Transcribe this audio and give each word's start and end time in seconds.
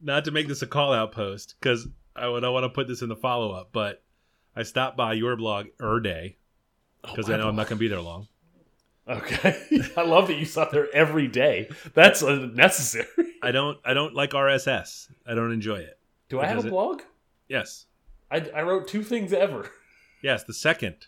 not 0.00 0.24
to 0.24 0.30
make 0.30 0.48
this 0.48 0.62
a 0.62 0.66
call 0.66 0.92
out 0.92 1.12
post 1.12 1.54
because 1.60 1.88
I 2.16 2.28
would 2.28 2.44
I 2.44 2.48
want 2.48 2.64
to 2.64 2.68
put 2.68 2.88
this 2.88 3.02
in 3.02 3.08
the 3.08 3.16
follow 3.16 3.52
up, 3.52 3.70
but 3.72 4.02
I 4.56 4.62
stopped 4.62 4.96
by 4.96 5.14
your 5.14 5.36
blog 5.36 5.66
er 5.80 6.00
day 6.00 6.36
because 7.02 7.30
I 7.30 7.36
know 7.36 7.48
I'm 7.48 7.56
not 7.56 7.68
going 7.68 7.78
to 7.78 7.80
be 7.80 7.88
there 7.88 8.00
long. 8.00 8.28
Okay, 9.08 9.60
I 9.96 10.02
love 10.02 10.28
that 10.28 10.38
you 10.38 10.44
sat 10.44 10.70
there 10.70 10.88
every 10.94 11.26
day. 11.26 11.70
That's 11.94 12.22
unnecessary. 12.22 13.06
I 13.42 13.50
don't 13.50 13.78
I 13.84 13.94
don't 13.94 14.14
like 14.14 14.30
RSS. 14.32 15.08
I 15.26 15.34
don't 15.34 15.52
enjoy 15.52 15.78
it. 15.78 15.98
Do 16.28 16.40
I 16.40 16.46
have 16.46 16.64
a 16.64 16.66
it- 16.66 16.70
blog? 16.70 17.02
Yes, 17.48 17.86
I, 18.30 18.48
I 18.54 18.62
wrote 18.62 18.86
two 18.86 19.02
things 19.02 19.32
ever. 19.32 19.70
yes. 20.22 20.44
The 20.44 20.54
second, 20.54 21.06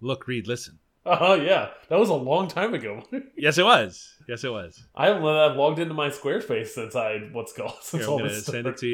look, 0.00 0.28
read, 0.28 0.46
listen. 0.46 0.78
Oh 1.04 1.34
yeah, 1.34 1.70
that 1.88 1.98
was 1.98 2.10
a 2.10 2.14
long 2.14 2.46
time 2.46 2.74
ago. 2.74 3.02
Yes, 3.36 3.58
it 3.58 3.64
was. 3.64 4.11
Yes, 4.32 4.44
it 4.44 4.50
was. 4.50 4.82
I 4.94 5.08
haven't 5.08 5.26
I've 5.26 5.56
logged 5.58 5.78
into 5.78 5.92
my 5.92 6.08
Squarespace 6.08 6.68
since 6.68 6.96
I 6.96 7.18
what's 7.32 7.52
called 7.52 7.74
since 7.82 8.04
Here, 8.04 8.08
I'm 8.08 8.12
all 8.14 8.18
gonna 8.20 8.30
this 8.30 8.46
send 8.46 8.66
it 8.66 8.78
started. 8.78 8.78
to 8.78 8.86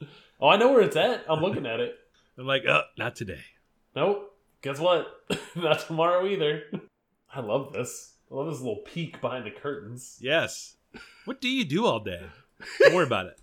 you. 0.00 0.08
Oh, 0.40 0.48
I 0.48 0.56
know 0.56 0.70
where 0.70 0.82
it's 0.82 0.94
at. 0.96 1.24
I'm 1.28 1.40
looking 1.40 1.66
at 1.66 1.80
it. 1.80 1.96
I'm 2.38 2.46
like, 2.46 2.62
oh, 2.66 2.82
not 2.96 3.16
today. 3.16 3.40
Nope. 3.96 4.32
Guess 4.62 4.78
what? 4.78 5.08
Not 5.56 5.80
tomorrow 5.80 6.24
either. 6.26 6.62
I 7.34 7.40
love 7.40 7.72
this. 7.72 8.14
I 8.30 8.36
love 8.36 8.46
this 8.46 8.60
little 8.60 8.76
peek 8.76 9.20
behind 9.20 9.44
the 9.46 9.50
curtains. 9.50 10.16
Yes. 10.20 10.76
What 11.24 11.40
do 11.40 11.48
you 11.48 11.64
do 11.64 11.86
all 11.86 11.98
day? 11.98 12.22
Don't 12.78 12.94
worry 12.94 13.04
about 13.04 13.26
it. 13.26 13.40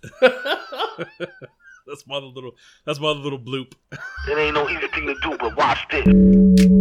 That's 1.86 2.06
my 2.06 2.16
little. 2.16 2.52
That's 2.86 2.98
my 2.98 3.10
little 3.10 3.38
bloop. 3.38 3.74
It 3.92 4.38
ain't 4.38 4.54
no 4.54 4.66
easy 4.68 4.88
thing 4.88 5.06
to 5.06 5.14
do, 5.22 5.36
but 5.38 5.54
watch 5.54 5.86
this. 5.90 6.75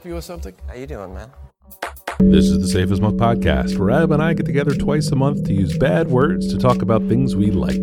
Help 0.00 0.08
you 0.08 0.14
with 0.14 0.24
something? 0.24 0.54
How 0.66 0.76
you 0.76 0.86
doing, 0.86 1.12
man? 1.12 1.30
This 2.20 2.46
is 2.46 2.58
the 2.58 2.66
Safe 2.66 2.90
as 2.90 3.02
Milk 3.02 3.16
podcast, 3.16 3.76
where 3.76 3.90
Ab 3.90 4.12
and 4.12 4.22
I 4.22 4.32
get 4.32 4.46
together 4.46 4.74
twice 4.74 5.08
a 5.08 5.14
month 5.14 5.44
to 5.44 5.52
use 5.52 5.76
bad 5.76 6.08
words 6.08 6.48
to 6.54 6.58
talk 6.58 6.80
about 6.80 7.06
things 7.06 7.36
we 7.36 7.50
like. 7.50 7.76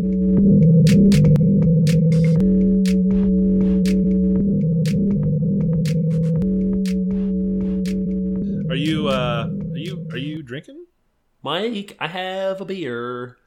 Are 8.68 8.76
you? 8.76 9.10
uh 9.10 9.52
Are 9.72 9.78
you? 9.78 10.08
Are 10.10 10.18
you 10.18 10.42
drinking? 10.42 10.88
Mike, 11.44 11.96
I 12.00 12.08
have 12.08 12.62
a 12.62 12.66
beer. 12.66 13.38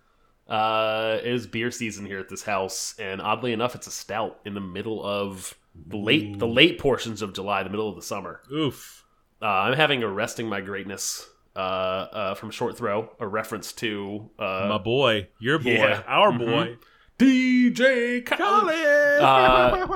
Uh, 0.50 1.18
it 1.22 1.26
is 1.32 1.46
beer 1.46 1.70
season 1.70 2.04
here 2.04 2.18
at 2.18 2.28
this 2.28 2.42
house, 2.42 2.94
and 2.98 3.20
oddly 3.22 3.52
enough, 3.52 3.74
it's 3.76 3.86
a 3.86 3.90
stout 3.90 4.40
in 4.44 4.54
the 4.54 4.60
middle 4.60 5.04
of 5.04 5.54
the 5.86 5.96
late 5.96 6.38
the 6.40 6.46
late 6.48 6.78
portions 6.80 7.22
of 7.22 7.32
July, 7.32 7.62
the 7.62 7.70
middle 7.70 7.88
of 7.88 7.94
the 7.96 8.02
summer. 8.02 8.40
Oof. 8.52 9.04
Uh, 9.40 9.46
I'm 9.46 9.74
having 9.74 10.02
a 10.02 10.08
resting 10.08 10.48
my 10.48 10.60
greatness 10.60 11.26
uh, 11.56 11.58
uh, 11.58 12.34
from 12.34 12.50
Short 12.50 12.76
Throw, 12.76 13.10
a 13.20 13.26
reference 13.28 13.72
to 13.74 14.28
uh, 14.38 14.66
My 14.68 14.78
boy, 14.78 15.28
your 15.38 15.58
boy, 15.58 15.70
yeah. 15.70 16.02
our 16.06 16.32
Mhm. 16.32 16.38
boy, 16.38 16.76
DJ 17.18 18.24
Khaled. 18.26 19.20
Uh, 19.22 19.86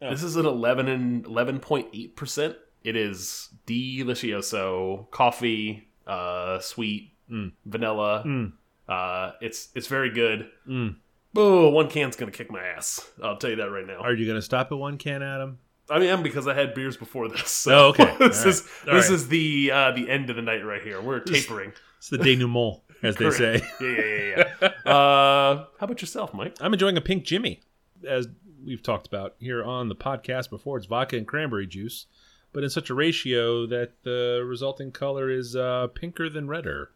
This 0.10 0.22
is 0.22 0.36
an 0.36 0.44
11 0.46 0.88
and 0.88 1.24
11.8 1.24 2.14
percent. 2.16 2.56
It 2.84 2.96
is 2.96 3.48
delicioso, 3.66 5.10
coffee, 5.10 5.88
uh, 6.06 6.58
sweet, 6.60 7.12
Mm. 7.30 7.52
vanilla. 7.64 8.22
Mm. 8.24 8.52
Uh, 8.88 9.32
it's 9.40 9.68
it's 9.74 9.86
very 9.86 10.10
good. 10.10 10.48
Mm. 10.68 10.96
Oh, 11.36 11.68
one 11.68 11.90
can's 11.90 12.16
gonna 12.16 12.30
kick 12.30 12.50
my 12.50 12.64
ass. 12.64 13.08
I'll 13.22 13.36
tell 13.36 13.50
you 13.50 13.56
that 13.56 13.70
right 13.70 13.86
now. 13.86 13.98
Are 13.98 14.14
you 14.14 14.26
going 14.26 14.38
to 14.38 14.42
stop 14.42 14.72
at 14.72 14.78
one 14.78 14.96
can, 14.96 15.22
Adam? 15.22 15.58
I 15.88 15.98
mean, 15.98 16.22
because 16.22 16.48
I 16.48 16.54
had 16.54 16.74
beers 16.74 16.96
before 16.96 17.28
this. 17.28 17.48
So 17.50 17.78
Oh, 17.78 17.88
okay. 17.88 18.16
this 18.18 18.42
All 18.42 18.48
is. 18.48 18.68
All 18.88 18.94
this 18.94 19.08
right. 19.08 19.14
is 19.14 19.28
the 19.28 19.70
uh, 19.70 19.90
the 19.92 20.08
end 20.10 20.30
of 20.30 20.36
the 20.36 20.42
night 20.42 20.64
right 20.64 20.82
here. 20.82 21.00
We're 21.00 21.20
tapering. 21.20 21.72
It's 21.98 22.08
the 22.08 22.18
denouement, 22.18 22.80
as 23.02 23.16
they 23.16 23.30
say. 23.30 23.62
Yeah, 23.80 23.88
yeah, 23.88 24.04
yeah. 24.04 24.44
yeah. 24.62 24.68
uh, 24.92 25.56
how 25.78 25.84
about 25.84 26.00
yourself, 26.00 26.34
Mike? 26.34 26.56
I'm 26.60 26.72
enjoying 26.72 26.96
a 26.96 27.00
pink 27.00 27.24
Jimmy, 27.24 27.62
as 28.06 28.28
we've 28.64 28.82
talked 28.82 29.06
about 29.06 29.34
here 29.38 29.64
on 29.64 29.88
the 29.88 29.94
podcast 29.94 30.50
before. 30.50 30.76
It's 30.78 30.86
vodka 30.86 31.16
and 31.16 31.26
cranberry 31.26 31.66
juice, 31.66 32.06
but 32.52 32.64
in 32.64 32.70
such 32.70 32.90
a 32.90 32.94
ratio 32.94 33.66
that 33.66 33.92
the 34.02 34.42
resulting 34.44 34.90
color 34.92 35.30
is 35.30 35.54
uh, 35.56 35.88
pinker 35.94 36.28
than 36.28 36.48
redder, 36.48 36.90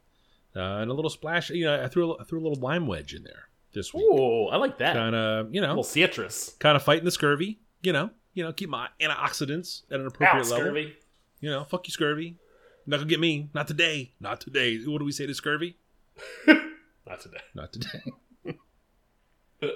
uh, 0.57 0.61
and 0.61 0.91
a 0.91 0.95
little 0.95 1.11
splash. 1.11 1.51
You 1.51 1.65
know, 1.67 1.83
I 1.83 1.89
threw 1.89 2.13
a, 2.13 2.21
I 2.21 2.25
threw 2.25 2.41
a 2.41 2.45
little 2.47 2.61
lime 2.63 2.87
wedge 2.87 3.15
in 3.15 3.23
there 3.25 3.49
this 3.73 3.95
week, 3.95 4.05
Oh, 4.11 4.47
I 4.49 4.57
like 4.57 4.79
that. 4.79 4.95
kind 4.95 5.15
of 5.15 5.55
you 5.55 5.61
A 5.61 5.63
know, 5.63 5.69
little 5.71 5.85
citrus. 5.85 6.55
kind 6.59 6.77
of 6.77 6.83
fighting 6.83 7.05
the 7.05 7.11
scurvy. 7.11 7.61
You 7.83 7.93
know, 7.93 8.11
you 8.35 8.43
know, 8.45 8.53
keep 8.53 8.69
my 8.69 8.89
antioxidants 9.01 9.83
at 9.91 10.01
an 10.01 10.07
appropriate 10.07 10.47
Ow, 10.47 10.51
level. 10.51 10.57
scurvy. 10.59 10.97
You 11.41 11.51
know, 11.51 11.65
fuck 11.65 11.87
you, 11.87 11.93
scurvy. 11.93 12.37
Not 12.87 12.97
gonna 12.99 13.09
get 13.09 13.21
me. 13.21 13.49
Not 13.55 13.69
today. 13.69 14.13
Not 14.21 14.41
today. 14.41 14.79
What 14.85 14.99
do 14.99 15.05
we 15.05 15.13
say 15.13 15.27
to 15.27 15.35
scurvy? 15.35 15.77
Not 16.47 17.21
today. 17.21 17.41
Not 17.55 17.73
today. 17.73 18.03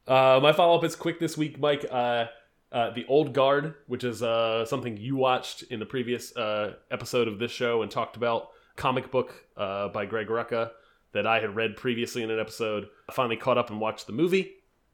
Uh, 0.08 0.40
my 0.42 0.54
follow 0.54 0.78
up 0.78 0.84
is 0.84 0.96
quick 0.96 1.20
this 1.20 1.38
week, 1.38 1.60
Mike. 1.60 1.86
Uh, 1.90 2.26
uh, 2.72 2.90
the 2.92 3.06
Old 3.08 3.34
Guard, 3.34 3.76
which 3.88 4.04
is 4.04 4.24
uh, 4.24 4.66
something 4.66 4.98
you 4.98 5.16
watched 5.16 5.64
in 5.64 5.80
the 5.80 5.86
previous 5.86 6.36
uh, 6.36 6.74
episode 6.90 7.28
of 7.28 7.40
this 7.40 7.52
show 7.52 7.84
and 7.84 7.92
talked 7.92 8.18
about, 8.18 8.50
comic 8.76 9.12
book 9.12 9.46
uh, 9.56 9.90
by 9.90 10.06
Greg 10.06 10.28
Rucka 10.28 10.72
that 11.14 11.26
I 11.28 11.40
had 11.40 11.56
read 11.56 11.78
previously 11.78 12.24
in 12.24 12.30
an 12.32 12.40
episode. 12.40 12.88
I 13.10 13.14
finally 13.14 13.38
caught 13.38 13.58
up 13.58 13.70
and 13.70 13.80
watched 13.80 14.08
the 14.08 14.14
movie. 14.14 14.52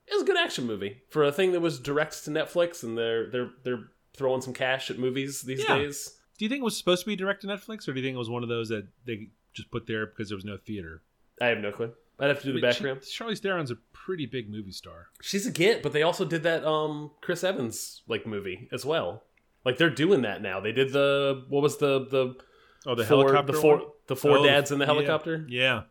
It 0.08 0.14
was 0.14 0.24
a 0.24 0.26
good 0.26 0.38
action 0.38 0.66
movie 0.66 1.02
for 1.10 1.24
a 1.24 1.32
thing 1.32 1.52
that 1.52 1.60
was 1.62 1.80
direct 1.80 2.24
to 2.26 2.32
Netflix, 2.32 2.84
and 2.84 2.98
they're 2.98 3.30
they're 3.30 3.50
they're 3.64 3.84
throwing 4.16 4.42
some 4.42 4.54
cash 4.54 4.90
at 4.90 4.98
movies 5.00 5.42
these 5.44 5.64
Yeah. 5.68 5.78
days. 5.78 6.16
Do 6.38 6.46
you 6.46 6.50
think 6.50 6.62
it 6.62 6.64
was 6.66 6.78
supposed 6.78 7.02
to 7.04 7.08
be 7.08 7.16
direct 7.16 7.42
to 7.42 7.48
Netflix, 7.48 7.88
or 7.88 7.94
do 7.94 8.00
you 8.00 8.06
think 8.06 8.16
it 8.16 8.20
was 8.20 8.30
one 8.30 8.44
of 8.44 8.50
those 8.50 8.70
that 8.70 8.88
they 9.06 9.30
just 9.54 9.70
put 9.72 9.88
there 9.88 10.06
because 10.06 10.30
there 10.30 10.36
was 10.38 10.46
no 10.46 10.58
theater? 10.58 11.02
I 11.42 11.48
have 11.48 11.58
no 11.60 11.72
clue. 11.72 11.92
I'd 12.20 12.28
have 12.28 12.40
to 12.42 12.48
do 12.48 12.52
the 12.54 12.60
I 12.60 12.62
mean, 12.62 12.72
background. 12.72 13.04
She, 13.06 13.24
Charlize 13.24 13.40
Theron's 13.40 13.72
a 13.72 13.78
pretty 13.94 14.26
big 14.26 14.50
movie 14.50 14.72
star. 14.74 15.08
She's 15.22 15.46
a 15.46 15.52
git, 15.52 15.82
but 15.84 15.94
they 15.94 16.04
also 16.04 16.26
did 16.26 16.44
that 16.44 16.66
um 16.66 17.12
Chris 17.22 17.44
Evans 17.46 18.02
like 18.08 18.26
movie 18.28 18.68
as 18.74 18.86
well. 18.86 19.24
Like 19.64 19.78
they're 19.78 19.90
doing 19.90 20.24
that 20.24 20.42
now. 20.42 20.60
They 20.60 20.72
did 20.74 20.92
the 20.92 21.46
what 21.50 21.62
was 21.64 21.78
the 21.78 22.00
the 22.10 22.36
Oh, 22.86 22.96
the 22.96 23.04
four, 23.04 23.18
helicopter. 23.26 23.52
the 23.54 23.60
four 23.62 23.76
one? 23.78 23.86
the 24.08 24.16
four 24.16 24.38
Oh, 24.40 24.44
dads 24.46 24.72
in 24.72 24.80
the 24.80 24.86
helicopter. 24.86 25.46
Yeah, 25.50 25.62
Yeah. 25.62 25.82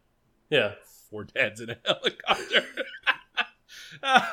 Four 1.10 1.24
dads 1.24 1.60
in 1.60 1.70
a 1.70 1.76
helicopter. 1.84 2.64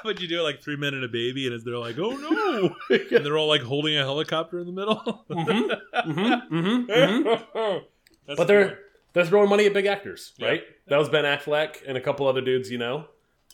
But 0.03 0.19
you 0.21 0.27
do 0.27 0.39
it 0.41 0.43
like 0.43 0.61
three 0.61 0.75
men 0.75 0.93
and 0.93 1.03
a 1.03 1.07
baby, 1.07 1.47
and 1.47 1.59
they're 1.63 1.77
like, 1.77 1.97
"Oh 1.97 2.11
no!" 2.11 2.75
and 2.95 3.25
they're 3.25 3.37
all 3.37 3.47
like 3.47 3.61
holding 3.61 3.97
a 3.97 4.01
helicopter 4.03 4.59
in 4.59 4.65
the 4.67 4.71
middle. 4.71 5.25
Mhm, 5.29 5.69
mhm, 6.05 6.47
mhm, 6.47 6.87
mhm. 7.55 7.83
But 8.27 8.37
the 8.37 8.43
they're 8.45 8.65
one. 8.67 8.77
they're 9.13 9.25
throwing 9.25 9.49
money 9.49 9.65
at 9.65 9.73
big 9.73 9.85
actors, 9.85 10.33
Yeah. 10.37 10.47
right? 10.49 10.63
That 10.87 10.97
was 10.97 11.09
Ben 11.09 11.23
Affleck 11.23 11.77
and 11.87 11.97
a 11.97 12.01
couple 12.01 12.27
other 12.27 12.41
dudes, 12.41 12.69
you 12.69 12.77
know. 12.77 13.05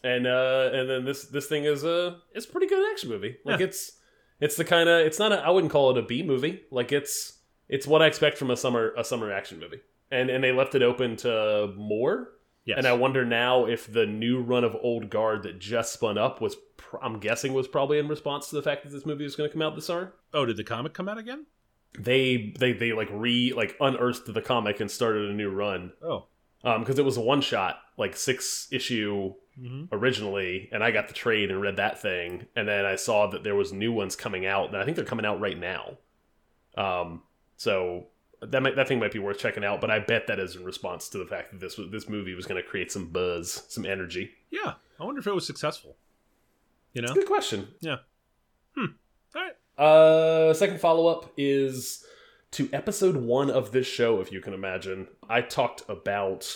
And 0.04 0.26
uh 0.28 0.72
and 0.74 0.90
then 0.90 1.06
this 1.06 1.26
this 1.26 1.48
thing 1.48 1.64
is 1.66 1.84
a 1.84 2.18
it's 2.34 2.46
a 2.46 2.50
pretty 2.50 2.68
good 2.68 2.92
action 2.92 3.10
movie. 3.10 3.38
Like 3.46 3.60
Yeah. 3.60 3.68
it's 3.68 3.94
it's 4.40 4.56
the 4.56 4.66
kind 4.66 4.90
of 4.90 5.06
it's 5.06 5.20
not 5.20 5.32
a 5.32 5.38
I 5.38 5.50
wouldn't 5.52 5.72
call 5.72 5.92
it 5.92 5.98
a 5.98 6.02
B 6.02 6.24
movie. 6.24 6.62
Like 6.72 6.92
it's 6.92 7.38
it's 7.70 7.86
what 7.88 8.02
I 8.02 8.08
expect 8.08 8.38
from 8.38 8.50
a 8.50 8.58
summer 8.58 8.94
a 8.98 9.04
summer 9.04 9.32
action 9.32 9.60
movie. 9.60 9.80
And 10.10 10.30
and 10.30 10.44
they 10.44 10.52
left 10.52 10.74
it 10.76 10.82
open 10.82 11.16
to 11.18 11.74
more. 11.78 12.32
Yes. 12.66 12.78
And 12.78 12.88
I 12.88 12.94
wonder 12.94 13.26
now 13.26 13.66
if 13.66 13.92
the 13.92 14.06
new 14.06 14.42
run 14.42 14.64
of 14.64 14.76
Old 14.82 15.10
Guard 15.10 15.44
that 15.44 15.60
just 15.60 15.94
spun 15.94 16.18
up 16.18 16.42
was, 16.42 16.56
pr 16.78 16.98
I'm 17.02 17.20
guessing, 17.20 17.54
was 17.54 17.68
probably 17.68 18.00
in 18.00 18.08
response 18.08 18.50
to 18.50 18.56
the 18.56 18.62
fact 18.62 18.84
that 18.84 18.92
this 18.92 19.06
movie 19.06 19.24
was 19.24 19.36
going 19.36 19.50
to 19.50 19.54
come 19.54 19.62
out 19.62 19.76
this 19.76 19.86
summer. 19.88 20.14
oh, 20.34 20.46
did 20.46 20.58
the 20.58 20.64
comic 20.64 20.94
come 20.94 21.10
out 21.10 21.18
again? 21.18 21.46
They 22.00 22.54
they 22.58 22.72
they 22.74 22.94
like 22.94 23.10
re 23.12 23.52
like 23.54 23.76
unearthed 23.82 24.34
the 24.34 24.42
comic 24.42 24.80
and 24.80 24.90
started 24.90 25.30
a 25.30 25.34
new 25.34 25.50
run 25.50 25.92
Oh, 26.02 26.28
um 26.64 26.80
because 26.82 26.98
it 26.98 27.04
was 27.04 27.18
a 27.18 27.22
one 27.22 27.42
shot 27.42 27.80
like 27.98 28.16
six 28.16 28.68
issue 28.72 29.34
Mhm. 29.62 29.90
originally, 29.92 30.70
and 30.72 30.82
I 30.82 30.92
got 30.92 31.10
the 31.10 31.14
trade 31.14 31.52
and 31.52 31.60
read 31.60 31.76
that 31.76 32.02
thing, 32.02 32.48
and 32.56 32.66
then 32.66 32.86
I 32.86 32.96
saw 32.96 33.28
that 33.28 33.44
there 33.44 33.54
was 33.56 33.74
new 33.74 33.92
ones 33.92 34.16
coming 34.16 34.46
out, 34.46 34.70
and 34.70 34.78
I 34.78 34.86
think 34.86 34.96
they're 34.96 35.04
coming 35.06 35.26
out 35.26 35.42
right 35.42 35.60
now. 35.60 35.98
Um, 36.78 37.24
so 37.58 38.08
that 38.42 38.62
might, 38.64 38.76
that 38.76 38.88
thing 38.88 39.00
might 39.00 39.12
be 39.12 39.20
worth 39.20 39.38
checking 39.38 39.64
out, 39.64 39.82
but 39.82 39.92
I 39.92 40.00
bet 40.00 40.28
that 40.28 40.40
is 40.40 40.56
in 40.56 40.64
response 40.64 41.10
to 41.10 41.18
the 41.18 41.26
fact 41.26 41.52
that 41.52 41.60
this 41.60 41.78
was 41.78 41.92
this 41.92 42.10
movie 42.10 42.34
was 42.34 42.46
going 42.46 42.62
to 42.62 42.68
create 42.68 42.92
some 42.92 43.08
buzz, 43.08 43.66
some 43.70 43.86
energy. 43.86 44.32
yeah. 44.50 44.74
I 45.00 45.04
wonder 45.04 45.20
if 45.20 45.26
it 45.26 45.34
was 45.34 45.48
successful. 45.48 45.98
You 46.94 47.02
know? 47.02 47.14
Good 47.14 47.26
question. 47.26 47.70
Yeah. 47.80 47.98
Hmm. 48.78 48.86
All 49.36 49.42
right. 49.42 49.84
Uh, 49.84 50.54
second 50.54 50.80
follow 50.80 51.08
up 51.08 51.32
is 51.38 52.06
to 52.52 52.70
episode 52.72 53.16
one 53.16 53.50
of 53.50 53.72
this 53.72 53.88
show, 53.88 54.22
if 54.22 54.32
you 54.32 54.42
can 54.42 54.54
imagine. 54.54 55.08
I 55.28 55.42
talked 55.42 55.82
about 55.90 56.56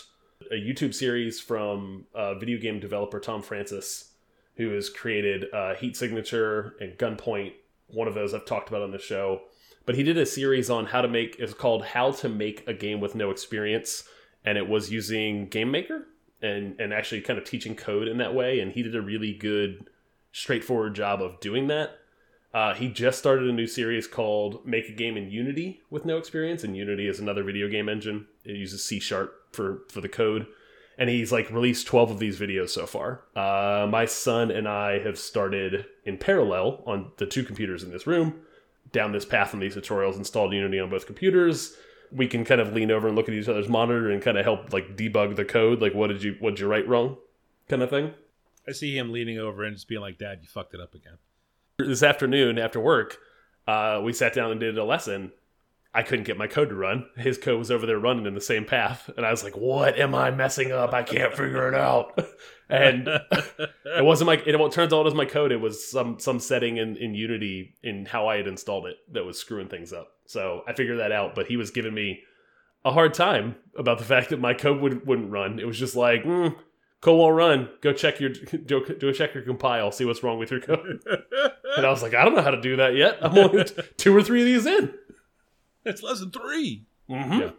a 0.51 0.55
YouTube 0.55 0.93
series 0.93 1.39
from 1.39 2.05
uh, 2.13 2.35
video 2.35 2.59
game 2.59 2.79
developer 2.79 3.19
Tom 3.19 3.41
Francis, 3.41 4.11
who 4.57 4.69
has 4.71 4.89
created 4.89 5.45
uh, 5.51 5.73
Heat 5.73 5.97
Signature 5.97 6.75
and 6.79 6.97
Gunpoint. 6.99 7.53
One 7.87 8.07
of 8.07 8.13
those 8.13 8.33
I've 8.35 8.45
talked 8.45 8.69
about 8.69 8.83
on 8.83 8.91
the 8.91 8.99
show. 8.99 9.41
But 9.85 9.95
he 9.95 10.03
did 10.03 10.17
a 10.17 10.25
series 10.25 10.69
on 10.69 10.87
how 10.87 11.01
to 11.01 11.07
make, 11.07 11.35
it's 11.39 11.53
called 11.53 11.85
How 11.85 12.11
to 12.11 12.29
Make 12.29 12.67
a 12.67 12.73
Game 12.73 12.99
with 12.99 13.15
No 13.15 13.29
Experience. 13.29 14.03
And 14.43 14.57
it 14.57 14.67
was 14.67 14.91
using 14.91 15.47
Game 15.47 15.71
Maker 15.71 16.07
and, 16.41 16.79
and 16.79 16.93
actually 16.93 17.21
kind 17.21 17.39
of 17.39 17.45
teaching 17.45 17.75
code 17.75 18.07
in 18.07 18.17
that 18.17 18.33
way. 18.33 18.59
And 18.59 18.71
he 18.71 18.83
did 18.83 18.95
a 18.95 19.01
really 19.01 19.33
good, 19.33 19.89
straightforward 20.31 20.95
job 20.95 21.21
of 21.21 21.39
doing 21.39 21.67
that. 21.67 21.97
Uh, 22.55 22.73
he 22.73 22.87
just 22.87 23.19
started 23.19 23.49
a 23.49 23.51
new 23.51 23.67
series 23.67 24.07
called 24.07 24.65
Make 24.65 24.87
a 24.87 24.93
Game 24.93 25.17
in 25.17 25.29
Unity 25.29 25.81
with 25.89 26.05
no 26.05 26.17
experience, 26.17 26.63
and 26.63 26.75
Unity 26.75 27.05
is 27.05 27.19
another 27.19 27.43
video 27.43 27.67
game 27.67 27.89
engine. 27.89 28.27
It 28.45 28.55
uses 28.55 28.81
C 28.81 29.01
sharp 29.01 29.33
for 29.51 29.81
for 29.89 29.99
the 29.99 30.07
code, 30.07 30.47
and 30.97 31.09
he's 31.09 31.33
like 31.33 31.51
released 31.51 31.85
twelve 31.85 32.11
of 32.11 32.19
these 32.19 32.39
videos 32.39 32.69
so 32.69 32.85
far. 32.85 33.23
Uh, 33.35 33.87
my 33.89 34.05
son 34.05 34.51
and 34.51 34.69
I 34.69 34.99
have 34.99 35.19
started 35.19 35.85
in 36.05 36.17
parallel 36.17 36.81
on 36.87 37.11
the 37.17 37.25
two 37.25 37.43
computers 37.43 37.83
in 37.83 37.91
this 37.91 38.07
room 38.07 38.39
down 38.95 39.11
this 39.11 39.25
path 39.25 39.53
on 39.53 39.59
these 39.59 39.75
tutorials. 39.75 40.15
Installed 40.15 40.53
Unity 40.53 40.79
on 40.79 40.89
both 40.89 41.05
computers. 41.05 41.75
We 42.11 42.27
can 42.27 42.45
kind 42.45 42.61
of 42.61 42.73
lean 42.73 42.89
over 42.89 43.07
and 43.07 43.15
look 43.15 43.27
at 43.27 43.35
each 43.35 43.49
other's 43.49 43.69
monitor 43.69 44.09
and 44.09 44.21
kind 44.21 44.37
of 44.37 44.45
help 44.45 44.71
like 44.73 44.95
debug 44.95 45.35
the 45.35 45.45
code. 45.45 45.81
Like, 45.81 45.93
what 45.93 46.07
did 46.07 46.23
you 46.23 46.35
what 46.39 46.51
did 46.51 46.59
you 46.61 46.67
write 46.67 46.87
wrong, 46.87 47.17
kind 47.69 47.83
of 47.83 47.89
thing. 47.89 48.13
I 48.67 48.71
see 48.71 48.97
him 48.97 49.11
leaning 49.11 49.37
over 49.37 49.63
and 49.63 49.75
just 49.75 49.87
being 49.87 50.01
like, 50.01 50.17
"Dad, 50.17 50.39
you 50.41 50.47
fucked 50.47 50.73
it 50.73 50.79
up 50.79 50.95
again." 50.95 51.17
this 51.77 52.03
afternoon 52.03 52.57
after 52.57 52.79
work, 52.79 53.17
uh, 53.67 54.01
we 54.03 54.13
sat 54.13 54.33
down 54.33 54.51
and 54.51 54.59
did 54.59 54.77
a 54.77 54.83
lesson. 54.83 55.31
I 55.95 56.03
couldn't 56.03 56.25
get 56.25 56.37
my 56.37 56.47
code 56.47 56.69
to 56.69 56.75
run. 56.75 57.07
His 57.15 57.37
code 57.37 57.57
was 57.57 57.71
over 57.71 57.85
there 57.85 57.97
running 57.97 58.25
in 58.25 58.35
the 58.35 58.41
same 58.41 58.65
path, 58.65 59.09
and 59.15 59.25
I 59.25 59.31
was 59.31 59.43
like, 59.43 59.55
"What 59.55 59.97
am 59.97 60.13
I 60.13 60.29
messing 60.29 60.73
up? 60.73 60.93
I 60.93 61.03
can't 61.03 61.33
figure 61.33 61.69
it 61.69 61.73
out." 61.73 62.19
and 62.69 63.07
it 63.07 64.03
wasn't 64.03 64.27
my. 64.27 64.33
It 64.45 64.71
turns 64.71 64.91
out 64.91 65.01
it 65.01 65.05
was 65.05 65.13
my 65.13 65.25
code. 65.25 65.53
It 65.53 65.61
was 65.61 65.89
some 65.89 66.19
some 66.19 66.39
setting 66.39 66.75
in 66.77 66.97
in 66.97 67.15
Unity 67.15 67.75
in 67.81 68.05
how 68.05 68.27
I 68.27 68.37
had 68.37 68.47
installed 68.47 68.87
it 68.87 68.97
that 69.13 69.23
was 69.23 69.39
screwing 69.39 69.69
things 69.69 69.93
up. 69.93 70.09
So 70.25 70.63
I 70.67 70.73
figured 70.73 70.99
that 70.99 71.13
out. 71.13 71.33
But 71.33 71.47
he 71.47 71.55
was 71.55 71.71
giving 71.71 71.93
me 71.93 72.23
a 72.83 72.91
hard 72.91 73.13
time 73.13 73.55
about 73.77 73.97
the 73.97 74.05
fact 74.05 74.29
that 74.29 74.39
my 74.39 74.53
code 74.53 74.81
would, 74.81 75.07
wouldn't 75.07 75.31
run. 75.31 75.59
It 75.59 75.65
was 75.65 75.79
just 75.79 75.95
like, 75.95 76.23
mm, 76.23 76.55
code 77.01 77.19
won't 77.19 77.35
run. 77.35 77.69
Go 77.81 77.93
check 77.93 78.19
your 78.19 78.29
do, 78.29 78.85
do 78.85 79.09
a 79.09 79.13
check 79.13 79.33
your 79.33 79.43
compile. 79.43 79.91
See 79.91 80.05
what's 80.05 80.23
wrong 80.23 80.39
with 80.39 80.51
your 80.51 80.59
code. 80.59 81.01
and 81.77 81.85
I 81.85 81.89
was 81.89 82.03
like, 82.03 82.13
I 82.13 82.25
don't 82.25 82.35
know 82.35 82.41
how 82.41 82.51
to 82.51 82.61
do 82.61 82.75
that 82.77 82.95
yet. 82.95 83.17
I'm 83.21 83.37
only 83.37 83.65
two 83.97 84.15
or 84.15 84.21
three 84.21 84.41
of 84.41 84.45
these 84.45 84.65
in. 84.65 84.93
It's 85.85 86.01
lesson 86.03 86.31
3 86.31 86.85
Mm-hmm. 87.09 87.39
Yeah. 87.39 87.49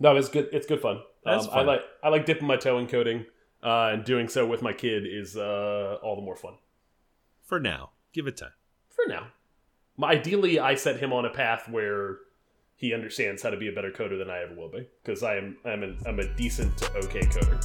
No, 0.00 0.16
it's 0.16 0.28
good. 0.28 0.48
It's 0.52 0.66
good 0.66 0.80
fun. 0.80 1.00
That's 1.24 1.44
um, 1.44 1.50
fun. 1.52 1.58
I 1.60 1.62
like 1.62 1.80
I 2.02 2.08
like 2.08 2.26
dipping 2.26 2.48
my 2.48 2.56
toe 2.56 2.78
in 2.78 2.88
coding, 2.88 3.24
uh, 3.62 3.90
and 3.92 4.04
doing 4.04 4.26
so 4.28 4.44
with 4.46 4.62
my 4.62 4.72
kid 4.72 5.04
is 5.06 5.36
uh, 5.36 5.98
all 6.02 6.16
the 6.16 6.22
more 6.22 6.34
fun 6.34 6.54
For 7.44 7.60
now, 7.60 7.90
give 8.12 8.26
it 8.26 8.36
time. 8.38 8.50
for 8.88 9.04
now. 9.06 9.28
My- 9.96 10.08
Ideally, 10.10 10.58
I 10.58 10.74
set 10.74 10.98
him 10.98 11.12
on 11.12 11.24
a 11.24 11.30
path 11.30 11.68
where 11.68 12.16
he 12.74 12.92
understands 12.94 13.42
how 13.42 13.50
to 13.50 13.56
be 13.58 13.68
a 13.68 13.72
better 13.72 13.92
coder 13.92 14.18
than 14.18 14.28
I 14.30 14.42
ever 14.42 14.54
will 14.56 14.70
be, 14.70 14.88
because 15.04 15.22
I 15.22 15.36
am 15.36 15.56
I'm, 15.64 15.82
an, 15.84 15.98
I'm 16.06 16.18
a 16.18 16.34
decent 16.34 16.76
to 16.78 16.92
okay 16.96 17.20
coder. 17.20 17.64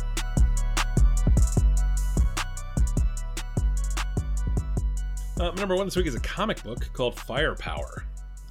Uh, 5.39 5.51
number 5.51 5.75
one 5.75 5.85
this 5.87 5.95
week 5.95 6.05
is 6.07 6.15
a 6.15 6.19
comic 6.21 6.63
book 6.63 6.89
called 6.93 7.19
Firepower, 7.19 8.05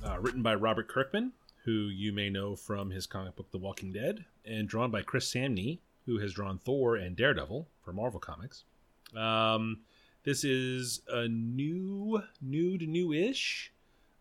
uh, 0.05 0.19
written 0.21 0.43
by 0.43 0.55
Robert 0.55 0.89
Kirkman, 0.89 1.33
who 1.65 1.89
you 1.89 2.13
may 2.13 2.29
know 2.31 2.55
from 2.57 2.91
his 2.91 3.07
comic 3.07 3.37
book 3.37 3.51
The 3.51 3.59
Walking 3.59 3.93
Dead, 3.93 4.25
and 4.45 4.69
drawn 4.69 4.91
by 4.91 5.03
Chris 5.03 5.33
Samnee, 5.33 5.79
who 6.07 6.19
has 6.19 6.33
drawn 6.33 6.59
Thor 6.59 6.97
and 6.97 7.17
Daredevil 7.17 7.69
for 7.83 7.93
Marvel 7.93 8.21
Comics. 8.21 8.65
Um, 9.17 9.81
this 10.25 10.45
is 10.45 11.01
a 11.09 11.29
new, 11.29 12.23
new 12.43 12.77
to 12.79 12.87
new-ish 12.87 13.73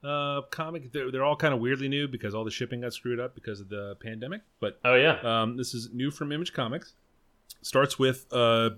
uh, 0.03 0.41
comic. 0.51 0.91
They're, 0.91 1.11
they're 1.11 1.23
all 1.23 1.35
kind 1.35 1.53
of 1.53 1.59
weirdly 1.59 1.89
new 1.89 2.07
because 2.07 2.33
all 2.35 2.43
the 2.43 2.51
shipping 2.51 2.81
got 2.81 2.93
screwed 2.93 3.19
up 3.19 3.35
because 3.35 3.59
of 3.59 3.69
the 3.69 3.95
pandemic. 4.01 4.41
But 4.59 4.79
Oh 4.83 4.95
yeah, 4.95 5.19
um, 5.23 5.57
this 5.57 5.73
is 5.73 5.89
new 5.93 6.11
from 6.11 6.31
Image 6.31 6.53
Comics. 6.53 6.93
Starts 7.61 7.97
with 7.97 8.25
uh, 8.31 8.71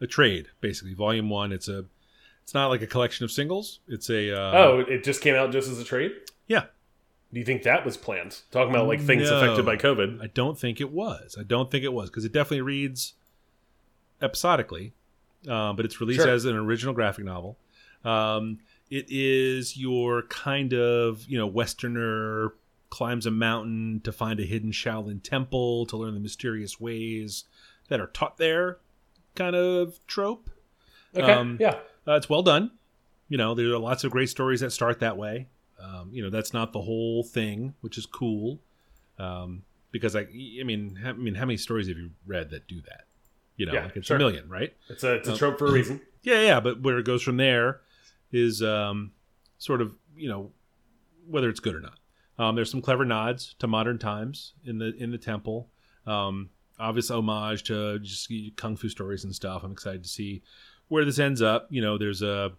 a 0.00 0.06
trade, 0.06 0.48
basically, 0.60 0.94
volume 0.94 1.28
one. 1.28 1.52
It's 1.52 1.68
a, 1.68 1.84
it's 2.42 2.54
not 2.54 2.68
like 2.68 2.82
a 2.82 2.86
collection 2.86 3.24
of 3.24 3.30
singles. 3.30 3.80
It's 3.86 4.08
a 4.08 4.34
uh, 4.34 4.52
oh, 4.58 4.78
it 4.80 5.04
just 5.04 5.20
came 5.20 5.34
out 5.34 5.52
just 5.52 5.70
as 5.70 5.78
a 5.78 5.84
trade. 5.84 6.12
Yeah. 6.52 6.64
Do 7.32 7.38
you 7.40 7.46
think 7.46 7.62
that 7.62 7.84
was 7.86 7.96
planned? 7.96 8.40
Talking 8.50 8.74
about 8.74 8.86
like 8.88 9.00
things 9.00 9.30
No. 9.30 9.38
affected 9.40 9.64
by 9.64 9.76
COVID. 9.76 10.22
I 10.22 10.26
don't 10.26 10.58
think 10.58 10.80
it 10.82 10.90
was. 10.90 11.34
I 11.40 11.42
don't 11.42 11.70
think 11.70 11.82
it 11.82 11.92
was 11.92 12.10
because 12.10 12.24
it 12.26 12.32
definitely 12.32 12.60
reads 12.60 13.14
episodically, 14.20 14.92
uh, 15.48 15.72
but 15.72 15.84
it's 15.84 16.00
released 16.00 16.20
Sure. 16.22 16.28
as 16.30 16.44
an 16.44 16.56
original 16.56 16.94
graphic 16.94 17.24
novel. 17.24 17.58
Um, 18.04 18.58
it 18.90 19.06
is 19.08 19.76
your 19.76 20.22
kind 20.22 20.74
of 20.74 21.24
you 21.26 21.38
know 21.38 21.46
Westerner 21.46 22.52
climbs 22.90 23.24
a 23.24 23.30
mountain 23.30 24.00
to 24.04 24.12
find 24.12 24.38
a 24.38 24.44
hidden 24.44 24.70
Shaolin 24.70 25.22
temple 25.22 25.86
to 25.86 25.96
learn 25.96 26.12
the 26.14 26.20
mysterious 26.20 26.78
ways 26.78 27.44
that 27.88 28.00
are 28.00 28.08
taught 28.08 28.36
there, 28.36 28.78
kind 29.34 29.56
of 29.56 29.98
trope. 30.06 30.50
Okay, 31.16 31.32
Um, 31.32 31.56
yeah, 31.60 31.78
Uh, 32.06 32.12
it's 32.16 32.28
well 32.28 32.42
done. 32.42 32.72
You 33.30 33.38
know, 33.38 33.54
there 33.54 33.72
are 33.72 33.78
lots 33.78 34.04
of 34.04 34.10
great 34.10 34.28
stories 34.28 34.60
that 34.60 34.72
start 34.72 35.00
that 35.00 35.16
way. 35.16 35.46
Um, 35.82 36.10
you 36.12 36.22
know, 36.22 36.30
that's 36.30 36.52
not 36.52 36.72
the 36.72 36.80
whole 36.80 37.22
thing, 37.24 37.74
which 37.80 37.98
is 37.98 38.06
cool. 38.06 38.60
Um, 39.18 39.62
because 39.90 40.14
I, 40.16 40.20
I 40.20 40.62
mean, 40.64 40.98
I 41.04 41.12
mean, 41.12 41.34
how 41.34 41.44
many 41.44 41.56
stories 41.56 41.88
have 41.88 41.98
you 41.98 42.10
read 42.26 42.50
that 42.50 42.66
do 42.68 42.80
that? 42.82 43.04
You 43.56 43.66
know, 43.66 43.72
Yeah, 43.74 43.84
like 43.84 43.96
it's 43.96 44.06
sure. 44.06 44.16
a 44.16 44.18
million, 44.18 44.48
right? 44.48 44.72
it's 44.88 45.04
a 45.04 45.14
it's 45.14 45.28
a 45.28 45.36
trope 45.36 45.58
for 45.58 45.66
a 45.66 45.72
reason. 45.78 46.00
Yeah, 46.22 46.40
yeah. 46.40 46.60
But 46.60 46.80
where 46.82 46.98
it 46.98 47.04
goes 47.04 47.22
from 47.22 47.36
there 47.36 47.80
is 48.32 48.62
um, 48.62 49.12
sort 49.58 49.80
of 49.82 49.94
you 50.16 50.28
know 50.28 50.50
whether 51.28 51.48
it's 51.48 51.60
good 51.60 51.74
or 51.74 51.80
not. 51.80 51.98
Um, 52.38 52.54
there's 52.56 52.70
some 52.70 52.80
clever 52.82 53.04
nods 53.04 53.54
to 53.58 53.66
modern 53.66 53.98
times 53.98 54.54
in 54.64 54.78
the 54.78 54.94
in 54.96 55.10
the 55.10 55.18
temple. 55.18 55.68
Um, 56.06 56.48
obvious 56.80 57.10
homage 57.10 57.62
to 57.64 57.98
just 57.98 58.32
kung 58.56 58.76
fu 58.76 58.88
stories 58.88 59.24
and 59.24 59.34
stuff. 59.34 59.62
I'm 59.62 59.72
excited 59.72 60.02
to 60.02 60.08
see 60.08 60.42
where 60.88 61.04
this 61.04 61.18
ends 61.18 61.42
up. 61.42 61.66
You 61.70 61.82
know, 61.82 61.98
there's 61.98 62.22
a 62.22 62.52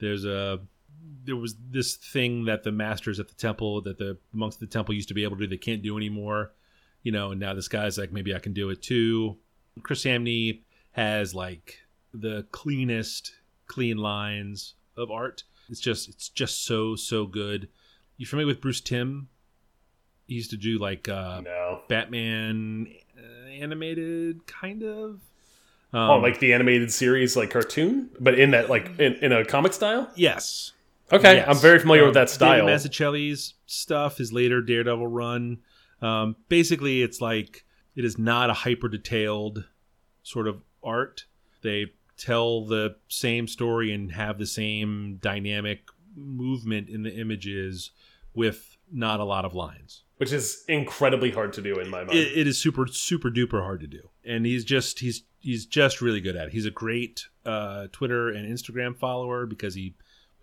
there's 0.00 0.24
a 0.24 0.60
there 1.24 1.36
was 1.36 1.56
this 1.70 1.96
thing 1.96 2.44
that 2.44 2.62
the 2.62 2.72
masters 2.72 3.18
at 3.18 3.28
the 3.28 3.34
temple 3.34 3.80
that 3.82 3.98
the 3.98 4.18
monks 4.32 4.56
at 4.56 4.60
the 4.60 4.66
temple 4.66 4.94
used 4.94 5.08
to 5.08 5.14
be 5.14 5.24
able 5.24 5.36
to 5.36 5.42
do 5.42 5.48
they 5.48 5.56
can't 5.56 5.82
do 5.82 5.96
anymore. 5.96 6.52
You 7.02 7.12
know, 7.12 7.32
and 7.32 7.40
now 7.40 7.54
this 7.54 7.68
guy's 7.68 7.98
like 7.98 8.12
maybe 8.12 8.34
I 8.34 8.38
can 8.38 8.52
do 8.52 8.70
it 8.70 8.82
too. 8.82 9.36
Chris 9.82 10.04
Samnee 10.04 10.62
has 10.92 11.34
like 11.34 11.78
the 12.12 12.46
cleanest 12.52 13.32
clean 13.66 13.98
lines 13.98 14.74
of 14.96 15.10
art. 15.10 15.44
It's 15.68 15.80
just 15.80 16.08
it's 16.08 16.28
just 16.28 16.64
so 16.64 16.96
so 16.96 17.26
good. 17.26 17.68
You 18.16 18.26
familiar 18.26 18.46
with 18.46 18.60
Bruce 18.60 18.80
Timm? 18.80 19.28
He 20.26 20.34
used 20.34 20.50
to 20.50 20.56
do 20.56 20.78
like 20.78 21.08
uh, 21.08 21.40
no, 21.40 21.82
Batman 21.88 22.88
uh, 23.18 23.48
animated 23.48 24.46
kind 24.46 24.82
of. 24.82 25.20
Um, 25.92 26.10
oh, 26.10 26.18
like 26.18 26.40
the 26.40 26.52
animated 26.52 26.92
series, 26.92 27.36
like 27.36 27.50
cartoon, 27.50 28.10
but 28.18 28.38
in 28.38 28.50
that 28.50 28.68
like 28.68 28.98
in, 28.98 29.14
in 29.14 29.32
a 29.32 29.44
comic 29.44 29.72
style. 29.72 30.10
yes, 30.16 30.72
Okay, 31.12 31.36
Yes. 31.36 31.48
I'm 31.48 31.56
very 31.58 31.78
familiar 31.78 32.02
with 32.02 32.10
Um, 32.16 32.22
that 32.22 32.30
style. 32.30 32.66
David 32.66 32.70
Mazzucchelli's 32.80 33.54
stuff, 33.66 34.18
his 34.18 34.32
later 34.32 34.60
Daredevil 34.62 35.06
run. 35.06 35.58
Um, 36.00 36.36
basically, 36.48 37.02
it's 37.02 37.20
like 37.20 37.64
it 37.94 38.04
is 38.04 38.18
not 38.18 38.50
a 38.50 38.54
hyper 38.54 38.88
detailed 38.88 39.64
sort 40.22 40.48
of 40.48 40.62
art. 40.82 41.26
They 41.62 41.92
tell 42.16 42.64
the 42.64 42.96
same 43.08 43.46
story 43.48 43.92
and 43.92 44.12
have 44.12 44.38
the 44.38 44.46
same 44.46 45.18
dynamic 45.20 45.82
movement 46.16 46.88
in 46.88 47.02
the 47.02 47.14
images 47.14 47.90
with 48.34 48.76
not 48.92 49.20
a 49.20 49.24
lot 49.24 49.44
of 49.44 49.54
lines. 49.54 50.02
which 50.18 50.32
is 50.32 50.64
incredibly 50.68 51.30
hard 51.32 51.52
to 51.52 51.60
do 51.60 51.74
in 51.80 51.90
my 51.90 52.04
mind. 52.04 52.16
It, 52.16 52.38
it 52.38 52.46
is 52.46 52.56
super 52.56 52.86
super 52.86 53.30
duper 53.30 53.60
hard 53.62 53.80
to 53.80 53.86
do, 53.88 54.10
and 54.24 54.46
he's 54.46 54.64
just 54.64 55.00
he's 55.00 55.24
he's 55.40 55.66
just 55.66 56.00
really 56.00 56.20
good 56.20 56.36
at 56.36 56.46
it. 56.48 56.52
He's 56.52 56.66
a 56.66 56.70
great 56.70 57.26
uh, 57.44 57.88
Twitter 57.92 58.28
and 58.28 58.48
Instagram 58.50 58.96
follower 58.96 59.44
because 59.44 59.74
he 59.74 59.94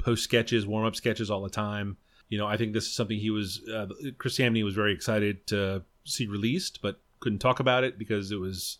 posts 0.01 0.24
sketches, 0.24 0.65
warm 0.67 0.86
up 0.86 0.96
sketches 0.96 1.29
all 1.31 1.41
the 1.41 1.50
time. 1.50 1.98
You 2.29 2.38
know, 2.38 2.48
I 2.48 2.58
think 2.58 2.74
this 2.74 2.86
is 2.86 2.93
something 2.93 3.17
he 3.17 3.29
was 3.29 3.62
uh, 3.74 3.88
Chris 4.17 4.38
Samnee 4.38 4.63
was 4.63 4.74
very 4.74 4.93
excited 4.93 5.46
to 5.48 5.84
see 6.05 6.27
released, 6.27 6.81
but 6.81 7.00
couldn't 7.20 7.39
talk 7.39 7.60
about 7.60 7.84
it 7.84 7.98
because 8.00 8.31
it 8.31 8.39
was 8.39 8.77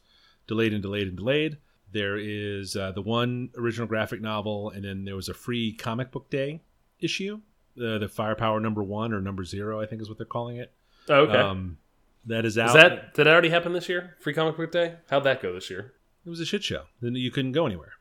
delayed 0.48 0.74
and 0.74 0.82
delayed 0.82 1.08
and 1.08 1.18
delayed. 1.18 1.58
There 1.92 2.18
is 2.18 2.76
uh, 2.78 2.92
the 2.94 3.02
one 3.02 3.50
original 3.58 3.88
graphic 3.88 4.22
novel, 4.22 4.70
and 4.70 4.86
then 4.86 5.04
there 5.06 5.16
was 5.16 5.28
a 5.30 5.34
free 5.34 5.74
comic 5.74 6.12
book 6.12 6.30
day 6.30 6.62
issue, 7.00 7.42
uh, 7.78 7.98
the 7.98 8.08
Firepower 8.08 8.60
number 8.62 8.82
one 8.82 9.12
or 9.14 9.20
number 9.22 9.44
zero, 9.44 9.82
I 9.82 9.86
think 9.86 10.02
is 10.02 10.08
what 10.08 10.18
they're 10.18 10.26
calling 10.26 10.58
it. 10.58 10.72
Oh, 11.10 11.22
okay, 11.24 11.38
Um, 11.38 11.78
that 12.26 12.46
is 12.46 12.58
out. 12.58 12.68
is 12.70 12.74
that 12.76 13.14
did 13.14 13.26
that 13.26 13.32
already 13.32 13.50
happen 13.50 13.74
this 13.74 13.90
year? 13.90 14.16
Free 14.20 14.34
comic 14.34 14.56
book 14.56 14.72
day? 14.72 14.96
How'd 15.10 15.24
that 15.26 15.42
go 15.42 15.54
this 15.54 15.70
year? 15.70 15.94
it 16.26 16.30
was 16.30 16.40
a 16.40 16.46
shit 16.46 16.64
show. 16.64 16.84
Then 17.02 17.16
you 17.16 17.32
couldn't 17.32 17.52
go 17.54 17.66
anywhere. 17.66 17.94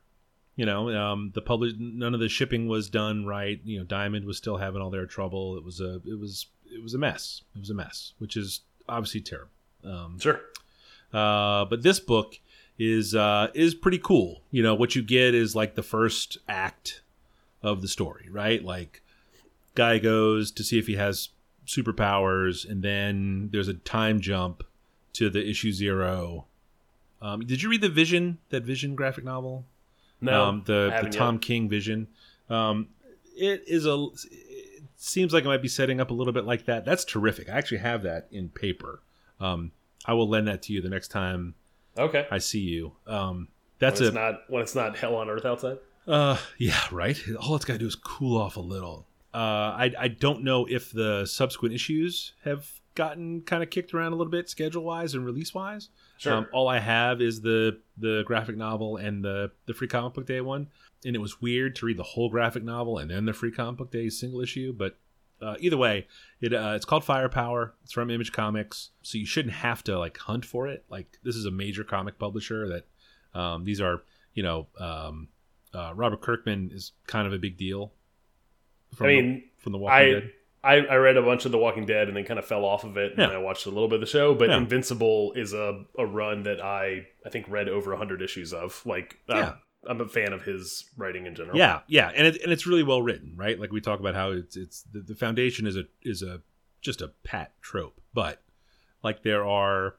You 0.55 0.65
know, 0.65 0.89
um, 0.89 1.31
the 1.33 1.41
public, 1.41 1.79
none 1.79 2.13
of 2.13 2.19
the 2.19 2.29
shipping 2.29 2.67
was 2.67 2.89
done 2.89 3.25
right. 3.25 3.59
You 3.63 3.79
know, 3.79 3.85
Diamond 3.85 4.25
was 4.25 4.37
still 4.37 4.57
having 4.57 4.81
all 4.81 4.89
their 4.89 5.05
trouble. 5.05 5.57
It 5.57 5.63
was 5.63 5.79
a, 5.79 5.95
it 6.05 6.19
was, 6.19 6.47
it 6.71 6.83
was 6.83 6.93
a 6.93 6.97
mess. 6.97 7.41
It 7.55 7.59
was 7.59 7.69
a 7.69 7.73
mess, 7.73 8.13
which 8.19 8.35
is 8.35 8.61
obviously 8.87 9.21
terrible. 9.21 9.51
Um, 9.83 10.19
Sure. 10.19 10.41
uh, 11.13 11.65
but 11.65 11.81
this 11.83 11.99
book 11.99 12.39
is 12.77 13.15
uh, 13.15 13.47
is 13.53 13.73
pretty 13.75 13.97
cool. 13.99 14.41
You 14.51 14.61
know, 14.63 14.75
what 14.75 14.95
you 14.95 15.01
get 15.01 15.33
is 15.33 15.55
like 15.55 15.75
the 15.75 15.83
first 15.83 16.37
act 16.47 17.01
of 17.63 17.81
the 17.81 17.87
story, 17.87 18.27
right? 18.29 18.63
Like, 18.63 19.01
guy 19.75 19.99
goes 19.99 20.51
to 20.51 20.63
see 20.63 20.77
if 20.79 20.87
he 20.87 20.95
has 20.95 21.29
superpowers, 21.67 22.69
and 22.69 22.81
then 22.83 23.49
there's 23.51 23.67
a 23.67 23.73
time 23.75 24.19
jump 24.19 24.63
to 25.13 25.29
the 25.29 25.47
issue 25.47 25.71
zero. 25.71 26.45
Um, 27.21 27.41
did 27.41 27.61
you 27.61 27.69
read 27.69 27.81
the 27.81 27.89
Vision 27.89 28.39
that 28.49 28.63
Vision 28.63 28.95
graphic 28.95 29.23
novel? 29.23 29.65
No, 30.21 30.45
um, 30.45 30.63
the 30.65 30.95
the 31.03 31.09
Tom 31.09 31.35
yet. 31.35 31.41
King 31.41 31.67
Vision. 31.69 32.07
Um, 32.49 32.89
it 33.35 33.63
is 33.67 33.85
a. 33.85 34.07
It 34.31 34.83
seems 34.95 35.33
like 35.33 35.43
it 35.43 35.47
might 35.47 35.61
be 35.61 35.67
setting 35.67 35.99
up 35.99 36.11
a 36.11 36.13
little 36.13 36.33
bit 36.33 36.45
like 36.45 36.65
that. 36.65 36.85
That's 36.85 37.03
terrific. 37.03 37.49
I 37.49 37.53
actually 37.57 37.79
have 37.79 38.03
that 38.03 38.27
in 38.31 38.49
paper. 38.49 39.01
Um, 39.39 39.71
I 40.05 40.13
will 40.13 40.29
lend 40.29 40.47
that 40.47 40.61
to 40.63 40.73
you 40.73 40.81
the 40.81 40.89
next 40.89 41.07
time 41.09 41.55
Okay. 41.97 42.25
I 42.31 42.37
see 42.37 42.59
you. 42.59 42.93
Um, 43.07 43.35
When 43.35 43.47
that's 43.79 43.99
it's 44.01 44.09
a 44.11 44.13
not 44.13 44.41
when 44.49 44.61
it's 44.61 44.75
not 44.75 44.97
hell 44.97 45.15
on 45.15 45.29
earth 45.29 45.45
outside. 45.45 45.77
uh, 46.07 46.37
yeah, 46.57 46.79
right. 46.91 47.19
All 47.39 47.55
it's 47.55 47.65
got 47.65 47.73
to 47.73 47.79
do 47.79 47.87
is 47.87 47.95
cool 47.95 48.39
off 48.39 48.55
a 48.57 48.61
little. 48.61 49.07
Uh, 49.33 49.37
I 49.37 49.93
I 49.97 50.07
don't 50.09 50.43
know 50.43 50.65
if 50.69 50.91
the 50.91 51.25
subsequent 51.25 51.73
issues 51.73 52.33
have 52.43 52.69
gotten 52.95 53.41
kind 53.41 53.63
of 53.63 53.69
kicked 53.69 53.93
around 53.93 54.13
a 54.13 54.15
little 54.15 54.31
bit 54.31 54.49
schedule 54.49 54.83
wise 54.83 55.13
and 55.13 55.25
release 55.25 55.53
wise. 55.53 55.89
Sure. 56.17 56.33
Um, 56.33 56.47
all 56.51 56.67
I 56.67 56.79
have 56.79 57.21
is 57.21 57.41
the 57.41 57.79
the 57.97 58.23
graphic 58.25 58.57
novel 58.57 58.97
and 58.97 59.23
the 59.23 59.51
the 59.65 59.73
free 59.73 59.87
comic 59.87 60.13
book 60.13 60.25
day 60.25 60.41
one, 60.41 60.67
and 61.05 61.15
it 61.15 61.19
was 61.19 61.41
weird 61.41 61.75
to 61.77 61.85
read 61.85 61.97
the 61.97 62.03
whole 62.03 62.29
graphic 62.29 62.63
novel 62.63 62.97
and 62.97 63.09
then 63.09 63.25
the 63.25 63.33
free 63.33 63.51
comic 63.51 63.77
book 63.77 63.91
day 63.91 64.09
single 64.09 64.41
issue. 64.41 64.73
But 64.73 64.97
uh, 65.41 65.55
either 65.59 65.77
way, 65.77 66.07
it 66.39 66.53
uh, 66.53 66.73
it's 66.75 66.85
called 66.85 67.03
Firepower. 67.03 67.73
It's 67.83 67.93
from 67.93 68.09
Image 68.09 68.31
Comics, 68.31 68.91
so 69.01 69.17
you 69.17 69.25
shouldn't 69.25 69.55
have 69.55 69.83
to 69.85 69.97
like 69.97 70.17
hunt 70.17 70.45
for 70.45 70.67
it. 70.67 70.85
Like 70.89 71.17
this 71.23 71.35
is 71.35 71.45
a 71.45 71.51
major 71.51 71.83
comic 71.83 72.19
publisher 72.19 72.67
that 72.67 73.39
um, 73.39 73.63
these 73.63 73.81
are 73.81 74.03
you 74.33 74.43
know 74.43 74.67
um, 74.79 75.29
uh, 75.73 75.93
Robert 75.95 76.21
Kirkman 76.21 76.71
is 76.73 76.91
kind 77.07 77.25
of 77.25 77.33
a 77.33 77.39
big 77.39 77.57
deal. 77.57 77.93
From 78.95 79.07
I 79.07 79.09
mean, 79.09 79.33
the, 79.33 79.43
from 79.63 79.71
the 79.71 79.77
Walking 79.77 79.95
I, 79.97 80.11
Dead. 80.11 80.31
I 80.63 80.73
I 80.75 80.95
read 80.95 81.17
a 81.17 81.21
bunch 81.23 81.45
of 81.45 81.51
The 81.51 81.57
Walking 81.57 81.85
Dead 81.85 82.07
and 82.07 82.15
then 82.15 82.23
kind 82.25 82.37
of 82.39 82.45
fell 82.45 82.65
off 82.65 82.83
of 82.83 82.97
it, 82.97 83.13
and 83.13 83.19
Yeah. 83.31 83.37
I 83.37 83.37
watched 83.37 83.65
a 83.65 83.69
little 83.69 83.87
bit 83.87 83.95
of 83.95 84.01
the 84.01 84.07
show. 84.07 84.35
But 84.35 84.49
Yeah. 84.49 84.57
Invincible 84.57 85.33
is 85.35 85.53
a, 85.53 85.83
a 85.97 86.05
run 86.05 86.43
that 86.43 86.61
I 86.63 87.07
I 87.25 87.29
think 87.29 87.47
read 87.49 87.67
over 87.69 87.95
hundred 87.95 88.21
issues 88.21 88.53
of. 88.53 88.81
Like, 88.85 89.17
I'm- 89.29 89.37
Yeah. 89.39 89.53
I'm, 89.89 89.99
a 89.99 90.07
fan 90.07 90.31
of 90.31 90.43
his 90.43 90.85
writing 90.95 91.25
in 91.25 91.33
general. 91.33 91.57
Yeah, 91.57 91.79
yeah, 91.87 92.11
and 92.15 92.27
it, 92.27 92.39
and 92.43 92.51
it's 92.51 92.67
really 92.67 92.83
well 92.83 93.01
written, 93.01 93.33
right? 93.35 93.59
Like 93.59 93.71
we 93.71 93.81
talk 93.81 93.99
about 93.99 94.13
how 94.13 94.29
it's 94.29 94.55
it's 94.55 94.83
the, 94.83 94.99
the 94.99 95.15
foundation 95.15 95.65
is 95.65 95.75
a 95.75 95.85
is 96.03 96.21
a 96.21 96.41
just 96.81 97.01
a 97.01 97.07
pat 97.23 97.53
trope, 97.63 97.99
but 98.13 98.43
like 99.03 99.23
there 99.23 99.43
are 99.43 99.95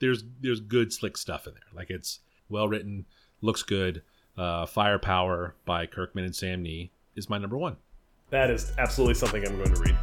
there's 0.00 0.22
there's 0.42 0.60
good 0.60 0.92
slick 0.92 1.16
stuff 1.16 1.46
in 1.46 1.54
there. 1.54 1.62
Like 1.74 1.88
it's 1.88 2.20
well 2.50 2.68
written, 2.68 3.06
looks 3.40 3.62
good. 3.62 4.02
Uh, 4.36 4.66
Firepower 4.66 5.54
by 5.64 5.86
Kirkman 5.86 6.26
and 6.26 6.34
Samnee 6.34 6.90
is 7.14 7.30
my 7.30 7.38
number 7.38 7.56
one. 7.56 7.76
That 8.30 8.50
is 8.50 8.72
absolutely 8.78 9.14
something 9.14 9.46
I'm 9.46 9.56
going 9.56 9.74
to 9.74 9.80
read. 9.80 9.96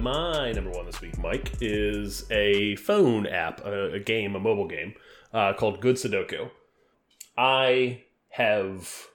My 0.00 0.52
number 0.52 0.70
one 0.70 0.84
this 0.84 1.00
week, 1.00 1.16
Mike, 1.18 1.54
is 1.62 2.30
a 2.30 2.76
phone 2.76 3.26
app, 3.26 3.64
a, 3.64 3.94
a 3.94 4.00
game, 4.00 4.36
a 4.36 4.40
mobile 4.40 4.68
game 4.68 4.94
uh, 5.32 5.54
called 5.54 5.80
Good 5.80 5.96
Sudoku. 5.96 6.50
I 7.38 8.02
have 8.30 9.06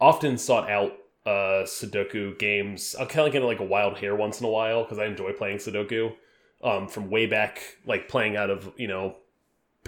often 0.00 0.38
sought 0.38 0.68
out 0.68 0.92
uh, 1.24 1.64
Sudoku 1.64 2.38
games. 2.38 2.96
I'll 2.98 3.06
kind 3.06 3.26
of 3.26 3.32
get 3.32 3.42
like 3.42 3.60
a 3.60 3.64
wild 3.64 3.98
hair 3.98 4.16
once 4.16 4.40
in 4.40 4.46
a 4.46 4.50
while 4.50 4.82
because 4.82 4.98
I 4.98 5.04
enjoy 5.04 5.32
playing 5.32 5.58
Sudoku. 5.58 6.14
Um, 6.64 6.88
from 6.88 7.08
way 7.08 7.26
back, 7.26 7.60
like 7.86 8.08
playing 8.08 8.36
out 8.36 8.50
of 8.50 8.72
you 8.76 8.88
know 8.88 9.14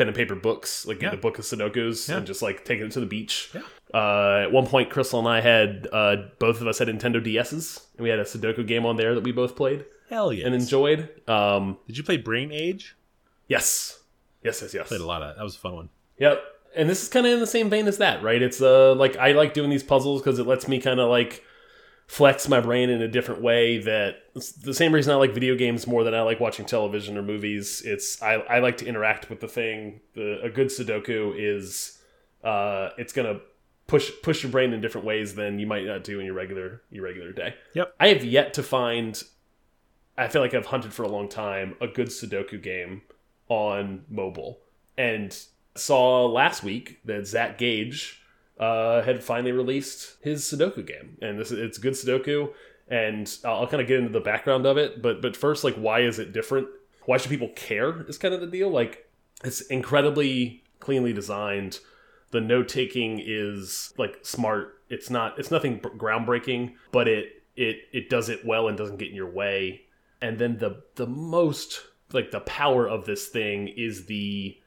pen 0.01 0.09
and 0.09 0.17
paper 0.17 0.35
books, 0.35 0.87
like 0.87 1.03
Yeah. 1.03 1.13
a 1.13 1.17
book 1.17 1.39
of 1.39 1.45
Sudokus 1.45 2.09
Yeah. 2.09 2.17
and 2.17 2.27
just 2.27 2.41
like 2.41 2.65
taking 2.65 2.87
it 2.87 2.93
to 2.93 3.01
the 3.01 3.07
beach. 3.07 3.51
Yeah. 3.55 3.61
Uh, 3.93 4.45
at 4.45 4.51
one 4.53 4.67
point, 4.67 4.89
Crystal 4.89 5.19
and 5.19 5.29
I 5.29 5.41
had 5.43 5.87
uh, 5.93 6.17
both 6.39 6.61
of 6.63 6.67
us 6.67 6.79
had 6.79 6.89
Nintendo 6.89 7.23
DSs, 7.23 7.87
and 7.97 8.03
we 8.05 8.09
had 8.09 8.19
a 8.19 8.25
Sudoku 8.25 8.67
game 8.67 8.87
on 8.87 8.97
there 8.97 9.15
that 9.15 9.23
we 9.25 9.33
both 9.33 9.57
played 9.57 9.85
Hell 10.09 10.33
yeah! 10.33 10.47
and 10.47 10.55
enjoyed. 10.55 11.09
Um, 11.29 11.77
Did 11.87 11.99
you 11.99 12.05
play 12.05 12.17
Brain 12.17 12.51
Age? 12.53 12.97
yes, 13.49 14.01
yes, 14.43 14.63
yes, 14.63 14.73
yes. 14.75 14.89
Played 14.89 15.01
a 15.03 15.07
lot 15.07 15.23
of 15.23 15.29
that. 15.29 15.37
That 15.37 15.45
was 15.45 15.57
a 15.57 15.59
fun 15.59 15.75
one. 15.75 15.89
Yep. 16.19 16.43
And 16.77 16.89
this 16.89 17.03
is 17.03 17.09
kind 17.09 17.27
of 17.27 17.33
in 17.33 17.41
the 17.41 17.47
same 17.47 17.69
vein 17.69 17.87
as 17.89 17.99
that, 17.99 18.23
right? 18.23 18.41
It's 18.41 18.63
uh 18.63 18.95
like 18.95 19.17
I 19.17 19.33
like 19.33 19.55
doing 19.55 19.71
these 19.71 19.83
puzzles 19.83 20.23
because 20.23 20.39
it 20.39 20.47
lets 20.47 20.69
me 20.69 20.81
kind 20.81 21.01
of 21.01 21.09
like 21.11 21.45
flex 22.11 22.49
my 22.49 22.61
brain 22.61 22.91
in 22.91 23.01
a 23.01 23.07
different 23.07 23.41
way. 23.41 23.79
That 23.79 24.17
the 24.35 24.75
same 24.75 24.93
reason 24.93 25.13
I 25.13 25.17
like 25.17 25.33
video 25.33 25.55
games 25.55 25.87
more 25.87 26.03
than 26.03 26.13
I 26.13 26.23
like 26.23 26.41
watching 26.41 26.67
television 26.67 27.17
or 27.17 27.23
movies. 27.23 27.83
It's 27.85 28.21
I, 28.21 28.35
I 28.35 28.59
like 28.59 28.79
to 28.79 28.87
interact 28.87 29.31
with 29.31 29.39
the 29.39 29.47
thing. 29.47 30.01
The 30.15 30.41
a 30.43 30.51
good 30.51 30.69
Sudoku 30.69 31.35
is 31.37 31.99
uh 32.43 32.91
it's 32.99 33.13
gonna 33.13 33.39
push 33.87 34.11
push 34.25 34.43
your 34.43 34.51
brain 34.51 34.73
in 34.73 34.81
different 34.81 35.07
ways 35.07 35.37
than 35.37 35.61
you 35.61 35.69
might 35.69 35.85
not 35.85 36.03
do 36.03 36.19
in 36.19 36.27
your 36.27 36.35
regular 36.35 36.83
your 36.91 37.05
regular 37.05 37.33
day. 37.33 37.55
Yep. 37.75 37.95
I 38.01 38.09
have 38.09 38.25
yet 38.25 38.55
to 38.55 38.65
find. 38.65 39.23
I 40.19 40.27
feel 40.27 40.43
like 40.43 40.53
I've 40.53 40.67
hunted 40.67 40.93
for 40.93 41.05
a 41.05 41.09
long 41.09 41.29
time 41.29 41.77
a 41.81 41.87
good 41.87 42.09
Sudoku 42.09 42.61
game 42.61 43.03
on 43.49 44.05
mobile, 44.11 44.59
and 44.99 45.37
saw 45.77 46.27
last 46.27 46.65
week 46.65 46.99
that 47.05 47.29
Zach 47.29 47.57
Gage 47.57 48.21
uh, 48.61 49.01
had 49.03 49.25
finally 49.25 49.53
released 49.53 50.17
his 50.21 50.43
Sudoku 50.45 50.87
game, 50.87 51.17
and 51.23 51.41
this 51.41 51.51
it's 51.51 51.79
good 51.79 51.95
Sudoku. 51.95 52.53
And 52.89 53.35
I'll, 53.45 53.61
I'll 53.61 53.67
kind 53.67 53.81
of 53.81 53.89
get 53.89 53.99
into 53.99 54.13
the 54.13 54.21
background 54.21 54.67
of 54.67 54.77
it, 54.77 55.01
but 55.01 55.23
but 55.23 55.37
first, 55.37 55.65
like, 55.65 55.75
why 55.77 56.01
is 56.01 56.19
it 56.19 56.33
different? 56.33 56.69
Why 57.07 57.17
should 57.17 57.31
people 57.31 57.49
care? 57.57 58.03
Is 58.03 58.19
kind 58.19 58.35
of 58.35 58.41
the 58.41 58.47
deal. 58.47 58.69
Like, 58.69 59.09
it's 59.43 59.63
incredibly 59.63 60.63
cleanly 60.79 61.13
designed. 61.13 61.81
The 62.33 62.41
note 62.41 62.69
taking 62.69 63.21
is 63.25 63.95
like 63.97 64.19
smart. 64.23 64.75
It's 64.91 65.09
not. 65.09 65.39
It's 65.39 65.51
nothing 65.51 65.81
groundbreaking, 65.81 66.75
but 66.93 67.09
it 67.09 67.43
it 67.57 67.79
it 67.93 68.11
does 68.11 68.29
it 68.29 68.45
well 68.45 68.69
and 68.69 68.77
doesn't 68.77 68.99
get 68.99 69.09
in 69.09 69.17
your 69.17 69.31
way. 69.31 69.83
And 70.21 70.39
then 70.39 70.59
the 70.59 70.83
the 70.97 71.07
most 71.07 71.81
like 72.13 72.31
the 72.31 72.41
power 72.41 72.87
of 72.87 73.07
this 73.07 73.29
thing 73.29 73.69
is 73.69 74.05
the 74.05 74.59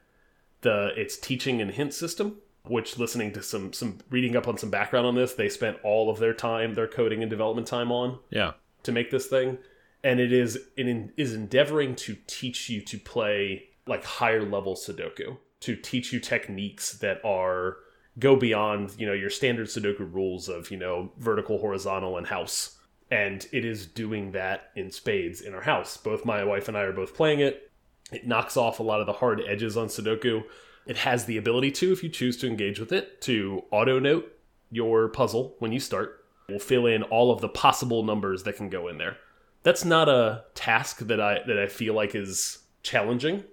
the 0.62 0.92
its 0.96 1.18
teaching 1.18 1.62
and 1.62 1.70
hint 1.72 1.94
system 1.94 2.38
which 2.68 2.98
listening 2.98 3.32
to 3.34 3.44
some 3.44 3.74
some 3.74 4.00
reading 4.10 4.36
up 4.36 4.48
on 4.48 4.58
some 4.58 4.70
background 4.70 5.06
on 5.06 5.16
this 5.16 5.34
they 5.34 5.50
spent 5.50 5.78
all 5.84 6.10
of 6.10 6.20
their 6.20 6.34
time 6.34 6.74
their 6.76 6.88
coding 6.88 7.22
and 7.22 7.30
development 7.30 7.68
time 7.68 7.92
on 7.92 8.20
Yeah. 8.30 8.54
to 8.84 8.92
make 8.92 9.12
this 9.12 9.28
thing. 9.28 9.58
And 10.04 10.20
it 10.20 10.34
is 10.34 10.58
it 10.78 10.88
in, 10.88 11.12
is 11.18 11.34
endeavoring 11.34 11.96
to 11.96 12.16
teach 12.28 12.70
you 12.70 12.82
to 12.82 12.98
play 12.98 13.66
like 13.88 14.04
higher 14.04 14.44
level 14.44 14.76
sudoku 14.76 15.38
to 15.62 15.76
teach 15.76 16.12
you 16.14 16.20
techniques 16.20 16.98
that 17.00 17.20
are 17.26 17.78
go 18.20 18.36
beyond 18.36 18.94
you 18.98 19.06
know 19.08 19.14
your 19.14 19.30
standard 19.30 19.68
sudoku 19.68 20.08
rules 20.14 20.48
of 20.50 20.72
you 20.72 20.78
know 20.78 21.12
vertical 21.18 21.58
horizontal 21.60 22.18
and 22.18 22.28
house. 22.28 22.78
And 23.12 23.46
it 23.52 23.64
is 23.66 23.86
doing 23.86 24.32
that 24.32 24.72
in 24.76 24.90
spades 24.90 25.42
in 25.42 25.54
our 25.54 25.62
house. 25.62 25.98
Both 25.98 26.26
my 26.26 26.44
wife 26.44 26.68
and 26.68 26.76
i 26.78 26.82
are 26.82 26.94
both 26.94 27.14
playing 27.16 27.42
it. 27.42 27.72
It 28.12 28.26
knocks 28.26 28.58
off 28.58 28.80
a 28.80 28.84
lot 28.84 29.02
of 29.02 29.06
the 29.06 29.14
hard 29.14 29.42
edges 29.48 29.78
on 29.78 29.88
sudoku 29.88 30.44
it 30.86 30.98
has 30.98 31.26
the 31.26 31.38
ability 31.38 31.72
to 31.72 31.92
if 31.92 32.04
you 32.04 32.10
choose 32.10 32.38
to 32.38 32.48
engage 32.48 32.80
with 32.80 32.92
it 32.92 33.22
to 33.22 33.64
auto 33.72 34.00
note 34.00 34.32
your 34.72 35.08
puzzle 35.10 35.56
when 35.60 35.72
you 35.72 35.80
start 35.80 36.26
will 36.50 36.60
fill 36.60 36.86
in 36.86 37.04
all 37.04 37.32
of 37.32 37.40
the 37.42 37.48
possible 37.50 38.04
numbers 38.04 38.44
that 38.44 38.56
can 38.58 38.70
go 38.70 38.88
in 38.88 38.98
there. 38.98 39.18
That's 39.64 39.86
not 39.86 40.10
a 40.10 40.44
task 40.56 41.00
that 41.00 41.22
I 41.22 41.40
that 41.48 41.58
I 41.58 41.68
feel 41.68 41.94
like 41.94 42.16
is 42.16 42.60
challenging, 42.82 43.44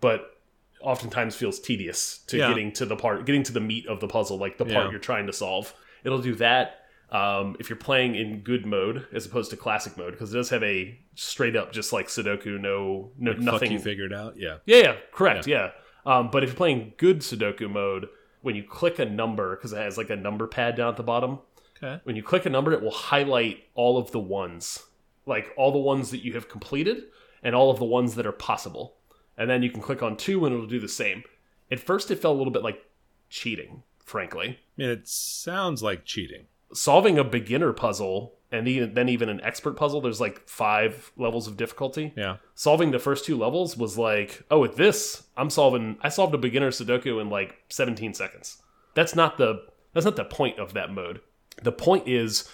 but 0.00 0.36
oftentimes 0.82 1.34
feels 1.36 1.58
tedious 1.58 2.18
to 2.26 2.36
Yeah. 2.36 2.48
getting 2.48 2.70
to 2.72 2.84
the 2.84 2.96
part 2.96 3.24
getting 3.24 3.42
to 3.44 3.52
the 3.52 3.60
meat 3.60 3.86
of 3.86 4.00
the 4.00 4.08
puzzle, 4.08 4.36
like 4.36 4.58
the 4.58 4.66
part 4.66 4.86
Yeah. 4.86 4.90
you're 4.90 5.00
trying 5.00 5.26
to 5.26 5.32
solve. 5.32 5.72
It'll 6.04 6.20
do 6.20 6.34
that 6.36 6.80
um, 7.10 7.54
if 7.60 7.70
you're 7.70 7.76
playing 7.76 8.16
in 8.16 8.40
good 8.40 8.66
mode 8.66 9.06
as 9.12 9.24
opposed 9.24 9.50
to 9.52 9.56
classic 9.56 9.96
mode 9.96 10.12
because 10.12 10.34
it 10.34 10.36
does 10.36 10.50
have 10.50 10.64
a 10.64 10.98
straight 11.14 11.54
up 11.54 11.72
just 11.72 11.92
like 11.92 12.08
Sudoku, 12.08 12.60
no, 12.60 13.12
no 13.16 13.30
Like, 13.30 13.40
nothing 13.40 13.78
figured 13.78 14.12
out. 14.12 14.34
Yeah. 14.36 14.56
yeah, 14.66 14.76
yeah, 14.78 14.96
correct. 15.12 15.46
Yeah. 15.46 15.70
Um, 16.06 16.30
but 16.30 16.42
if 16.42 16.50
you're 16.50 16.56
playing 16.56 16.92
good 16.96 17.20
Sudoku 17.20 17.70
mode, 17.70 18.08
when 18.42 18.54
you 18.54 18.62
click 18.62 18.98
a 18.98 19.04
number, 19.04 19.56
because 19.56 19.72
it 19.72 19.78
has 19.78 19.96
like 19.96 20.10
a 20.10 20.16
number 20.16 20.46
pad 20.46 20.76
down 20.76 20.90
at 20.90 20.96
the 20.96 21.02
bottom, 21.02 21.38
Okay. 21.82 22.00
when 22.04 22.14
you 22.14 22.22
click 22.22 22.46
a 22.46 22.50
number, 22.50 22.72
it 22.72 22.82
will 22.82 22.90
highlight 22.90 23.64
all 23.74 23.98
of 23.98 24.10
the 24.12 24.20
ones, 24.20 24.84
like 25.26 25.52
all 25.56 25.72
the 25.72 25.78
ones 25.78 26.10
that 26.10 26.22
you 26.24 26.34
have 26.34 26.48
completed 26.48 27.04
and 27.42 27.54
all 27.54 27.70
of 27.70 27.78
the 27.78 27.84
ones 27.84 28.14
that 28.14 28.26
are 28.26 28.32
possible. 28.32 28.96
And 29.36 29.50
then 29.50 29.62
you 29.62 29.70
can 29.70 29.80
click 29.82 30.02
on 30.02 30.16
two 30.16 30.44
and 30.46 30.54
it'll 30.54 30.66
do 30.66 30.78
the 30.78 30.88
same. 30.88 31.24
At 31.70 31.80
first, 31.80 32.10
it 32.10 32.20
felt 32.20 32.34
a 32.34 32.38
little 32.38 32.52
bit 32.52 32.62
like 32.62 32.84
cheating, 33.28 33.82
frankly. 34.04 34.60
I 34.78 34.80
mean, 34.80 34.90
it 34.90 35.08
sounds 35.08 35.82
like 35.82 36.04
cheating. 36.04 36.46
Solving 36.72 37.18
a 37.18 37.24
beginner 37.24 37.72
puzzle 37.72 38.34
and 38.54 38.68
even, 38.68 38.94
then 38.94 39.08
even 39.08 39.28
an 39.28 39.40
expert 39.42 39.74
puzzle, 39.76 40.00
there's 40.00 40.20
like 40.20 40.48
five 40.48 41.12
levels 41.16 41.46
of 41.46 41.56
difficulty 41.56 42.12
Yeah. 42.16 42.36
solving 42.54 42.90
the 42.90 42.98
first 42.98 43.24
two 43.24 43.36
levels 43.36 43.76
was 43.76 43.98
like, 43.98 44.42
oh, 44.50 44.60
with 44.60 44.76
this, 44.76 45.24
I'm 45.36 45.50
solving. 45.50 45.96
I 46.02 46.08
solved 46.08 46.34
a 46.34 46.38
beginner 46.38 46.70
Sudoku 46.70 47.20
in 47.20 47.28
like 47.30 47.56
17 47.68 48.14
seconds. 48.14 48.62
That's 48.94 49.14
not 49.14 49.38
the 49.38 49.66
That's 49.92 50.04
not 50.06 50.16
the 50.16 50.24
point 50.24 50.58
of 50.58 50.72
that 50.74 50.90
mode. 50.92 51.20
The 51.62 51.72
point 51.72 52.08
is 52.08 52.48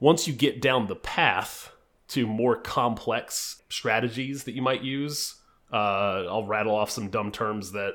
once 0.00 0.26
you 0.28 0.34
get 0.34 0.60
down 0.60 0.86
the 0.86 0.96
path 0.96 1.72
to 2.08 2.26
more 2.26 2.56
complex 2.56 3.62
strategies 3.68 4.44
that 4.44 4.54
you 4.54 4.62
might 4.62 4.82
use, 4.82 5.36
uh, 5.72 6.24
I'll 6.28 6.44
rattle 6.46 6.74
off 6.74 6.90
some 6.90 7.08
dumb 7.08 7.32
terms 7.32 7.72
that 7.72 7.94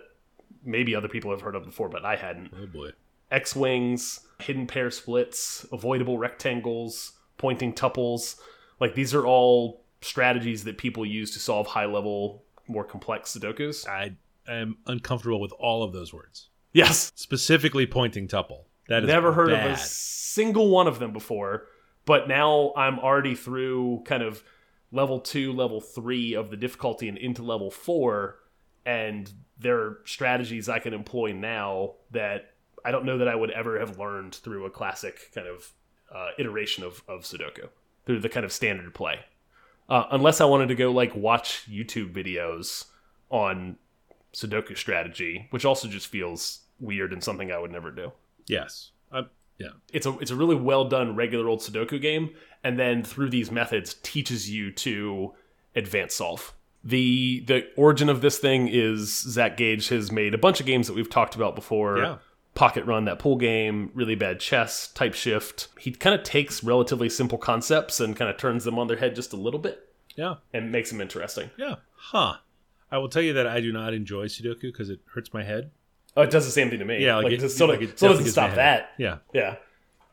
maybe 0.64 0.94
other 0.96 1.08
people 1.08 1.32
have 1.32 1.42
heard 1.42 1.56
of 1.56 1.64
before, 1.64 1.90
but 1.90 2.04
I 2.06 2.16
hadn't. 2.16 2.52
Oh 2.54 2.68
boy. 2.68 2.90
X 3.32 3.56
Wings, 3.56 4.20
hidden 4.40 4.68
pair 4.68 4.92
splits, 4.92 5.66
avoidable 5.72 6.18
rectangles, 6.18 7.14
pointing 7.42 7.74
tuples. 7.74 8.40
Like 8.80 8.96
these 8.96 9.14
are 9.14 9.26
all 9.26 9.84
strategies 10.02 10.64
that 10.64 10.78
people 10.78 11.06
use 11.06 11.32
to 11.32 11.40
solve 11.40 11.68
high 11.68 11.86
level, 11.86 12.44
more 12.68 12.84
complex 12.84 13.36
Sudokus. 13.36 13.88
I 13.88 14.16
am 14.48 14.78
uncomfortable 14.86 15.42
with 15.42 15.52
all 15.54 15.84
of 15.84 15.92
those 15.92 16.14
words. 16.14 16.50
Yes. 16.72 17.12
Specifically 17.16 17.86
pointing 17.86 18.28
tuple. 18.28 18.66
That 18.88 19.04
is 19.04 19.08
Never 19.08 19.34
heard 19.34 19.50
bad. 19.50 19.72
of 19.72 19.74
a 19.74 19.78
single 19.78 20.70
one 20.70 20.88
of 20.88 21.00
them 21.00 21.12
before, 21.14 21.68
but 22.06 22.28
now 22.28 22.74
I'm 22.76 23.00
already 23.00 23.36
through 23.36 24.04
kind 24.06 24.24
of 24.24 24.44
level 24.92 25.20
two, 25.20 25.54
level 25.54 25.82
three 25.82 26.34
of 26.34 26.50
the 26.50 26.58
difficulty 26.58 27.08
and 27.08 27.18
into 27.18 27.44
level 27.44 27.72
four, 27.72 28.38
and 28.86 29.32
there 29.58 29.78
are 29.78 30.02
strategies 30.06 30.68
I 30.68 30.80
can 30.80 30.94
employ 30.94 31.34
now 31.34 31.94
that 32.12 32.54
I 32.84 32.92
don't 32.92 33.06
know 33.06 33.20
that 33.20 33.28
I 33.28 33.36
would 33.36 33.52
ever 33.52 33.80
have 33.80 34.00
learned 34.00 34.36
through 34.36 34.66
a 34.66 34.70
classic 34.70 35.32
kind 35.36 35.48
of 35.48 35.72
uh, 36.14 36.30
iteration 36.38 36.84
of, 36.84 37.04
of 37.08 37.22
Sudoku, 37.22 37.70
through 38.06 38.20
the 38.20 38.30
kind 38.30 38.46
of 38.46 38.52
standard 38.52 38.94
play. 38.94 39.22
Uh, 39.90 40.06
unless 40.12 40.40
I 40.40 40.46
wanted 40.46 40.68
to 40.70 40.76
go 40.76 40.92
like 40.92 41.16
watch 41.16 41.66
YouTube 41.70 42.14
videos 42.14 42.86
on 43.30 43.78
Sudoku 44.34 44.78
strategy, 44.78 45.48
which 45.50 45.66
also 45.66 45.88
just 45.88 46.08
feels 46.08 46.62
weird 46.80 47.14
and 47.14 47.24
something 47.24 47.52
I 47.52 47.60
would 47.60 47.72
never 47.72 47.92
do 47.92 48.12
Yes. 48.48 48.92
Yeah. 49.58 49.70
it's 49.94 50.08
a 50.08 50.18
it's 50.18 50.32
a 50.32 50.36
really 50.36 50.56
well 50.56 50.86
done 50.86 51.16
regular 51.16 51.48
old 51.48 51.60
Sudoku 51.60 52.02
game, 52.02 52.32
and 52.64 52.80
then 52.80 53.04
through 53.04 53.30
these 53.30 53.52
methods 53.52 53.94
teaches 54.02 54.50
you 54.50 54.72
to 54.72 55.34
advance 55.76 56.16
solve. 56.16 56.54
The 56.84 57.44
the 57.46 57.68
origin 57.78 58.10
of 58.10 58.22
this 58.22 58.40
thing 58.40 58.68
is 58.68 59.22
Zach 59.22 59.58
Gage 59.58 59.90
has 59.90 60.12
made 60.12 60.34
a 60.34 60.40
bunch 60.40 60.60
of 60.60 60.66
games 60.66 60.88
that 60.88 60.96
we've 60.96 61.10
talked 61.10 61.36
about 61.36 61.54
before. 61.54 61.98
Yeah. 62.00 62.18
Pocket 62.54 62.86
Run, 62.86 63.06
that 63.06 63.18
pool 63.20 63.38
game, 63.38 63.92
really 63.94 64.16
bad 64.16 64.40
chess, 64.40 64.92
TypeShift. 64.94 65.68
He 65.80 65.92
kind 65.92 66.14
of 66.14 66.24
takes 66.24 66.64
relatively 66.64 67.10
simple 67.10 67.38
concepts 67.38 68.00
and 68.00 68.16
kind 68.16 68.30
of 68.30 68.38
turns 68.38 68.64
them 68.66 68.78
on 68.78 68.88
their 68.88 68.98
head 68.98 69.16
just 69.16 69.32
a 69.34 69.38
little 69.38 69.60
bit 69.60 69.88
Yeah. 70.16 70.36
and 70.54 70.72
makes 70.72 70.90
them 70.92 71.00
interesting. 71.02 71.50
Yeah. 71.58 71.76
Huh. 71.96 72.36
I 72.92 72.98
will 72.98 73.08
tell 73.10 73.22
you 73.22 73.32
that 73.34 73.48
I 73.48 73.62
do 73.62 73.72
not 73.72 73.94
enjoy 73.94 74.26
Sudoku 74.26 74.64
because 74.64 74.90
it 74.90 75.00
hurts 75.14 75.34
my 75.34 75.44
head. 75.44 75.72
Oh, 76.18 76.24
it 76.24 76.30
does 76.30 76.46
the 76.46 76.52
same 76.52 76.70
thing 76.70 76.80
to 76.80 76.86
me. 76.86 77.02
Yeah, 77.04 77.16
like 77.16 77.24
like, 77.26 77.34
it- 77.34 77.44
it, 77.44 77.50
still, 77.50 77.68
like 77.70 77.82
it 77.82 77.98
still 77.98 78.10
doesn't 78.12 78.26
stop 78.26 78.56
that. 78.56 78.92
Yeah. 78.98 79.20
Yeah. 79.34 79.56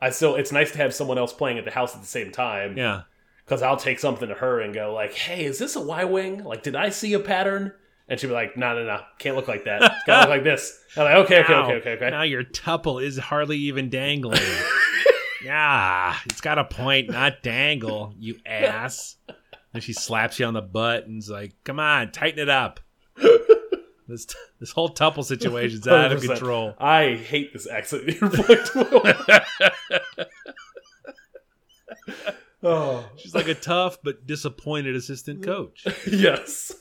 I 0.01 0.11
still, 0.11 0.35
it's 0.35 0.53
nice 0.53 0.71
to 0.71 0.77
have 0.77 0.93
someone 0.93 1.17
else 1.17 1.33
playing 1.33 1.57
at 1.57 1.65
the 1.65 1.71
house 1.71 1.93
at 1.93 1.99
the 2.01 2.07
same 2.07 2.31
time. 2.31 2.77
Yeah. 2.77 3.01
because 3.43 3.61
I'll 3.63 3.75
take 3.77 3.99
something 3.99 4.29
to 4.29 4.35
her 4.35 4.61
and 4.61 4.73
go 4.75 4.93
like, 4.93 5.11
"Hey, 5.13 5.43
is 5.43 5.57
this 5.59 5.75
a 5.75 5.81
Y 5.81 6.03
wing? 6.05 6.43
Like, 6.43 6.61
did 6.63 6.75
I 6.75 6.89
see 6.89 7.13
a 7.13 7.19
pattern?" 7.19 7.73
And 8.09 8.19
she'd 8.19 8.27
be 8.27 8.33
like, 8.33 8.57
"No, 8.57 8.73
no, 8.73 8.83
no, 8.85 9.01
can't 9.19 9.35
look 9.35 9.47
like 9.47 9.65
that. 9.65 9.83
It's 9.83 10.03
gotta 10.05 10.21
look 10.21 10.29
like 10.29 10.43
this." 10.43 10.83
I'm 10.97 11.03
like, 11.03 11.15
"Okay, 11.25 11.39
okay, 11.41 11.53
okay, 11.53 11.73
okay, 11.75 11.91
okay." 11.93 12.09
Now 12.09 12.23
your 12.23 12.43
tuple 12.43 13.03
is 13.03 13.17
hardly 13.19 13.57
even 13.57 13.89
dangling. 13.89 14.41
yeah, 15.45 16.17
it's 16.25 16.41
got 16.41 16.57
a 16.57 16.65
point, 16.65 17.11
not 17.11 17.43
dangle, 17.43 18.13
you 18.17 18.37
ass. 18.45 19.15
And 19.73 19.83
she 19.83 19.93
slaps 19.93 20.39
you 20.39 20.47
on 20.47 20.55
the 20.55 20.61
butt 20.61 21.05
and's 21.05 21.29
like, 21.29 21.53
"Come 21.63 21.79
on, 21.79 22.11
tighten 22.11 22.39
it 22.39 22.49
up." 22.49 22.79
This 24.09 24.25
this 24.59 24.71
whole 24.71 24.89
tuple 24.89 25.23
situation's 25.23 25.87
out 25.87 26.11
of 26.11 26.21
control. 26.23 26.73
I 26.79 27.13
hate 27.13 27.53
this 27.53 27.67
accent 27.67 28.07
you're 28.19 28.31
oh, 32.63 33.07
She's 33.17 33.35
like 33.35 33.47
a 33.47 33.53
tough 33.53 33.99
but 34.03 34.25
disappointed 34.25 34.95
assistant 34.95 35.43
coach. 35.43 35.85
yes. 36.11 36.73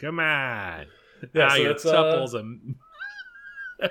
Come 0.00 0.20
on. 0.20 0.86
Yeah, 1.34 1.46
now 1.46 1.48
so 1.48 1.56
your 1.56 1.72
uh, 1.72 1.74
tuple's 1.74 2.34
a. 2.34 2.56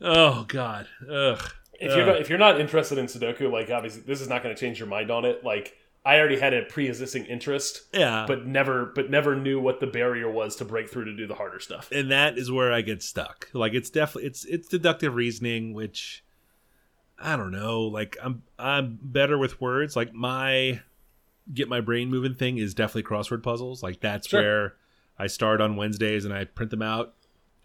oh 0.00 0.44
God. 0.48 0.86
Ugh. 1.10 1.40
If 1.74 1.96
you're 1.96 2.06
not, 2.06 2.20
if 2.20 2.28
you're 2.28 2.38
not 2.38 2.60
interested 2.60 2.98
in 2.98 3.06
Sudoku, 3.06 3.50
like 3.50 3.70
obviously 3.70 4.02
this 4.02 4.20
is 4.20 4.28
not 4.28 4.42
going 4.42 4.54
to 4.54 4.60
change 4.60 4.78
your 4.78 4.88
mind 4.88 5.10
on 5.10 5.24
it. 5.24 5.42
Like 5.42 5.78
I 6.04 6.18
already 6.18 6.38
had 6.38 6.52
a 6.52 6.62
pre-existing 6.62 7.24
interest, 7.24 7.82
yeah. 7.94 8.24
but 8.26 8.46
never 8.46 8.86
but 8.94 9.10
never 9.10 9.34
knew 9.34 9.60
what 9.60 9.80
the 9.80 9.86
barrier 9.86 10.30
was 10.30 10.56
to 10.56 10.66
break 10.66 10.90
through 10.90 11.06
to 11.06 11.16
do 11.16 11.26
the 11.26 11.34
harder 11.34 11.58
stuff. 11.58 11.90
and 11.90 12.10
that 12.10 12.36
is 12.36 12.50
where 12.50 12.70
I 12.72 12.82
get 12.82 13.02
stuck. 13.02 13.48
Like 13.54 13.72
it's 13.72 13.88
definitely 13.88 14.26
it's 14.26 14.44
it's 14.44 14.68
deductive 14.68 15.14
reasoning, 15.14 15.72
which 15.72 16.22
I 17.18 17.36
don't 17.36 17.52
know. 17.52 17.82
Like 17.82 18.18
I'm 18.22 18.42
I'm 18.58 18.98
better 19.02 19.38
with 19.38 19.60
words. 19.60 19.96
Like 19.96 20.12
my 20.12 20.80
get 21.52 21.68
my 21.68 21.80
brain 21.80 22.10
moving 22.10 22.34
thing 22.34 22.58
is 22.58 22.74
definitely 22.74 23.04
crossword 23.04 23.42
puzzles. 23.42 23.82
Like 23.82 24.00
that's 24.00 24.28
Sure. 24.28 24.40
where 24.42 24.74
I 25.20 25.26
start 25.26 25.60
on 25.60 25.76
Wednesdays 25.76 26.24
and 26.24 26.32
I 26.32 26.44
print 26.44 26.70
them 26.70 26.80
out 26.80 27.14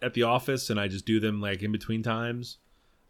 at 0.02 0.12
the 0.12 0.24
office 0.24 0.68
and 0.68 0.78
I 0.78 0.88
just 0.88 1.06
do 1.06 1.18
them 1.18 1.40
like 1.40 1.62
in 1.62 1.72
between 1.72 2.02
times 2.02 2.58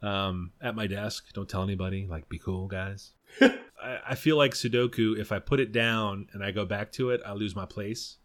um, 0.03 0.53
at 0.61 0.77
my 0.77 0.87
desk. 0.87 1.33
Don't 1.33 1.49
tell 1.49 1.65
anybody. 1.65 2.07
Like 2.09 2.29
be 2.29 2.39
cool, 2.39 2.69
guys. 2.69 3.11
I, 3.41 3.99
I 4.11 4.15
feel 4.15 4.37
like 4.37 4.53
Sudoku. 4.53 5.19
If 5.19 5.33
I 5.33 5.41
put 5.41 5.59
it 5.59 5.73
down 5.73 6.29
and 6.33 6.45
I 6.45 6.53
go 6.53 6.65
back 6.65 6.93
to 6.93 7.11
it, 7.11 7.21
I 7.27 7.33
lose 7.33 7.57
my 7.57 7.67
place 7.67 8.19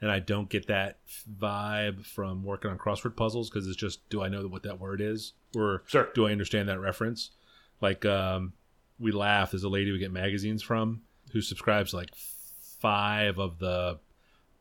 and 0.00 0.08
I 0.08 0.20
don't 0.20 0.48
get 0.48 0.68
that 0.68 0.98
vibe 1.40 2.06
from 2.06 2.44
working 2.44 2.70
on 2.70 2.78
crossword 2.78 3.16
puzzles 3.16 3.50
because 3.50 3.66
it's 3.66 3.76
just 3.76 4.08
do 4.08 4.22
I 4.22 4.28
know 4.28 4.46
what 4.46 4.62
that 4.62 4.78
word 4.78 5.00
is 5.00 5.32
or 5.56 5.82
Sure. 5.86 6.10
do 6.14 6.28
I 6.28 6.32
understand 6.32 6.68
that 6.68 6.78
reference? 6.78 7.30
Like 7.80 8.04
um, 8.04 8.52
we 9.00 9.10
laugh. 9.10 9.50
There's 9.50 9.64
a 9.64 9.68
lady 9.68 9.90
we 9.90 9.98
get 9.98 10.12
magazines 10.12 10.62
from 10.62 11.02
who 11.32 11.40
subscribes 11.40 11.92
like 11.92 12.10
five 12.80 13.38
of 13.40 13.58
the 13.58 13.98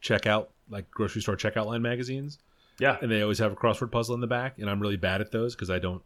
checkout 0.06 0.48
like 0.70 0.90
grocery 0.92 1.22
store 1.22 1.36
checkout 1.36 1.66
line 1.66 1.82
magazines, 1.82 2.38
Yeah, 2.80 2.98
and 3.02 3.12
they 3.12 3.22
always 3.22 3.40
have 3.40 3.52
a 3.52 3.56
crossword 3.56 3.92
puzzle 3.92 4.14
in 4.16 4.22
the 4.22 4.28
back, 4.28 4.58
and 4.60 4.70
I'm 4.70 4.80
really 4.80 4.98
bad 4.98 5.22
at 5.22 5.32
those 5.32 5.56
because 5.56 5.70
I 5.70 5.80
don't 5.80 6.02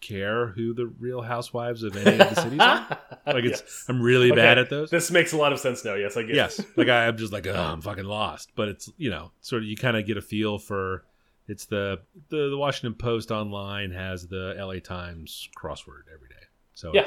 care 0.00 0.48
who 0.48 0.72
the 0.74 0.86
real 0.86 1.22
housewives 1.22 1.82
of 1.82 1.96
any 1.96 2.18
of 2.20 2.30
the 2.34 2.40
cities 2.40 2.60
are. 2.60 2.98
Like 3.26 3.44
it's 3.44 3.60
Yes. 3.60 3.84
I'm 3.88 4.00
really 4.00 4.30
Okay. 4.32 4.40
bad 4.40 4.56
at 4.58 4.70
those. 4.70 4.88
This 4.90 5.10
makes 5.10 5.32
a 5.32 5.36
lot 5.36 5.52
of 5.52 5.58
sense 5.58 5.84
now. 5.84 5.94
Yes, 5.94 6.16
I 6.16 6.20
it. 6.20 6.30
yes 6.30 6.60
like 6.76 6.88
I, 6.88 7.06
i'm 7.08 7.16
just 7.18 7.30
like 7.32 7.46
oh, 7.46 7.54
i'm 7.54 7.80
fucking 7.82 8.04
lost 8.04 8.50
but 8.54 8.68
it's 8.68 8.90
you 8.96 9.10
know 9.10 9.32
sort 9.42 9.62
of 9.62 9.68
you 9.68 9.76
kind 9.76 9.96
of 9.98 10.06
get 10.06 10.16
a 10.16 10.22
feel 10.22 10.58
for 10.58 11.04
it's 11.46 11.66
the, 11.66 12.00
the 12.30 12.48
the 12.48 12.56
washington 12.56 12.94
post 12.94 13.30
online 13.30 13.90
has 13.90 14.26
the 14.28 14.54
la 14.58 14.78
times 14.82 15.48
crossword 15.60 16.04
every 16.14 16.28
day 16.28 16.44
so 16.74 16.92
Yeah. 16.94 17.06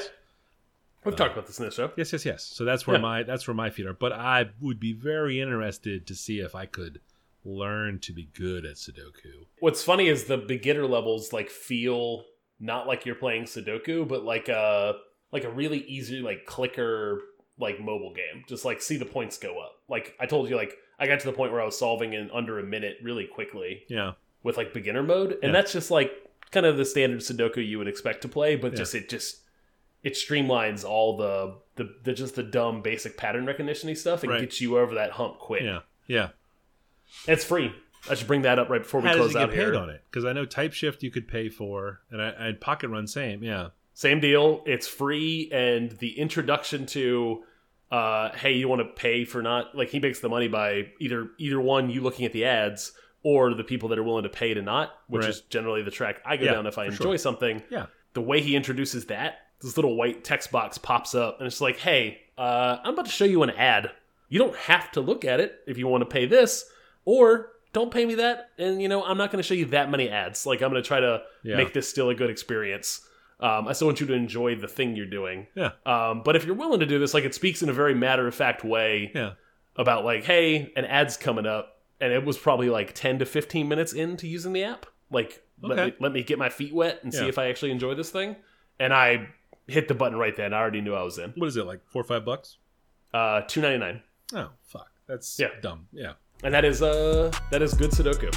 We've 1.03 1.15
talked 1.15 1.33
about 1.33 1.47
this 1.47 1.59
in 1.59 1.65
this 1.65 1.75
show. 1.75 1.91
yes 1.97 2.11
yes 2.13 2.25
yes 2.25 2.43
so 2.43 2.63
that's 2.65 2.85
where 2.85 2.97
Yeah. 2.97 3.01
my 3.01 3.23
that's 3.23 3.47
where 3.47 3.55
my 3.55 3.69
feet 3.69 3.85
are 3.87 3.93
but 3.93 4.11
i 4.11 4.49
would 4.59 4.79
be 4.79 4.93
very 4.93 5.39
interested 5.41 6.05
to 6.07 6.15
see 6.15 6.39
if 6.39 6.53
i 6.55 6.65
could 6.65 6.99
learn 7.43 7.97
to 7.99 8.13
be 8.13 8.29
good 8.37 8.65
at 8.65 8.75
sudoku 8.75 9.45
What's 9.59 9.83
funny 9.83 10.07
is 10.07 10.25
the 10.25 10.37
beginner 10.37 10.85
levels 10.85 11.33
like 11.33 11.49
feel 11.49 12.25
not 12.59 12.85
like 12.85 13.07
you're 13.07 13.15
playing 13.15 13.45
Sudoku, 13.45 14.07
but 14.07 14.23
like 14.23 14.47
a 14.47 14.93
like 15.31 15.43
a 15.45 15.49
really 15.49 15.79
easy 15.79 16.19
like 16.21 16.45
clicker 16.45 17.19
like 17.57 17.79
mobile 17.79 18.13
game. 18.13 18.43
Just 18.47 18.65
like 18.65 18.83
see 18.83 18.97
the 18.97 19.05
points 19.05 19.39
go 19.39 19.59
up. 19.59 19.77
Like 19.89 20.15
I 20.19 20.27
told 20.27 20.47
you, 20.47 20.55
like 20.55 20.75
I 20.99 21.07
got 21.07 21.19
to 21.21 21.25
the 21.25 21.33
point 21.33 21.51
where 21.51 21.59
I 21.61 21.65
was 21.65 21.75
solving 21.79 22.13
in 22.13 22.29
under 22.31 22.59
a 22.59 22.63
minute 22.63 22.97
really 23.01 23.25
quickly 23.25 23.83
yeah 23.89 24.11
with 24.43 24.57
like 24.57 24.73
beginner 24.75 25.01
mode, 25.01 25.31
and 25.31 25.45
Yeah. 25.45 25.51
that's 25.53 25.73
just 25.73 25.89
like 25.89 26.11
kind 26.51 26.67
of 26.67 26.77
the 26.77 26.85
standard 26.85 27.21
Sudoku 27.21 27.67
you 27.67 27.79
would 27.79 27.87
expect 27.87 28.21
to 28.21 28.27
play, 28.27 28.55
but 28.55 28.73
Yeah. 28.73 28.77
just 28.77 28.93
it 28.93 29.09
just 29.09 29.40
it 30.03 30.13
streamlines 30.13 30.83
all 30.83 31.17
the 31.17 31.55
the, 31.75 31.93
the 32.03 32.13
just 32.13 32.35
the 32.35 32.43
dumb 32.43 32.81
basic 32.81 33.17
pattern 33.17 33.45
recognition 33.45 33.93
stuff 33.95 34.23
and 34.23 34.31
Right. 34.31 34.41
gets 34.41 34.59
you 34.61 34.77
over 34.77 34.95
that 34.95 35.11
hump 35.11 35.39
quick. 35.39 35.63
yeah 35.63 35.79
yeah 36.07 36.29
it's 37.27 37.43
free. 37.43 37.71
I 38.09 38.15
should 38.15 38.27
bring 38.27 38.41
that 38.43 38.57
up 38.57 38.69
right 38.69 38.81
before 38.81 39.01
we 39.01 39.07
how 39.07 39.13
does 39.13 39.31
close 39.31 39.35
it 39.35 39.37
out 39.41 39.49
get 39.49 39.55
paid 39.55 39.65
here. 39.73 39.75
on 39.75 39.89
it 39.89 40.03
because 40.09 40.25
i 40.25 40.33
know 40.33 40.45
TypeShift 40.45 41.03
you 41.03 41.11
could 41.11 41.27
pay 41.27 41.49
for 41.49 41.99
and 42.09 42.19
i 42.21 42.29
and 42.29 42.59
pocket 42.59 42.89
run 42.89 43.05
same 43.07 43.43
yeah 43.43 43.69
Same 43.93 44.19
deal. 44.19 44.63
It's 44.65 44.87
free, 44.87 45.49
and 45.53 45.91
the 45.99 46.17
introduction 46.17 46.87
to, 46.87 47.43
uh, 47.91 48.31
hey, 48.31 48.53
you 48.53 48.67
want 48.67 48.79
to 48.81 48.85
pay 48.99 49.25
for 49.25 49.43
not 49.43 49.75
like 49.75 49.89
he 49.89 49.99
makes 49.99 50.21
the 50.21 50.29
money 50.29 50.47
by 50.47 50.87
either 50.99 51.27
either 51.37 51.59
one 51.61 51.89
you 51.91 52.01
looking 52.01 52.25
at 52.25 52.31
the 52.31 52.45
ads 52.45 52.93
or 53.21 53.53
the 53.53 53.63
people 53.65 53.89
that 53.89 53.99
are 53.99 54.03
willing 54.03 54.23
to 54.23 54.29
pay 54.29 54.53
to 54.55 54.61
not, 54.63 54.89
which 55.07 55.21
Right. 55.23 55.29
is 55.29 55.41
generally 55.41 55.83
the 55.83 55.91
track 55.91 56.21
I 56.25 56.37
go 56.37 56.45
Yeah, 56.45 56.53
down 56.53 56.65
if 56.67 56.77
I 56.79 56.85
enjoy 56.85 57.03
sure. 57.03 57.17
something. 57.19 57.61
yeah 57.69 57.87
The 58.13 58.21
way 58.21 58.41
he 58.41 58.55
introduces 58.55 59.05
that, 59.07 59.35
this 59.61 59.77
little 59.77 59.95
white 59.95 60.23
text 60.23 60.51
box 60.51 60.77
pops 60.77 61.13
up, 61.15 61.39
and 61.39 61.47
it's 61.47 61.61
like, 61.61 61.77
hey, 61.77 62.19
uh, 62.37 62.77
I'm 62.83 62.93
about 62.93 63.05
to 63.05 63.11
show 63.11 63.25
you 63.25 63.43
an 63.43 63.51
ad. 63.51 63.91
You 64.29 64.39
don't 64.39 64.55
have 64.55 64.91
to 64.93 65.01
look 65.01 65.25
at 65.25 65.39
it 65.39 65.59
if 65.67 65.77
you 65.77 65.87
want 65.87 66.01
to 66.01 66.05
pay 66.05 66.25
this, 66.25 66.65
or 67.05 67.51
don't 67.73 67.91
pay 67.91 68.05
me 68.05 68.15
that, 68.15 68.49
and 68.57 68.81
you 68.81 68.87
know 68.89 69.03
I'm 69.03 69.17
not 69.17 69.31
going 69.31 69.41
to 69.41 69.47
show 69.47 69.53
you 69.53 69.65
that 69.65 69.89
many 69.91 70.09
ads. 70.09 70.45
Like 70.45 70.61
I'm 70.61 70.69
going 70.71 70.81
to 70.81 70.87
try 70.87 70.99
to 70.99 71.21
Yeah. 71.43 71.57
make 71.57 71.73
this 71.73 71.89
still 71.89 72.09
a 72.09 72.15
good 72.15 72.29
experience. 72.29 73.01
Um, 73.39 73.67
I 73.67 73.73
still 73.73 73.87
want 73.87 73.99
you 73.99 74.05
to 74.07 74.13
enjoy 74.13 74.55
the 74.55 74.67
thing 74.67 74.95
you're 74.95 75.05
doing. 75.07 75.47
yeah 75.55 75.71
Um, 75.85 76.21
but 76.23 76.35
if 76.35 76.45
you're 76.45 76.53
willing 76.55 76.79
to 76.81 76.85
do 76.85 76.99
this, 76.99 77.13
like 77.13 77.23
it 77.23 77.33
speaks 77.33 77.63
in 77.63 77.69
a 77.69 77.73
very 77.73 77.95
matter 77.95 78.27
of 78.27 78.35
fact 78.35 78.63
way 78.63 79.11
yeah 79.15 79.31
about 79.77 80.05
like, 80.05 80.23
hey, 80.25 80.71
an 80.75 80.85
ad's 80.85 81.17
coming 81.17 81.45
up, 81.47 81.77
and 81.99 82.11
it 82.13 82.23
was 82.25 82.37
probably 82.37 82.69
like 82.69 82.93
10 82.93 83.19
to 83.19 83.25
15 83.25 83.67
minutes 83.67 83.93
into 83.93 84.27
using 84.27 84.53
the 84.53 84.63
app. 84.63 84.85
Like, 85.09 85.41
let, 85.61 85.77
me, 85.87 85.93
let 85.99 86.11
me 86.11 86.23
get 86.23 86.37
my 86.39 86.49
feet 86.49 86.73
wet 86.73 86.99
and 87.03 87.13
see 87.13 87.27
if 87.27 87.37
I 87.39 87.47
actually 87.49 87.71
enjoy 87.71 87.95
this 87.95 88.09
thing. 88.11 88.35
and 88.79 88.93
I 88.93 89.29
hit 89.71 89.87
the 89.87 89.93
button 89.95 90.17
right 90.17 90.35
then. 90.35 90.53
I 90.53 90.59
already 90.59 90.81
knew 90.81 90.93
I 90.93 91.01
was 91.03 91.17
in. 91.17 91.31
What 91.35 91.47
is 91.47 91.57
it 91.57 91.65
like? 91.65 91.81
Four 91.87 92.01
or 92.01 92.05
five 92.05 92.25
bucks? 92.25 92.57
Uh, 93.13 93.41
two 93.47 93.61
ninety 93.61 93.77
nine, 93.79 94.01
Oh 94.33 94.49
fuck, 94.63 94.89
that's 95.07 95.37
Yeah. 95.39 95.49
dumb. 95.61 95.87
Yeah. 95.91 96.13
and 96.43 96.53
that 96.53 96.63
is 96.65 96.81
uh 96.81 97.31
that 97.51 97.61
is 97.61 97.73
good 97.73 97.91
Sudoku. 97.91 98.31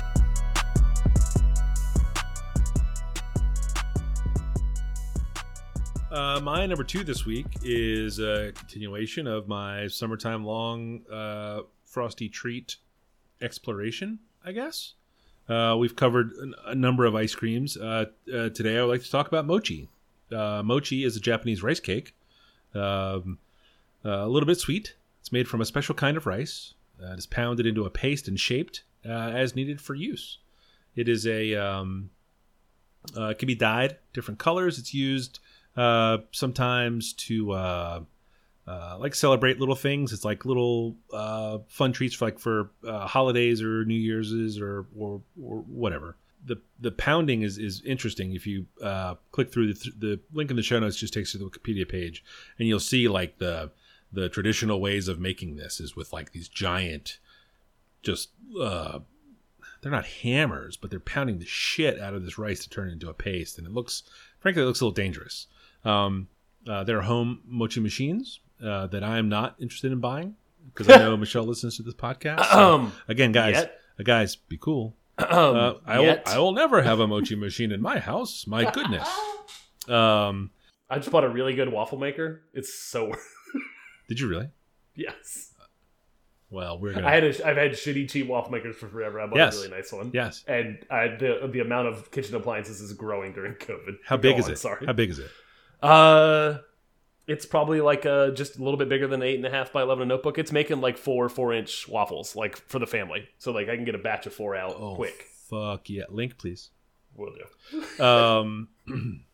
Uh, 6.11 6.39
my 6.41 6.65
number 6.67 6.85
two 6.85 7.03
this 7.03 7.27
week 7.27 7.47
is 7.65 8.21
a 8.21 8.53
continuation 8.55 9.27
of 9.27 9.49
my 9.49 9.89
summertime 9.89 10.45
long 10.45 11.01
uh, 11.11 11.63
frosty 11.85 12.29
treat 12.29 12.77
exploration. 13.41 14.21
I 14.45 14.53
guess 14.53 14.95
uh, 15.49 15.75
we've 15.79 15.97
covered 15.97 16.31
a 16.67 16.75
number 16.75 17.05
of 17.05 17.17
ice 17.17 17.35
creams. 17.35 17.77
Uh, 17.77 18.07
uh, 18.33 18.49
today, 18.51 18.79
I 18.79 18.83
would 18.83 18.91
like 18.91 19.03
to 19.03 19.11
talk 19.11 19.27
about 19.27 19.45
mochi. 19.47 19.89
Uh, 20.35 20.63
mochi 20.63 21.05
is 21.05 21.17
a 21.17 21.21
Japanese 21.21 21.63
rice 21.63 21.81
cake, 21.81 22.15
um, 22.75 23.39
uh, 24.05 24.25
a 24.25 24.29
little 24.29 24.47
bit 24.47 24.59
sweet. 24.59 24.95
It's 25.21 25.33
made 25.33 25.49
from 25.49 25.61
a 25.61 25.65
special 25.65 25.95
kind 25.95 26.17
of 26.17 26.27
rice. 26.27 26.75
It 27.01 27.19
is 27.19 27.27
pounded 27.27 27.67
into 27.67 27.85
a 27.85 27.91
paste 27.91 28.29
and 28.29 28.39
shaped 28.39 28.83
uh, 29.07 29.13
as 29.13 29.55
needed 29.55 29.81
for 29.81 29.95
use. 29.95 30.39
It 30.97 31.09
is 31.09 31.27
a 31.27 31.55
um, 31.55 32.11
uh, 33.17 33.29
it 33.29 33.39
can 33.39 33.47
be 33.47 33.55
dyed 33.55 33.97
different 34.13 34.39
colors. 34.39 34.79
It's 34.79 34.95
used 34.95 35.41
sometimes 35.77 37.13
to 37.15 37.55
uh, 38.67 38.97
like 38.99 39.15
celebrate 39.15 39.61
little 39.61 39.75
things. 39.75 40.13
It's 40.13 40.25
like 40.25 40.45
little 40.45 40.97
uh, 41.13 41.59
fun 41.69 41.93
treats 41.93 42.15
for 42.15 42.25
like 42.25 42.39
for 42.39 42.71
uh, 42.87 43.07
holidays 43.07 43.63
or 43.63 43.85
New 43.85 43.95
Year's 43.95 44.33
or, 44.59 44.87
or 44.97 45.21
or 45.43 45.59
whatever. 45.69 46.17
The 46.47 46.61
the 46.79 46.91
pounding 46.91 47.43
is 47.43 47.59
is 47.59 47.83
interesting. 47.85 48.35
If 48.35 48.47
you 48.47 48.67
uh, 48.83 49.15
click 49.33 49.51
through 49.53 49.73
the, 49.75 49.93
the 49.99 50.21
link 50.33 50.51
in 50.51 50.57
the 50.57 50.63
show 50.63 50.79
notes, 50.79 50.97
just 50.97 51.15
takes 51.15 51.33
you 51.33 51.41
to 51.41 51.45
the 51.45 51.51
Wikipedia 51.51 51.89
page, 51.89 52.23
and 52.59 52.69
you'll 52.69 52.81
see 52.81 53.09
like 53.09 53.39
the 53.39 53.71
the 54.13 54.29
traditional 54.29 54.81
ways 54.81 55.09
of 55.09 55.19
making 55.19 55.57
this 55.57 55.81
is 55.81 55.97
with 55.97 56.13
like 56.13 56.33
these 56.33 56.49
giant, 56.49 57.19
just 58.03 58.31
uh, 58.61 59.01
they're 59.81 59.93
not 59.93 60.07
hammers, 60.07 60.77
but 60.77 60.91
they're 60.91 61.01
pounding 61.01 61.39
the 61.39 61.47
shit 61.47 62.01
out 62.01 62.15
of 62.15 62.25
this 62.25 62.39
rice 62.39 62.63
to 62.63 62.71
turn 62.71 62.89
it 62.89 62.93
into 62.93 63.09
a 63.09 63.15
paste, 63.15 63.59
and 63.59 63.67
it 63.67 63.73
looks, 63.73 64.03
frankly, 64.41 64.63
it 64.63 64.67
looks 64.67 64.81
a 64.81 64.85
little 64.85 64.95
dangerous. 64.95 65.47
Um, 65.85 66.29
uh, 66.69 66.85
there 66.85 66.99
are 66.99 67.03
home 67.03 67.41
mochi 67.47 67.81
machines 67.81 68.41
uh, 68.65 68.87
that 68.89 69.03
I 69.05 69.19
am 69.19 69.29
not 69.29 69.57
interested 69.59 69.93
in 69.93 70.01
buying 70.01 70.37
because 70.73 70.89
I 70.89 70.99
know 70.99 71.17
Michelle 71.19 71.45
listens 71.45 71.77
to 71.77 71.83
this 71.83 71.95
podcast. 71.95 72.39
So, 72.51 72.91
again, 73.09 73.33
guys, 73.33 73.57
yet. 73.57 73.79
uh, 73.99 74.03
guys, 74.03 74.37
be 74.37 74.57
cool. 74.57 74.95
Um, 75.19 75.29
Uh, 75.31 75.75
I 75.87 76.01
will. 76.01 76.19
I 76.27 76.39
will 76.39 76.53
never 76.53 76.83
have 76.83 76.99
a 77.01 77.07
mochi 77.07 77.37
machine 77.37 77.71
in 77.73 77.81
my 77.81 77.99
house. 77.99 78.47
My 78.47 78.71
goodness. 78.71 79.09
Um, 79.87 80.51
I 80.89 80.97
just 80.97 81.11
bought 81.11 81.25
a 81.25 81.29
really 81.29 81.55
good 81.55 81.69
waffle 81.71 81.99
maker. 81.99 82.41
It's 82.55 82.73
so 82.73 83.13
did 84.09 84.19
you 84.19 84.29
really? 84.29 84.49
yes. 84.95 85.53
Well, 86.49 86.79
we're 86.79 86.95
gonna. 86.95 87.07
I 87.07 87.11
had 87.15 87.25
a, 87.25 87.47
I've 87.47 87.57
had 87.59 87.73
shitty 87.73 88.09
cheap 88.11 88.29
waffle 88.29 88.51
makers 88.51 88.77
for 88.77 88.89
forever. 88.89 89.21
I 89.21 89.27
bought 89.27 89.37
Yes. 89.37 89.57
a 89.59 89.59
really 89.63 89.77
nice 89.77 89.93
one. 89.93 90.11
yes. 90.15 90.43
And 90.49 90.79
I, 90.91 91.09
the 91.09 91.51
the 91.53 91.61
amount 91.61 91.89
of 91.89 92.11
kitchen 92.13 92.35
appliances 92.35 92.81
is 92.81 92.95
growing 92.95 93.35
during 93.35 93.55
COVID. 93.57 93.99
How 94.07 94.17
Go 94.17 94.23
big 94.23 94.35
on, 94.37 94.41
is 94.41 94.49
it? 94.49 94.57
Sorry. 94.59 94.87
How 94.87 94.95
big 94.95 95.11
is 95.11 95.19
it? 95.19 95.31
Uh, 95.83 96.59
it's 97.27 97.47
probably 97.47 97.81
like 97.81 98.05
uh 98.07 98.31
just 98.31 98.57
a 98.57 98.63
little 98.63 98.79
bit 98.79 98.89
bigger 98.89 99.07
than 99.07 99.23
an 99.23 99.29
eight 99.29 99.37
and 99.37 99.47
a 99.47 99.51
half 99.51 99.73
by 99.73 99.83
eleven 99.83 100.09
notebook. 100.09 100.39
It's 100.39 100.53
making 100.53 100.81
like 100.81 100.99
four 100.99 101.29
four 101.29 101.53
inch 101.53 101.89
waffles, 101.89 102.37
like 102.37 102.57
for 102.57 102.79
the 102.79 102.87
family. 102.87 103.29
So 103.39 103.53
like 103.53 103.69
I 103.69 103.77
can 103.77 103.85
get 103.85 103.95
a 103.95 103.99
batch 103.99 104.27
of 104.27 104.35
four 104.35 104.55
out 104.55 104.75
Oh, 104.79 104.95
quick. 104.95 105.27
Fuck 105.49 105.91
yeah! 105.91 106.05
Link, 106.09 106.39
please. 106.39 106.71
Will 107.15 107.33
do. 107.71 108.05
um, 108.05 108.69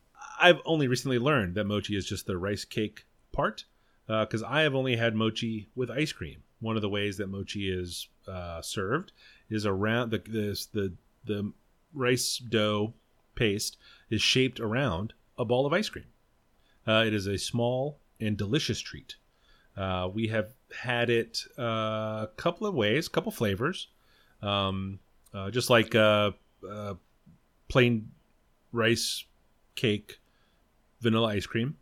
I've 0.40 0.61
only 0.64 0.88
recently 0.88 1.18
learned 1.18 1.55
that 1.55 1.64
mochi 1.64 1.96
is 1.96 2.07
just 2.07 2.26
the 2.26 2.37
rice 2.37 2.64
cake 2.64 3.05
part 3.33 3.64
because 4.07 4.42
I 4.42 4.62
have 4.62 4.74
only 4.74 4.96
had 4.96 5.14
mochi 5.14 5.68
with 5.74 5.90
ice 5.90 6.12
cream. 6.12 6.42
One 6.61 6.76
of 6.76 6.83
the 6.83 6.88
ways 6.88 7.16
that 7.18 7.29
mochi 7.29 7.70
is 7.70 8.09
uh, 8.29 8.61
served 8.61 9.12
is 9.48 9.64
around 9.66 10.11
the 10.11 10.18
this, 10.26 10.66
the 10.66 10.92
the 11.24 11.53
rice 11.94 12.38
dough 12.38 12.94
paste 13.35 13.76
is 14.11 14.20
shaped 14.20 14.61
around 14.61 15.12
a 15.38 15.44
ball 15.44 15.64
of 15.66 15.72
ice 15.72 15.88
cream. 15.88 16.07
Uh, 16.87 17.05
it 17.07 17.14
is 17.14 17.27
a 17.27 17.38
small 17.38 17.99
and 18.21 18.37
delicious 18.37 18.81
treat. 18.81 19.16
Uh, 19.77 20.09
we 20.12 20.29
have 20.29 20.53
had 20.77 21.11
it 21.11 21.45
uh, 21.59 21.62
a 22.25 22.29
couple 22.37 22.66
of 22.66 22.75
ways, 22.75 23.07
a 23.07 23.11
couple 23.11 23.33
flavors, 23.33 23.88
um, 24.43 24.99
uh, 25.33 25.51
just 25.51 25.71
like 25.71 25.95
uh, 25.95 26.33
uh, 26.69 26.95
plain 27.69 28.11
rice 28.73 29.25
cake, 29.75 30.19
vanilla 31.01 31.29
ice 31.29 31.47
cream. 31.47 31.77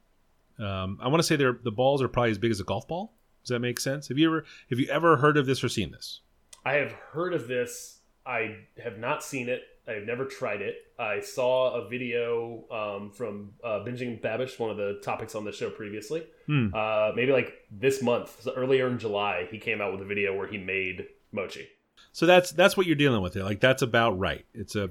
Um, 0.58 0.98
I 1.00 1.08
want 1.08 1.20
to 1.20 1.22
say 1.22 1.36
the 1.36 1.72
balls 1.72 2.02
are 2.02 2.08
probably 2.08 2.32
as 2.32 2.38
big 2.38 2.50
as 2.50 2.60
a 2.60 2.64
golf 2.64 2.86
ball. 2.88 3.12
Does 3.42 3.50
that 3.50 3.60
make 3.60 3.80
sense? 3.80 4.08
Have 4.08 4.18
you 4.18 4.28
ever 4.28 4.44
have 4.70 4.78
you 4.78 4.88
ever 4.88 5.16
heard 5.16 5.36
of 5.36 5.46
this 5.46 5.62
or 5.62 5.68
seen 5.68 5.90
this? 5.90 6.20
I 6.64 6.74
have 6.74 6.92
heard 6.92 7.32
of 7.32 7.48
this. 7.48 8.00
I 8.26 8.56
have 8.82 8.98
not 8.98 9.22
seen 9.22 9.48
it. 9.48 9.62
I've 9.88 10.04
never 10.04 10.24
tried 10.26 10.60
it. 10.60 10.76
I 10.98 11.20
saw 11.20 11.74
a 11.74 11.88
video 11.88 12.64
um, 12.70 13.10
from 13.10 13.52
uh, 13.64 13.80
Binging 13.86 14.20
Babish, 14.20 14.58
one 14.58 14.70
of 14.70 14.76
the 14.76 15.00
topics 15.02 15.34
on 15.34 15.44
the 15.44 15.52
show 15.52 15.70
previously. 15.70 16.24
Hmm. 16.46 16.68
Uh, 16.74 17.12
maybe 17.14 17.32
like 17.32 17.52
this 17.70 18.02
month, 18.02 18.42
so 18.42 18.52
earlier 18.54 18.86
in 18.88 18.98
July, 18.98 19.48
he 19.50 19.58
came 19.58 19.80
out 19.80 19.92
with 19.92 20.02
a 20.02 20.04
video 20.04 20.36
where 20.36 20.46
he 20.46 20.58
made 20.58 21.06
mochi. 21.32 21.68
So 22.12 22.26
that's 22.26 22.50
that's 22.52 22.76
what 22.76 22.86
you're 22.86 22.96
dealing 22.96 23.22
with 23.22 23.32
there. 23.34 23.44
Like 23.44 23.60
that's 23.60 23.82
about 23.82 24.18
right. 24.18 24.44
It's 24.54 24.76
a 24.76 24.90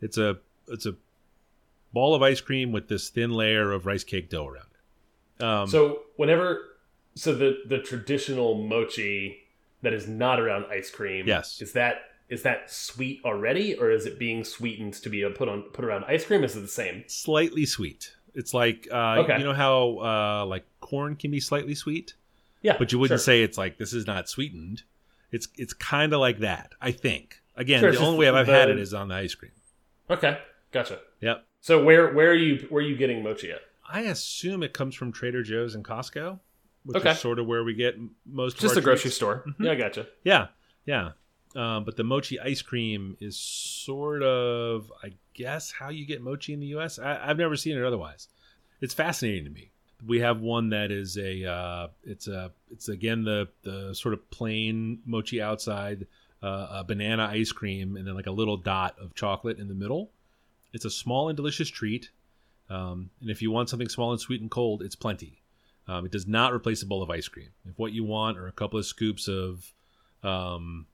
it's 0.00 0.18
a 0.18 0.38
it's 0.68 0.86
a 0.86 0.94
ball 1.92 2.14
of 2.14 2.22
ice 2.22 2.40
cream 2.40 2.72
with 2.72 2.88
this 2.88 3.08
thin 3.08 3.30
layer 3.30 3.72
of 3.72 3.86
rice 3.86 4.04
cake 4.04 4.28
dough 4.30 4.46
around 4.46 4.66
it. 5.38 5.44
Um, 5.44 5.68
So 5.68 6.00
whenever, 6.16 6.60
so 7.14 7.34
the 7.34 7.58
the 7.66 7.78
traditional 7.78 8.54
mochi 8.66 9.38
that 9.82 9.92
is 9.92 10.08
not 10.08 10.40
around 10.40 10.66
ice 10.70 10.90
cream, 10.90 11.26
Yes. 11.26 11.60
is 11.62 11.72
that 11.72 12.02
is 12.28 12.42
that 12.42 12.70
sweet 12.70 13.20
already, 13.24 13.74
or 13.74 13.90
is 13.90 14.06
it 14.06 14.18
being 14.18 14.42
sweetened 14.44 14.94
to 14.94 15.08
be 15.08 15.28
put 15.30 15.48
on 15.48 15.62
put 15.72 15.84
around 15.84 16.04
ice 16.06 16.24
cream? 16.24 16.44
Is 16.44 16.56
it 16.56 16.60
the 16.60 16.68
same? 16.68 17.04
slightly 17.06 17.66
sweet. 17.66 18.12
It's 18.34 18.52
like 18.52 18.86
uh, 18.92 19.20
Okay. 19.20 19.38
you 19.38 19.44
know 19.44 19.54
how 19.54 19.98
uh, 19.98 20.46
like 20.46 20.64
corn 20.80 21.16
can 21.16 21.30
be 21.30 21.40
slightly 21.40 21.74
sweet. 21.74 22.14
Yeah, 22.62 22.76
but 22.78 22.90
you 22.92 22.98
wouldn't 22.98 23.20
sure. 23.20 23.24
say 23.24 23.42
it's 23.42 23.56
like 23.56 23.78
this 23.78 23.92
is 23.92 24.06
not 24.06 24.28
sweetened. 24.28 24.82
It's 25.30 25.48
it's 25.56 25.72
kind 25.72 26.12
of 26.12 26.20
like 26.20 26.38
that. 26.40 26.72
I 26.80 26.92
think. 26.92 27.40
Again, 27.58 27.80
Sure, 27.80 27.90
the 27.92 27.98
only 28.00 28.18
way 28.18 28.28
I've 28.28 28.46
had 28.48 28.68
it 28.68 28.78
is 28.78 28.92
on 28.92 29.08
the 29.08 29.14
ice 29.14 29.34
cream. 29.34 29.52
Okay, 30.10 30.38
gotcha. 30.72 30.98
Yep. 31.22 31.46
So 31.62 31.82
where 31.82 32.12
where 32.12 32.30
are 32.30 32.34
you 32.34 32.66
where 32.68 32.82
are 32.84 32.86
you 32.86 32.96
getting 32.96 33.22
mochi 33.22 33.50
at? 33.50 33.60
I 33.88 34.00
assume 34.02 34.62
it 34.62 34.72
comes 34.74 34.94
from 34.94 35.10
Trader 35.12 35.42
Joe's 35.42 35.74
and 35.74 35.82
Costco, 35.84 36.38
which 36.84 36.98
Okay. 36.98 37.12
is 37.12 37.18
sort 37.18 37.38
of 37.38 37.46
where 37.46 37.64
we 37.64 37.72
get 37.72 37.94
most. 38.26 38.58
Just 38.58 38.72
of 38.76 38.78
a 38.78 38.84
grocery 38.84 39.02
treats. 39.02 39.16
store. 39.16 39.44
Mm-hmm. 39.48 39.64
Yeah, 39.64 39.72
I 39.72 39.74
gotcha. 39.76 40.06
Yeah, 40.24 40.46
yeah. 40.84 41.12
Um, 41.56 41.84
but 41.84 41.96
the 41.96 42.04
mochi 42.04 42.38
ice 42.38 42.60
cream 42.60 43.16
is 43.18 43.38
sort 43.38 44.22
of, 44.22 44.92
I 45.02 45.14
guess, 45.32 45.72
how 45.72 45.88
you 45.88 46.04
get 46.04 46.20
mochi 46.20 46.52
in 46.52 46.60
the 46.60 46.66
U.S. 46.68 46.98
I, 46.98 47.18
I've 47.30 47.38
never 47.38 47.56
seen 47.56 47.78
it 47.78 47.84
otherwise. 47.84 48.28
It's 48.82 48.92
fascinating 48.92 49.44
to 49.44 49.50
me. 49.50 49.70
We 50.06 50.20
have 50.20 50.40
one 50.40 50.68
that 50.70 50.90
is 50.90 51.16
a, 51.16 51.50
uh, 51.50 51.88
it's 52.04 52.28
a, 52.28 52.52
it's 52.70 52.90
again 52.90 53.24
the 53.24 53.48
the 53.62 53.94
sort 53.94 54.12
of 54.12 54.30
plain 54.30 54.98
mochi 55.06 55.40
outside, 55.40 56.06
uh, 56.42 56.66
a 56.70 56.84
banana 56.84 57.30
ice 57.32 57.52
cream, 57.52 57.96
and 57.96 58.06
then 58.06 58.14
like 58.14 58.26
a 58.26 58.32
little 58.32 58.58
dot 58.58 58.94
of 59.00 59.14
chocolate 59.14 59.58
in 59.58 59.68
the 59.68 59.74
middle. 59.74 60.10
It's 60.74 60.84
a 60.84 60.90
small 60.90 61.30
and 61.30 61.36
delicious 61.36 61.70
treat. 61.70 62.10
Um, 62.68 63.08
and 63.22 63.30
if 63.30 63.40
you 63.40 63.50
want 63.50 63.70
something 63.70 63.88
small 63.88 64.12
and 64.12 64.20
sweet 64.20 64.42
and 64.42 64.50
cold, 64.50 64.82
it's 64.82 64.96
plenty. 64.96 65.40
Um, 65.88 66.04
it 66.04 66.12
does 66.12 66.26
not 66.26 66.52
replace 66.52 66.82
a 66.82 66.86
bowl 66.86 67.02
of 67.02 67.08
ice 67.08 67.28
cream. 67.28 67.48
If 67.64 67.78
what 67.78 67.92
you 67.92 68.04
want 68.04 68.36
are 68.36 68.46
a 68.46 68.52
couple 68.52 68.78
of 68.78 68.84
scoops 68.84 69.28
of, 69.28 69.72
um, 70.22 70.86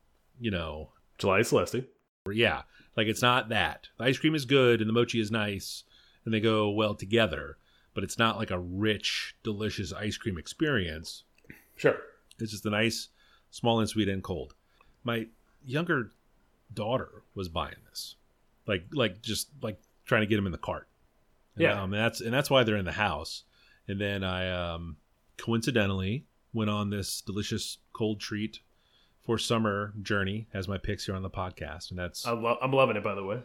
you 0.42 0.50
know, 0.50 0.90
July 1.18 1.42
Celeste. 1.42 1.84
yeah, 2.30 2.62
like 2.96 3.06
it's 3.06 3.22
not 3.22 3.48
that. 3.50 3.88
The 3.98 4.04
ice 4.04 4.18
cream 4.18 4.34
is 4.34 4.44
good 4.44 4.80
and 4.80 4.88
the 4.88 4.92
mochi 4.92 5.20
is 5.20 5.30
nice 5.30 5.84
and 6.24 6.34
they 6.34 6.40
go 6.40 6.68
well 6.70 6.94
together, 6.94 7.58
but 7.94 8.02
it's 8.04 8.18
not 8.18 8.38
like 8.38 8.50
a 8.50 8.58
rich, 8.58 9.36
delicious 9.42 9.92
ice 9.92 10.16
cream 10.16 10.36
experience. 10.38 11.24
Sure. 11.76 11.96
It's 12.40 12.50
just 12.50 12.66
a 12.66 12.70
nice, 12.70 13.08
small 13.50 13.78
and 13.80 13.88
sweet 13.88 14.08
and 14.08 14.22
cold. 14.22 14.54
My 15.04 15.26
younger 15.64 16.12
daughter 16.74 17.22
was 17.34 17.48
buying 17.48 17.76
this, 17.88 18.16
like 18.66 18.84
like 18.92 19.22
just 19.22 19.48
like 19.62 19.78
trying 20.04 20.22
to 20.22 20.26
get 20.26 20.36
them 20.36 20.46
in 20.46 20.52
the 20.52 20.58
cart. 20.58 20.88
And, 21.54 21.62
Yeah. 21.62 21.82
um, 21.82 21.92
and 21.92 22.02
that's 22.02 22.20
and 22.20 22.32
that's 22.34 22.50
why 22.50 22.64
they're 22.64 22.76
in 22.76 22.84
the 22.84 22.92
house. 22.92 23.44
And 23.88 24.00
then 24.00 24.24
I 24.24 24.50
um, 24.74 24.96
coincidentally 25.36 26.24
went 26.52 26.70
on 26.70 26.90
this 26.90 27.20
delicious 27.20 27.78
cold 27.92 28.20
treat 28.20 28.60
for 29.22 29.38
summer 29.38 29.92
journey 30.02 30.48
as 30.52 30.68
my 30.68 30.78
picks 30.78 31.06
here 31.06 31.14
on 31.14 31.22
the 31.22 31.30
podcast, 31.30 31.90
and 31.90 31.98
that's 31.98 32.26
I'm, 32.26 32.42
lo- 32.42 32.58
I'm 32.60 32.72
loving 32.72 32.96
it, 32.96 33.04
by 33.04 33.14
the 33.14 33.24
way. 33.24 33.40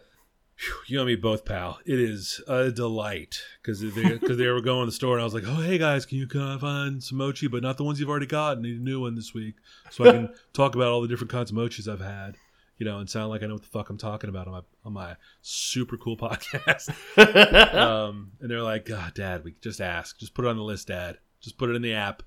you 0.87 0.99
and 0.99 1.07
me 1.07 1.15
both, 1.15 1.45
pal. 1.45 1.79
It 1.85 1.99
is 1.99 2.41
a 2.47 2.71
delight 2.71 3.39
because 3.61 3.79
they, 3.79 4.17
cause 4.17 4.37
they 4.37 4.47
were 4.47 4.61
going 4.61 4.81
to 4.81 4.85
the 4.87 4.91
store 4.91 5.13
and 5.13 5.21
I 5.21 5.23
was 5.23 5.33
like, 5.35 5.43
"Oh, 5.45 5.61
hey 5.61 5.77
guys, 5.77 6.05
can 6.05 6.17
you 6.17 6.25
can 6.27 6.41
I 6.41 6.57
find 6.57 7.03
some 7.03 7.19
mochi, 7.19 7.47
but 7.47 7.61
not 7.61 7.77
the 7.77 7.83
ones 7.83 7.99
you've 7.99 8.09
already 8.09 8.25
got? 8.25 8.57
I 8.57 8.61
need 8.61 8.79
a 8.79 8.83
new 8.83 9.01
one 9.01 9.13
this 9.15 9.33
week, 9.33 9.55
so 9.91 10.07
I 10.07 10.11
can 10.11 10.29
talk 10.53 10.73
about 10.75 10.87
all 10.87 11.01
the 11.01 11.07
different 11.07 11.31
kinds 11.31 11.51
of 11.51 11.57
mochis 11.57 11.87
I've 11.87 12.01
had." 12.01 12.35
you 12.79 12.85
know, 12.85 12.99
and 12.99 13.09
sound 13.09 13.29
like 13.31 13.41
I 13.41 13.47
know 13.47 13.55
what 13.55 13.63
the 13.63 13.69
fuck 13.69 13.89
I'm 13.89 13.97
talking 13.97 14.29
about 14.29 14.45
on 14.45 14.53
my 14.53 14.61
on 14.85 14.93
my 14.93 15.15
super 15.41 15.97
cool 15.97 16.15
podcast. 16.17 16.89
um, 17.73 18.31
and 18.39 18.49
they're 18.51 18.61
like, 18.61 18.85
"God, 18.85 19.13
Dad, 19.15 19.43
we 19.43 19.55
just 19.61 19.81
ask, 19.81 20.17
just 20.19 20.33
put 20.33 20.45
it 20.45 20.49
on 20.49 20.57
the 20.57 20.63
list, 20.63 20.87
Dad, 20.87 21.17
just 21.41 21.57
put 21.57 21.69
it 21.69 21.75
in 21.75 21.81
the 21.81 21.93
app, 21.93 22.23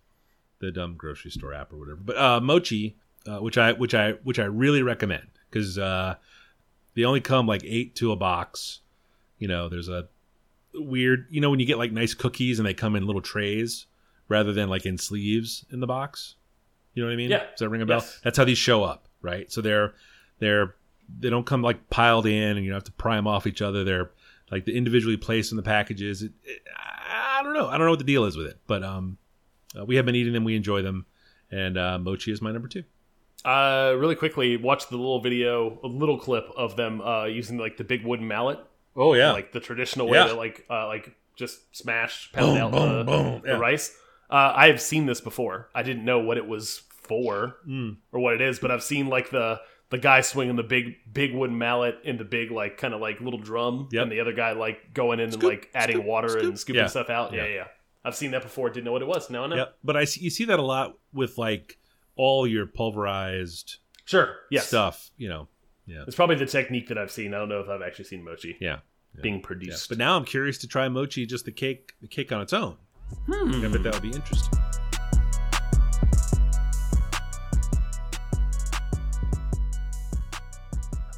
the 0.59 0.73
dumb 0.73 0.95
grocery 0.97 1.31
store 1.31 1.55
app 1.55 1.73
or 1.73 1.77
whatever." 1.79 2.01
But 2.03 2.17
uh, 2.17 2.41
mochi, 2.41 2.97
uh, 3.27 3.39
which 3.39 3.59
I 3.59 3.73
which 3.73 3.95
I 3.95 4.13
which 4.25 4.39
I 4.39 4.45
really 4.45 4.83
recommend 4.83 5.27
because 5.51 5.79
uh, 5.79 6.17
they 6.95 7.05
only 7.05 7.21
come 7.21 7.47
like 7.47 7.63
eight 7.65 7.95
to 7.97 8.13
a 8.13 8.17
box. 8.17 8.81
You 9.39 9.49
know, 9.49 9.69
there's 9.69 9.89
a 9.89 10.09
weird, 10.75 11.27
you 11.31 11.41
know, 11.41 11.51
when 11.51 11.61
you 11.61 11.67
get 11.67 11.79
like 11.79 11.93
nice 11.93 12.15
cookies 12.15 12.59
and 12.59 12.67
they 12.67 12.75
come 12.75 12.97
in 12.97 13.07
little 13.07 13.23
trays 13.23 13.87
rather 14.29 14.53
than 14.53 14.69
like 14.69 14.87
in 14.87 14.99
sleeves 14.99 15.65
in 15.71 15.81
the 15.81 15.87
box. 15.87 16.37
You 16.95 17.03
know 17.03 17.09
what 17.09 17.15
I 17.15 17.17
mean? 17.17 17.31
Yeah. 17.31 17.47
Does 17.51 17.61
that 17.61 17.69
ring 17.69 17.83
a 17.83 17.87
bell? 17.87 17.99
Yes. 17.99 18.21
That's 18.23 18.37
how 18.37 18.45
these 18.45 18.59
show 18.59 18.85
up, 18.85 19.07
right? 19.23 19.51
So 19.51 19.61
they're 19.61 19.95
they're 20.39 20.75
they 21.19 21.31
don't 21.31 21.47
come 21.47 21.63
like 21.63 21.91
piled 21.91 22.27
in 22.27 22.57
and 22.57 22.65
you 22.65 22.73
have 22.73 22.85
to 22.85 22.93
pry 22.93 23.17
them 23.17 23.27
off 23.27 23.47
each 23.47 23.63
other. 23.63 23.85
They're 23.85 24.11
like 24.51 24.65
the 24.65 24.77
individually 24.77 25.17
placed 25.17 25.53
in 25.53 25.57
the 25.57 25.63
packages. 25.63 26.23
It, 26.23 26.33
it, 26.45 26.63
I 26.77 27.43
don't 27.43 27.55
know. 27.55 27.69
I 27.69 27.79
don't 27.79 27.87
know 27.87 27.93
what 27.93 27.99
the 27.99 28.05
deal 28.05 28.25
is 28.25 28.37
with 28.37 28.47
it, 28.47 28.59
but 28.67 28.83
um, 28.83 29.19
uh, 29.79 29.85
we 29.85 29.97
have 29.97 30.05
been 30.05 30.15
eating 30.15 30.33
them. 30.33 30.45
We 30.45 30.57
enjoy 30.57 30.83
them, 30.83 31.07
and 31.51 31.79
uh, 31.79 31.99
mochi 31.99 32.33
is 32.33 32.43
my 32.43 32.53
number 32.53 32.69
two. 32.69 32.85
Uh, 33.45 33.95
really 33.97 34.15
quickly, 34.17 34.57
watch 34.57 34.89
the 34.89 34.97
little 34.97 35.21
video, 35.21 35.79
a 35.83 35.87
little 35.87 36.19
clip 36.19 36.45
of 36.57 36.77
them 36.77 37.01
uh, 37.01 37.25
using 37.25 37.57
like 37.59 37.77
the 37.77 37.85
big 37.85 38.05
wooden 38.05 38.29
mallet, 38.29 38.59
Oh 38.97 39.15
yeah, 39.15 39.33
like 39.33 39.53
the 39.53 39.61
traditional 39.61 40.09
way 40.09 40.19
Yeah. 40.19 40.27
to 40.29 40.35
like 40.35 40.67
uh, 40.69 40.87
like 40.89 41.15
just 41.37 41.75
smash 41.75 42.31
pound 42.33 42.55
Boom, 42.55 42.57
out 42.63 42.73
boom, 42.73 42.99
the, 42.99 43.05
boom. 43.05 43.41
the 43.43 43.49
Yeah. 43.49 43.59
rice. 43.59 43.97
Uh, 44.29 44.53
I 44.55 44.67
have 44.67 44.81
seen 44.81 45.07
this 45.07 45.21
before. 45.21 45.71
I 45.75 45.83
didn't 45.83 46.05
know 46.05 46.19
what 46.19 46.37
it 46.37 46.47
was 46.47 46.83
for 46.91 47.57
Mm. 47.67 47.97
or 48.13 48.21
what 48.21 48.35
it 48.35 48.41
is, 48.43 48.59
but 48.59 48.71
I've 48.71 48.83
seen 48.83 49.07
like 49.09 49.31
the 49.31 49.61
the 49.89 49.99
guy 49.99 50.21
swinging 50.21 50.55
the 50.57 50.63
big 50.63 50.97
big 51.13 51.35
wooden 51.35 51.57
mallet 51.59 51.97
in 52.05 52.17
the 52.17 52.25
big 52.25 52.51
like 52.53 52.77
kind 52.77 52.93
of 52.95 53.01
like 53.01 53.21
little 53.21 53.41
drum, 53.41 53.89
Yep. 53.91 54.03
and 54.03 54.13
the 54.13 54.21
other 54.21 54.33
guy 54.35 54.53
like 54.53 54.93
going 54.93 55.19
in 55.19 55.33
and 55.33 55.43
like 55.43 55.71
adding 55.75 55.97
scoop, 55.97 56.05
water 56.07 56.29
scoop. 56.29 56.43
and 56.45 56.59
scooping 56.59 56.81
Yeah. 56.83 56.87
stuff 56.89 57.09
out. 57.11 57.33
Yeah. 57.33 57.43
Yeah. 57.45 57.49
yeah, 57.49 57.55
yeah. 57.55 57.65
I've 58.05 58.15
seen 58.17 58.31
that 58.33 58.43
before. 58.43 58.71
Didn't 58.71 58.85
know 58.85 58.93
what 58.93 59.03
it 59.03 59.09
was. 59.09 59.31
Now 59.31 59.45
I 59.45 59.47
know. 59.49 59.57
yeah. 59.57 59.65
But 59.83 59.97
I 59.97 60.05
see, 60.05 60.21
you 60.23 60.31
see 60.31 60.45
that 60.47 60.59
a 60.59 60.63
lot 60.63 60.97
with 61.13 61.37
like 61.39 61.77
all 62.21 62.47
your 62.47 62.67
pulverized 62.67 63.77
Sure. 64.05 64.37
Yes. 64.51 64.67
stuff. 64.69 65.11
You 65.17 65.29
know, 65.31 65.49
yeah, 65.87 66.05
It's 66.07 66.15
probably 66.17 66.37
the 66.37 66.45
technique 66.47 66.89
that 66.89 66.99
I've 66.99 67.11
seen. 67.11 67.33
I 67.33 67.39
don't 67.39 67.49
know 67.49 67.61
if 67.61 67.69
I've 67.71 67.81
actually 67.81 68.05
seen 68.05 68.23
mochi 68.23 68.57
yeah. 68.61 68.81
being 69.23 69.37
Yeah. 69.37 69.41
produced. 69.47 69.89
But 69.89 69.97
now 69.99 70.17
I'm 70.17 70.25
curious 70.27 70.59
to 70.59 70.69
try 70.69 70.87
mochi, 70.91 71.25
just 71.25 71.47
the 71.47 71.53
cake, 71.53 71.95
the 72.03 72.09
cake 72.09 72.31
on 72.31 72.43
its 72.43 72.53
own. 72.53 72.77
Hmm. 73.27 73.65
I 73.65 73.69
bet 73.69 73.83
that 73.85 73.95
would 73.95 74.03
be 74.03 74.11
interesting. 74.15 74.59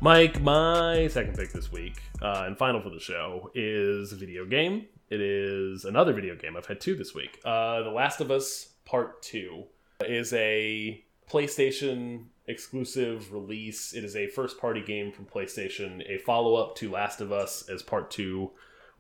Mike, 0.01 0.41
my 0.43 1.07
second 1.09 1.37
pick 1.37 1.53
this 1.53 1.71
week 1.71 2.03
uh, 2.21 2.43
and 2.47 2.59
final 2.59 2.81
for 2.81 2.91
the 2.91 2.99
show 2.99 3.51
is 3.55 4.13
a 4.13 4.17
video 4.17 4.45
game. 4.45 4.87
It 5.11 5.21
is 5.21 5.85
another 5.85 6.13
video 6.13 6.35
game. 6.35 6.57
I've 6.57 6.67
had 6.67 6.81
two 6.81 6.97
this 6.97 7.15
week. 7.15 7.39
Uh, 7.45 7.83
the 7.83 7.91
Last 7.91 8.21
of 8.21 8.31
Us 8.31 8.75
Part 8.85 9.23
2 9.23 9.65
is 10.09 10.33
a 10.33 11.03
PlayStation 11.31 12.25
exclusive 12.47 13.33
release. 13.33 13.93
It 13.95 14.05
is 14.05 14.17
a 14.17 14.27
first 14.29 14.59
party 14.61 14.83
game 14.83 15.13
from 15.13 15.27
PlayStation, 15.27 16.03
a 16.09 16.19
follow 16.19 16.55
up 16.57 16.75
to 16.77 16.91
Last 16.91 17.21
of 17.21 17.33
Us, 17.33 17.69
as 17.69 17.83
Part 17.83 18.11
2 18.11 18.51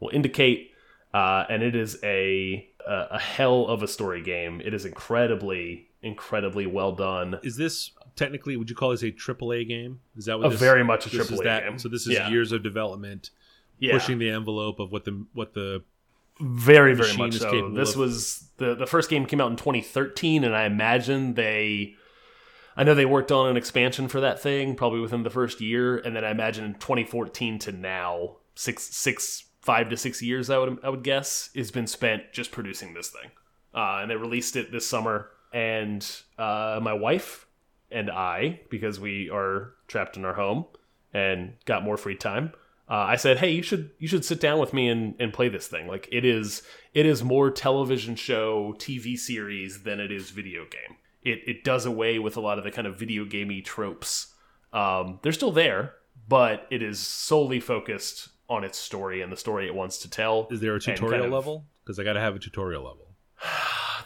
will 0.01 0.11
indicate. 0.11 0.71
Uh, 1.13 1.45
and 1.51 1.63
it 1.63 1.75
is 1.77 1.99
a, 2.03 2.67
a 2.89 3.07
a 3.13 3.19
hell 3.19 3.67
of 3.67 3.83
a 3.83 3.89
story 3.89 4.23
game. 4.23 4.63
It 4.65 4.73
is 4.73 4.87
incredibly, 4.87 5.89
incredibly 6.01 6.67
well 6.67 6.93
done. 6.93 7.39
Is 7.43 7.57
this 7.57 7.91
technically? 8.17 8.57
Would 8.57 8.71
you 8.71 8.77
call 8.77 8.93
this 8.93 9.03
a 9.03 9.11
AAA 9.13 9.69
game? 9.69 10.01
Is 10.17 10.25
that 10.25 10.39
what 10.39 10.47
A 10.47 10.51
this, 10.51 10.59
very 10.61 10.83
much 10.83 11.07
a 11.07 11.11
AAA 11.11 11.65
game. 11.65 11.79
So 11.79 11.91
this 11.91 12.07
is 12.07 12.15
Yeah. 12.15 12.31
years 12.31 12.51
of 12.51 12.63
development, 12.63 13.29
Yeah. 13.79 13.93
pushing 13.93 14.19
the 14.19 14.31
envelope 14.31 14.79
of 14.81 14.91
what 14.91 15.05
the 15.05 15.27
what 15.35 15.53
the 15.53 15.83
Very, 16.43 16.95
very 16.95 17.17
much 17.17 17.39
so. 17.39 17.71
This 17.71 17.93
of. 17.93 17.97
was 17.99 18.49
the 18.57 18.75
the 18.75 18.87
first 18.87 19.09
game 19.09 19.27
came 19.27 19.41
out 19.41 19.51
in 19.51 19.57
2013, 19.57 20.43
and 20.43 20.57
I 20.57 20.65
imagine 20.65 21.35
they, 21.35 21.95
I 22.77 22.83
know 22.83 22.95
they 22.95 23.07
worked 23.07 23.31
on 23.31 23.49
an 23.49 23.57
expansion 23.57 24.09
for 24.09 24.21
that 24.21 24.43
thing 24.43 24.75
probably 24.75 24.99
within 24.99 25.23
the 25.23 25.31
first 25.31 25.61
year, 25.61 25.99
and 25.99 26.17
then 26.17 26.25
I 26.25 26.33
imagine 26.33 26.65
in 26.65 26.75
2014 26.75 27.61
to 27.61 27.73
now, 27.73 28.37
six 28.57 28.83
six 28.83 29.45
five 29.61 29.89
to 29.91 29.97
six 29.97 30.21
years, 30.21 30.51
I 30.51 30.59
would 30.59 30.79
I 30.83 30.89
would 30.89 31.05
guess, 31.05 31.51
has 31.55 31.71
been 31.71 31.87
spent 31.87 32.33
just 32.33 32.51
producing 32.51 32.93
this 32.93 33.11
thing, 33.11 33.31
uh, 33.73 34.01
and 34.03 34.11
they 34.11 34.17
released 34.17 34.57
it 34.57 34.73
this 34.73 34.87
summer, 34.87 35.31
and 35.53 36.05
uh, 36.39 36.81
my 36.83 36.93
wife 36.93 37.47
and 37.93 38.11
I, 38.11 38.63
because 38.69 38.99
we 38.99 39.31
are 39.31 39.75
trapped 39.87 40.17
in 40.17 40.25
our 40.25 40.35
home 40.35 40.65
and 41.15 41.55
got 41.67 41.85
more 41.85 41.97
free 41.97 42.17
time, 42.17 42.53
uh, 42.93 43.07
I 43.15 43.17
said, 43.17 43.39
"Hey, 43.39 43.51
you 43.53 43.63
should 43.63 43.91
you 43.99 44.07
should 44.07 44.25
sit 44.25 44.39
down 44.39 44.59
with 44.59 44.73
me 44.75 44.89
and, 44.89 45.15
and 45.19 45.33
play 45.33 45.49
this 45.49 45.67
thing. 45.67 45.87
Like 45.89 46.09
it 46.13 46.25
is 46.25 46.63
it 46.93 47.07
is 47.07 47.25
more 47.25 47.51
television 47.51 48.15
show, 48.17 48.75
TV 48.79 49.17
series 49.19 49.83
than 49.85 49.99
it 49.99 50.13
is 50.13 50.29
video 50.31 50.63
game. 50.77 50.99
It 51.23 51.41
it 51.47 51.65
does 51.65 51.87
away 51.87 52.19
with 52.19 52.37
a 52.37 52.41
lot 52.41 52.59
of 52.59 52.65
the 52.65 52.71
kind 52.71 52.87
of 52.87 52.99
video 52.99 53.25
gamey 53.25 53.63
tropes. 53.63 54.35
Um, 54.73 55.19
they're 55.23 55.33
still 55.33 55.53
there, 55.53 55.95
but 56.29 56.67
it 56.71 56.83
is 56.83 56.99
solely 57.01 57.61
focused 57.61 58.29
on 58.51 58.65
its 58.65 58.77
story 58.79 59.23
and 59.23 59.33
the 59.33 59.37
story 59.37 59.67
it 59.67 59.75
wants 59.75 59.99
to 59.99 60.11
tell. 60.11 60.47
is 60.51 60.61
there 60.61 60.73
a 60.73 60.75
and 60.75 60.85
kind 60.85 60.99
tutorial 60.99 61.27
of- 61.27 61.33
level? 61.33 61.67
Because 61.85 61.99
I 61.99 62.05
got 62.05 62.13
to 62.15 62.21
have 62.21 62.37
a 62.37 62.39
tutorial 62.39 62.83
level. 62.85 63.09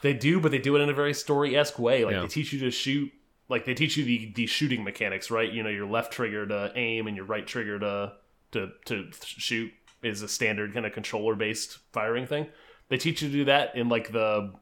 They 0.03 0.13
do, 0.13 0.41
but 0.41 0.51
they 0.51 0.59
do 0.59 0.77
it 0.77 0.81
in 0.81 0.91
a 0.91 0.95
very 0.95 1.15
story 1.15 1.57
esque 1.57 1.79
way. 1.79 2.05
Like 2.05 2.13
Yeah. 2.15 2.21
they 2.21 2.29
teach 2.29 2.53
you 2.53 2.61
to 2.61 2.71
shoot. 2.71 3.11
Like 3.49 3.65
they 3.65 3.73
teach 3.75 3.97
you 3.97 4.05
the 4.05 4.31
the 4.35 4.47
shooting 4.47 4.85
mechanics, 4.85 5.31
right? 5.31 5.51
You 5.51 5.63
know, 5.63 5.71
your 5.71 5.87
left 5.87 6.13
trigger 6.13 6.47
to 6.47 6.71
aim 6.77 7.07
and 7.07 7.17
your 7.17 7.25
right 7.25 7.47
trigger 7.47 7.79
to 7.79 8.13
to 8.53 8.71
to 8.87 9.09
shoot 9.23 9.73
is 10.03 10.23
a 10.23 10.29
standard 10.29 10.73
kind 10.75 10.87
of 10.87 10.93
controller 10.93 11.35
based 11.35 11.79
firing 11.93 12.27
thing. 12.27 12.47
They 12.89 12.97
teach 12.97 13.23
you 13.23 13.29
to 13.29 13.33
do 13.35 13.45
that 13.47 13.75
in 13.77 13.89
like 13.89 14.13
the 14.13 14.53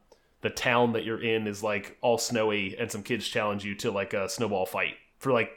the 0.41 0.49
town 0.49 0.93
that 0.93 1.03
you're 1.03 1.21
in 1.23 1.47
is 1.47 1.63
like 1.63 1.97
all 2.01 2.17
snowy 2.17 2.75
and 2.77 2.91
some 2.91 3.03
kids 3.03 3.27
challenge 3.27 3.65
you 3.65 3.73
to 3.75 3.91
like 3.91 4.13
a 4.13 4.29
snowball 4.29 4.65
fight 4.65 4.93
for 5.17 5.31
like 5.31 5.49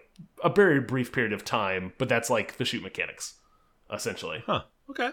a 0.42 0.48
very 0.48 0.80
brief 0.80 1.12
period 1.12 1.32
of 1.32 1.44
time, 1.44 1.92
but 1.98 2.08
that's 2.08 2.30
like 2.30 2.56
the 2.56 2.64
shoot 2.64 2.82
mechanics 2.82 3.34
essentially 3.92 4.42
Huh. 4.46 4.62
Okay. 4.90 5.10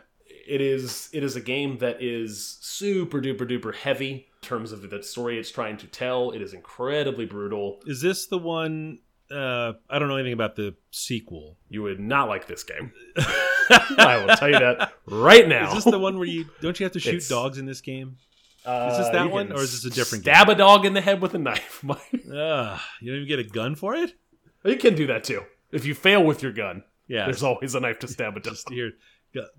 it 0.47 0.59
is 0.61 1.09
it 1.13 1.23
is 1.23 1.35
a 1.35 1.41
game 1.41 1.77
that 1.79 2.01
is 2.01 2.57
super 2.61 3.21
duper 3.21 3.49
duper 3.49 3.73
heavy 3.75 4.11
in 4.11 4.47
terms 4.47 4.71
of 4.71 4.89
the 4.89 5.03
story 5.03 5.39
it's 5.39 5.51
trying 5.51 5.77
to 5.77 5.87
tell. 5.87 6.31
It 6.31 6.41
is 6.41 6.53
incredibly 6.53 7.25
brutal. 7.25 7.79
Is 7.85 8.01
this 8.01 8.27
the 8.27 8.37
one? 8.37 8.99
Uh, 9.31 9.73
I 9.89 9.97
don't 9.99 10.07
know 10.07 10.15
anything 10.17 10.33
about 10.33 10.55
the 10.55 10.75
sequel. 10.91 11.57
You 11.69 11.81
would 11.83 11.99
not 11.99 12.27
like 12.29 12.47
this 12.47 12.63
game. 12.63 12.91
I 13.17 14.23
will 14.25 14.35
tell 14.35 14.49
you 14.49 14.59
that 14.59 14.93
right 15.07 15.47
now. 15.47 15.69
Is 15.69 15.83
this 15.83 15.91
the 15.91 15.99
one 15.99 16.17
where 16.17 16.27
you 16.27 16.45
don't 16.61 16.79
you 16.79 16.83
have 16.85 16.93
to 16.93 16.99
shoot 16.99 17.09
It's- 17.15 17.27
dogs 17.29 17.57
in 17.57 17.65
this 17.65 17.81
game? 17.81 18.17
Uh, 18.65 18.89
is 18.91 18.97
this 18.97 19.09
that 19.09 19.29
one, 19.29 19.51
or 19.51 19.61
is 19.61 19.71
this 19.83 19.85
a 19.91 19.95
different 19.95 20.23
Stab 20.23 20.49
a 20.49 20.55
dog 20.55 20.87
in 20.87 20.93
the 20.93 21.01
head 21.01 21.21
with 21.21 21.35
a 21.35 21.37
knife. 21.37 21.83
Ugh, 21.87 21.99
you 22.99 23.11
don't 23.11 23.21
even 23.21 23.27
get 23.27 23.37
a 23.37 23.43
gun 23.43 23.75
for 23.75 23.93
it. 23.93 24.15
you 24.63 24.75
can 24.77 24.95
do 24.95 25.05
that 25.05 25.23
too. 25.23 25.43
If 25.71 25.85
you 25.85 25.93
fail 25.93 26.23
with 26.23 26.41
your 26.41 26.51
gun, 26.51 26.83
Yeah, 27.07 27.25
there's 27.25 27.43
always 27.43 27.75
a 27.75 27.79
knife 27.79 27.99
to 27.99 28.07
stab 28.07 28.35
a 28.35 28.39
dog. 28.39 28.53
just 28.53 28.67
here, 28.71 28.93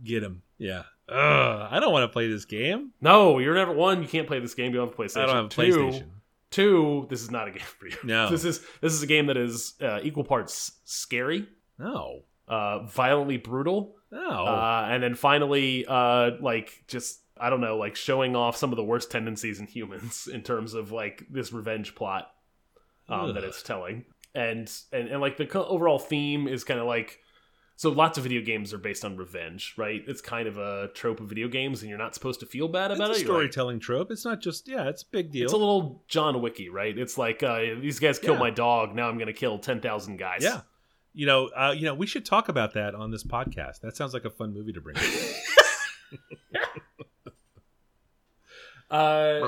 get 0.03 0.25
him. 0.25 0.43
Yeah. 0.59 0.83
Ugh, 1.09 1.69
I 1.71 1.79
don't 1.79 1.93
want 1.93 2.03
to 2.03 2.09
play 2.13 2.29
this 2.29 2.47
game. 2.47 2.91
No, 3.01 3.39
you're 3.39 3.55
never 3.55 3.73
one. 3.73 4.03
You 4.03 4.09
can't 4.09 4.27
play 4.27 4.41
this 4.41 4.55
game. 4.55 4.73
You 4.73 4.79
don't 4.79 4.89
have 4.89 4.97
PlayStation. 4.97 5.23
I 5.23 5.27
don't 5.27 5.37
have 5.37 5.45
a 5.47 5.49
Two, 5.51 5.63
PlayStation. 5.63 6.09
Two, 6.51 7.07
this 7.11 7.23
is 7.23 7.31
not 7.31 7.49
a 7.49 7.51
game 7.57 7.63
for 7.79 7.87
you. 7.89 7.97
No. 8.05 8.31
this 8.31 8.45
is 8.45 8.61
this 8.81 8.93
is 8.93 9.03
a 9.03 9.07
game 9.07 9.27
that 9.27 9.37
is 9.37 9.75
uh, 9.83 10.01
equal 10.03 10.25
parts 10.25 10.73
scary, 10.85 11.49
No, 11.79 12.23
uh, 12.49 12.85
violently 12.85 13.37
brutal, 13.37 13.97
no. 14.11 14.47
uh, 14.47 14.87
and 14.91 15.03
then 15.03 15.15
finally, 15.15 15.85
uh, 15.87 16.33
like 16.41 16.85
just 16.89 17.21
I 17.39 17.51
don't 17.51 17.61
know, 17.61 17.77
like 17.77 17.97
showing 17.97 18.35
off 18.37 18.57
some 18.57 18.73
of 18.73 18.77
the 18.77 18.85
worst 18.85 19.11
tendencies 19.11 19.61
in 19.61 19.67
humans 19.67 20.29
in 20.33 20.43
terms 20.43 20.75
of 20.75 20.93
like 20.93 21.27
this 21.31 21.53
revenge 21.53 21.95
plot 21.95 22.31
um, 23.09 23.35
that 23.35 23.45
it's 23.45 23.63
telling, 23.63 24.05
and 24.35 24.73
and 24.93 25.09
and 25.09 25.21
like 25.21 25.37
the 25.37 25.67
overall 25.67 25.99
theme 25.99 26.49
is 26.49 26.65
kind 26.65 26.81
of 26.81 26.87
like. 26.87 27.21
So 27.79 27.91
lots 27.91 28.17
of 28.17 28.25
video 28.25 28.41
games 28.41 28.73
are 28.73 28.79
based 28.79 29.05
on 29.05 29.19
revenge, 29.19 29.75
right? 29.77 30.03
It's 30.07 30.23
kind 30.23 30.49
of 30.49 30.57
a 30.57 30.89
trope 30.95 31.21
of 31.21 31.29
video 31.29 31.47
games, 31.47 31.83
and 31.83 31.91
you're 31.91 31.99
not 31.99 32.15
supposed 32.15 32.41
to 32.41 32.47
feel 32.47 32.69
bad 32.69 32.91
it's 32.91 32.99
about 32.99 33.11
a 33.11 33.13
it. 33.13 33.19
You're 33.21 33.29
like, 33.29 33.35
storytelling 33.53 33.81
trope. 33.81 34.11
It's 34.11 34.25
not 34.25 34.41
just 34.41 34.67
yeah. 34.67 34.89
It's 34.89 35.03
a 35.03 35.07
big 35.11 35.31
deal. 35.31 35.45
it's 35.45 35.53
a 35.53 35.57
little 35.59 36.03
John 36.09 36.41
Wicky, 36.41 36.71
right? 36.71 36.97
It's 36.97 37.19
like 37.19 37.43
uh, 37.43 37.59
these 37.81 37.99
guys 37.99 38.19
killed 38.19 38.37
Yeah. 38.39 38.45
my 38.45 38.51
dog. 38.51 38.95
Now 38.95 39.09
I'm 39.09 39.17
going 39.19 39.27
to 39.27 39.35
kill 39.35 39.59
ten 39.59 39.81
thousand 39.83 40.17
guys. 40.17 40.43
yeah. 40.43 40.63
You 41.13 41.27
know, 41.27 41.47
uh, 41.49 41.75
you 41.77 41.85
know, 41.85 41.95
we 41.95 42.07
should 42.07 42.25
talk 42.27 42.49
about 42.49 42.75
that 42.75 42.95
on 42.95 43.11
this 43.11 43.25
podcast. 43.25 43.81
That 43.81 43.95
sounds 43.97 44.13
like 44.15 44.25
a 44.27 44.31
fun 44.31 44.53
movie 44.55 44.73
to 44.73 44.81
bring. 44.81 44.97
Uh, 48.89 49.41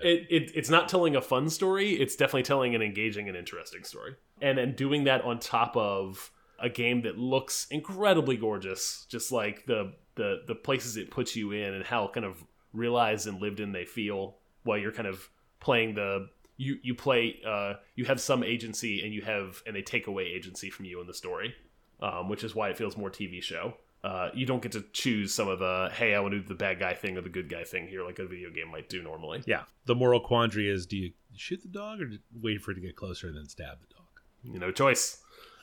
it, 0.00 0.26
it 0.30 0.52
it's 0.54 0.70
not 0.70 0.88
telling 0.88 1.16
a 1.16 1.20
fun 1.20 1.50
story. 1.50 1.94
It's 1.94 2.14
definitely 2.14 2.44
telling 2.44 2.74
an 2.76 2.80
engaging 2.80 3.26
and 3.28 3.36
interesting 3.36 3.82
story, 3.82 4.14
and 4.40 4.56
then 4.56 4.76
doing 4.76 5.04
that 5.04 5.22
on 5.24 5.40
top 5.40 5.76
of 5.76 6.30
a 6.62 6.70
game 6.70 7.02
that 7.02 7.18
looks 7.18 7.66
incredibly 7.70 8.36
gorgeous, 8.36 9.06
just 9.10 9.32
like 9.32 9.66
the 9.66 9.92
the 10.14 10.42
the 10.46 10.54
places 10.54 10.96
it 10.96 11.10
puts 11.10 11.36
you 11.36 11.52
in 11.52 11.74
and 11.74 11.84
how 11.84 12.08
kind 12.08 12.24
of 12.24 12.42
realized 12.72 13.26
and 13.26 13.40
lived 13.40 13.60
in 13.60 13.72
they 13.72 13.84
feel 13.84 14.36
while 14.62 14.78
you're 14.78 14.92
kind 14.92 15.08
of 15.08 15.28
playing 15.60 15.94
the 15.94 16.28
you 16.56 16.78
you 16.82 16.94
play 16.94 17.40
uh, 17.46 17.74
you 17.96 18.04
have 18.04 18.20
some 18.20 18.42
agency 18.42 19.02
and 19.04 19.12
you 19.12 19.22
have 19.22 19.62
and 19.66 19.74
they 19.74 19.82
take 19.82 20.06
away 20.06 20.24
agency 20.24 20.70
from 20.70 20.86
you 20.86 21.00
in 21.00 21.06
the 21.06 21.14
story, 21.14 21.54
um, 22.00 22.28
which 22.28 22.44
is 22.44 22.54
why 22.54 22.68
it 22.68 22.78
feels 22.78 22.96
more 22.96 23.10
TV 23.10 23.42
show. 23.42 23.74
Uh, 24.04 24.30
you 24.34 24.44
don't 24.44 24.60
get 24.62 24.72
to 24.72 24.84
choose 24.92 25.32
some 25.32 25.48
of 25.48 25.58
the 25.58 25.90
hey 25.94 26.14
I 26.14 26.20
want 26.20 26.32
to 26.32 26.40
do 26.40 26.48
the 26.48 26.54
bad 26.54 26.78
guy 26.80 26.94
thing 26.94 27.16
or 27.16 27.20
the 27.20 27.28
good 27.28 27.48
guy 27.48 27.64
thing 27.64 27.86
here 27.86 28.04
like 28.04 28.18
a 28.18 28.26
video 28.26 28.50
game 28.50 28.70
might 28.70 28.88
do 28.88 29.02
normally. 29.02 29.42
Yeah. 29.46 29.62
The 29.86 29.94
moral 29.94 30.20
quandary 30.20 30.68
is: 30.68 30.86
do 30.86 30.96
you 30.96 31.12
shoot 31.36 31.62
the 31.62 31.68
dog 31.68 32.00
or 32.00 32.10
wait 32.40 32.62
for 32.62 32.72
it 32.72 32.74
to 32.74 32.80
get 32.80 32.96
closer 32.96 33.28
and 33.28 33.36
then 33.36 33.48
stab 33.48 33.78
the 33.80 33.94
dog? 33.94 34.02
you 34.44 34.58
know 34.58 34.72
choice 34.72 35.18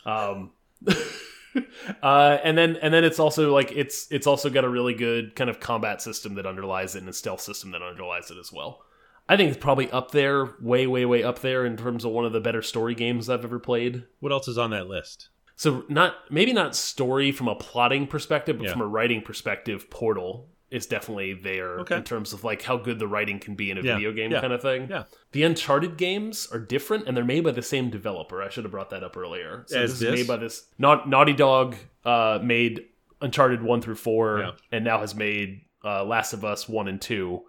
um 0.06 0.52
uh 2.04 2.38
and 2.44 2.58
then 2.58 2.76
and 2.78 2.94
then 2.94 3.04
it's 3.04 3.20
also 3.20 3.54
like 3.54 3.72
it's 3.72 4.08
it's 4.12 4.28
also 4.28 4.50
got 4.50 4.63
a 4.63 4.70
really 4.70 4.94
good 4.94 5.36
kind 5.36 5.50
of 5.50 5.60
combat 5.60 6.02
system 6.02 6.36
that 6.36 6.46
underlies 6.46 6.96
it 6.96 7.00
and 7.00 7.10
a 7.10 7.13
stealth 7.13 7.42
system 7.42 7.72
that 7.72 7.82
underlies 7.82 8.30
it 8.30 8.38
as 8.38 8.52
well 8.54 8.84
i 9.28 9.36
think 9.36 9.50
it's 9.50 9.58
probably 9.62 9.89
up 9.92 10.12
there 10.12 10.54
way 10.62 10.86
way 10.86 11.06
way 11.06 11.24
up 11.24 11.39
there 11.39 11.65
in 11.65 11.76
terms 11.76 12.06
of 12.06 12.12
one 12.12 12.24
of 12.26 12.34
the 12.34 12.39
better 12.39 12.62
story 12.62 12.94
games 12.94 13.30
i've 13.30 13.44
ever 13.44 13.60
played 13.60 14.04
What 14.20 14.32
else 14.32 14.48
is 14.48 14.58
on 14.60 14.70
that 14.72 14.88
list? 14.88 15.30
so 15.56 15.84
not 15.89 16.15
maybe 16.30 16.54
not 16.54 16.76
story 16.76 17.32
from 17.32 17.48
a 17.48 17.56
plotting 17.56 18.06
perspective 18.08 18.58
but 18.58 18.65
Yeah. 18.68 18.72
from 18.74 18.82
a 18.82 18.88
writing 18.88 19.22
perspective 19.22 19.89
portal 19.89 20.50
is 20.72 20.86
definitely 20.86 21.34
there 21.34 21.80
Okay. 21.80 21.96
in 21.98 22.04
terms 22.04 22.32
of 22.34 22.44
like 22.44 22.62
how 22.62 22.78
good 22.78 23.00
the 23.00 23.08
writing 23.08 23.40
can 23.40 23.56
be 23.56 23.72
in 23.72 23.78
a 23.78 23.82
Yeah. 23.82 23.96
video 23.96 24.12
game 24.12 24.32
Yeah. 24.32 24.42
kind 24.42 24.54
of 24.54 24.62
thing 24.62 24.88
Yeah. 24.90 25.04
the 25.32 25.44
Uncharted 25.44 25.98
games 25.98 26.48
are 26.52 26.60
different, 26.60 27.08
and 27.08 27.18
they're 27.18 27.24
made 27.24 27.44
by 27.44 27.52
the 27.52 27.62
same 27.62 27.90
developer. 27.90 28.42
I 28.44 28.50
should 28.50 28.64
have 28.66 28.72
brought 28.72 28.90
that 28.92 29.04
up 29.04 29.18
earlier. 29.18 29.64
So 29.68 29.80
As 29.80 29.92
this, 29.92 30.00
this? 30.00 30.10
is 30.14 30.20
made 30.20 30.28
by 30.28 30.38
this. 30.38 30.68
Naughty 30.78 31.34
Dog 31.34 31.76
uh, 32.06 32.40
made 32.44 32.86
Uncharted 33.22 33.62
one 33.62 33.82
through 33.82 33.96
four, 33.96 34.40
Yeah. 34.40 34.52
and 34.72 34.86
now 34.86 35.00
has 35.00 35.14
made 35.16 35.62
uh, 35.84 36.04
Last 36.04 36.34
of 36.34 36.44
Us 36.46 36.68
one 36.70 36.88
and 36.88 37.02
two. 37.02 37.42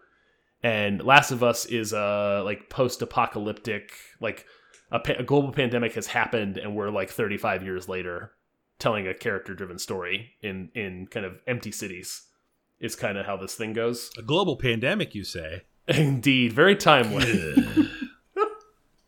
And 0.63 1.03
Last 1.03 1.31
of 1.31 1.43
Us 1.43 1.67
is 1.67 1.93
a 1.93 2.43
like 2.45 2.69
post-apocalyptic, 2.71 3.93
like 4.21 4.47
a, 4.91 4.99
pa- 4.99 5.15
a 5.19 5.23
global 5.23 5.53
pandemic 5.53 5.95
has 5.95 6.07
happened, 6.09 6.57
and 6.57 6.75
we're 6.75 6.91
like 6.91 7.11
35 7.11 7.63
years 7.65 7.89
later, 7.89 8.33
telling 8.79 9.07
a 9.07 9.15
character-driven 9.15 9.79
story 9.79 10.33
in 10.43 10.71
in 10.75 11.07
kind 11.07 11.27
of 11.27 11.41
empty 11.47 11.71
cities. 11.73 12.27
Is 12.81 12.97
kind 12.97 13.19
of 13.19 13.27
how 13.27 13.37
this 13.37 13.55
thing 13.55 13.75
goes. 13.75 14.11
A 14.17 14.23
global 14.23 14.57
pandemic, 14.57 15.15
you 15.15 15.23
say? 15.23 15.65
Indeed, 15.87 16.53
very 16.53 16.77
timely. 16.77 17.55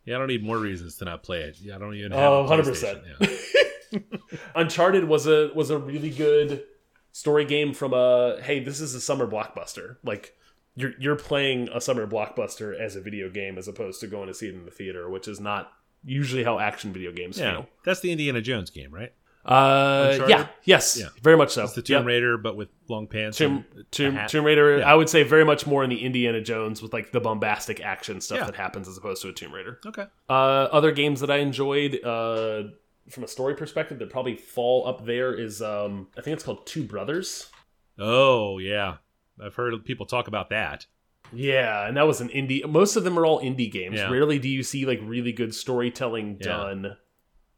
Yeah, 0.04 0.16
I 0.16 0.18
don't 0.18 0.28
need 0.28 0.42
more 0.42 0.58
reasons 0.58 0.96
to 0.96 1.04
not 1.04 1.22
play 1.22 1.42
it. 1.42 1.58
Yeah, 1.61 1.76
I 1.76 1.78
don't 1.78 1.94
even 1.94 2.12
have. 2.12 2.32
Oh, 2.32 2.46
100%. 2.48 4.02
Uncharted 4.54 5.04
was 5.04 5.26
a 5.26 5.50
was 5.54 5.70
a 5.70 5.78
really 5.78 6.11
good 6.11 6.64
story 7.12 7.44
game 7.44 7.72
from 7.74 7.92
a 7.92 8.40
hey, 8.42 8.58
this 8.61 8.80
is 8.80 8.94
a 8.94 9.00
summer 9.00 9.28
blockbuster. 9.28 9.96
Like 10.02 10.35
you're 10.74 10.92
you're 10.98 11.16
playing 11.16 11.68
a 11.72 11.80
summer 11.80 12.06
blockbuster 12.06 12.78
as 12.78 12.96
a 12.96 13.00
video 13.00 13.28
game 13.28 13.58
as 13.58 13.68
opposed 13.68 14.00
to 14.00 14.06
going 14.06 14.28
to 14.28 14.35
see 14.35 14.48
it 14.48 14.54
in 14.54 14.64
the 14.64 14.70
theater, 14.70 15.08
which 15.08 15.28
is 15.28 15.38
not 15.38 15.70
usually 16.04 16.42
how 16.42 16.58
action 16.58 16.92
video 16.92 17.12
games 17.12 17.38
yeah, 17.38 17.52
feel. 17.52 17.66
that's 17.85 18.00
the 18.00 18.11
Indiana 18.11 18.40
Jones 18.40 18.70
game, 18.70 18.92
right? 18.92 19.12
Uh, 19.44 20.11
Uncharted? 20.12 20.28
yeah, 20.31 20.46
yes, 20.64 20.96
Yeah. 21.00 21.09
very 21.22 21.37
much 21.37 21.50
so. 21.50 21.64
It's 21.64 21.72
the 21.72 21.83
Tomb 21.83 21.98
Yep. 21.98 22.07
Raider, 22.07 22.38
but 22.38 22.57
with 22.57 22.68
long 22.88 23.09
pants. 23.09 23.37
Tomb, 23.38 23.64
and 23.72 23.81
a 23.81 23.85
Tomb, 23.90 24.14
hat. 24.14 24.28
Tomb 24.31 24.44
Raider, 24.44 24.78
Yeah. 24.78 24.90
I 24.90 24.94
would 24.94 25.09
say 25.09 25.24
very 25.24 25.44
much 25.44 25.66
more 25.66 25.83
in 25.83 25.90
the 25.90 26.00
Indiana 26.05 26.40
Jones 26.40 26.81
with 26.81 26.92
like 26.92 27.11
the 27.11 27.20
bombastic 27.20 27.81
action 27.81 28.20
stuff 28.20 28.38
Yeah. 28.38 28.44
that 28.46 28.55
happens 28.55 28.87
as 28.87 28.96
opposed 28.96 29.20
to 29.22 29.28
a 29.28 29.33
Tomb 29.33 29.52
Raider. 29.52 29.81
Okay. 29.85 30.07
Uh, 30.31 30.33
other 30.33 30.92
games 30.92 31.20
that 31.20 31.31
I 31.31 31.38
enjoyed 31.38 32.05
uh, 32.05 32.64
from 33.11 33.24
a 33.24 33.28
story 33.28 33.55
perspective 33.57 33.98
that 33.98 34.11
probably 34.11 34.37
fall 34.37 34.87
up 34.87 35.05
there 35.05 35.35
is 35.35 35.61
um, 35.61 36.07
I 36.16 36.20
think 36.20 36.35
it's 36.35 36.44
called 36.44 36.64
Two 36.66 36.85
Brothers. 36.85 37.50
Oh 37.98 38.59
yeah, 38.59 38.98
I've 39.44 39.57
heard 39.57 39.85
people 39.85 40.07
talk 40.07 40.28
about 40.28 40.50
that. 40.50 40.87
Yeah, 41.35 41.87
and 41.88 41.96
that 41.96 42.07
was 42.07 42.20
an 42.20 42.28
indie. 42.28 42.64
Most 42.68 42.94
of 42.94 43.05
them 43.05 43.18
are 43.18 43.24
all 43.26 43.40
indie 43.40 43.70
games. 43.72 43.96
Yeah. 43.96 44.11
Rarely 44.11 44.38
do 44.38 44.48
you 44.48 44.62
see 44.62 44.87
like 44.87 45.00
really 45.02 45.33
good 45.33 45.55
storytelling 45.55 46.37
Yeah. 46.40 46.46
done. 46.46 46.96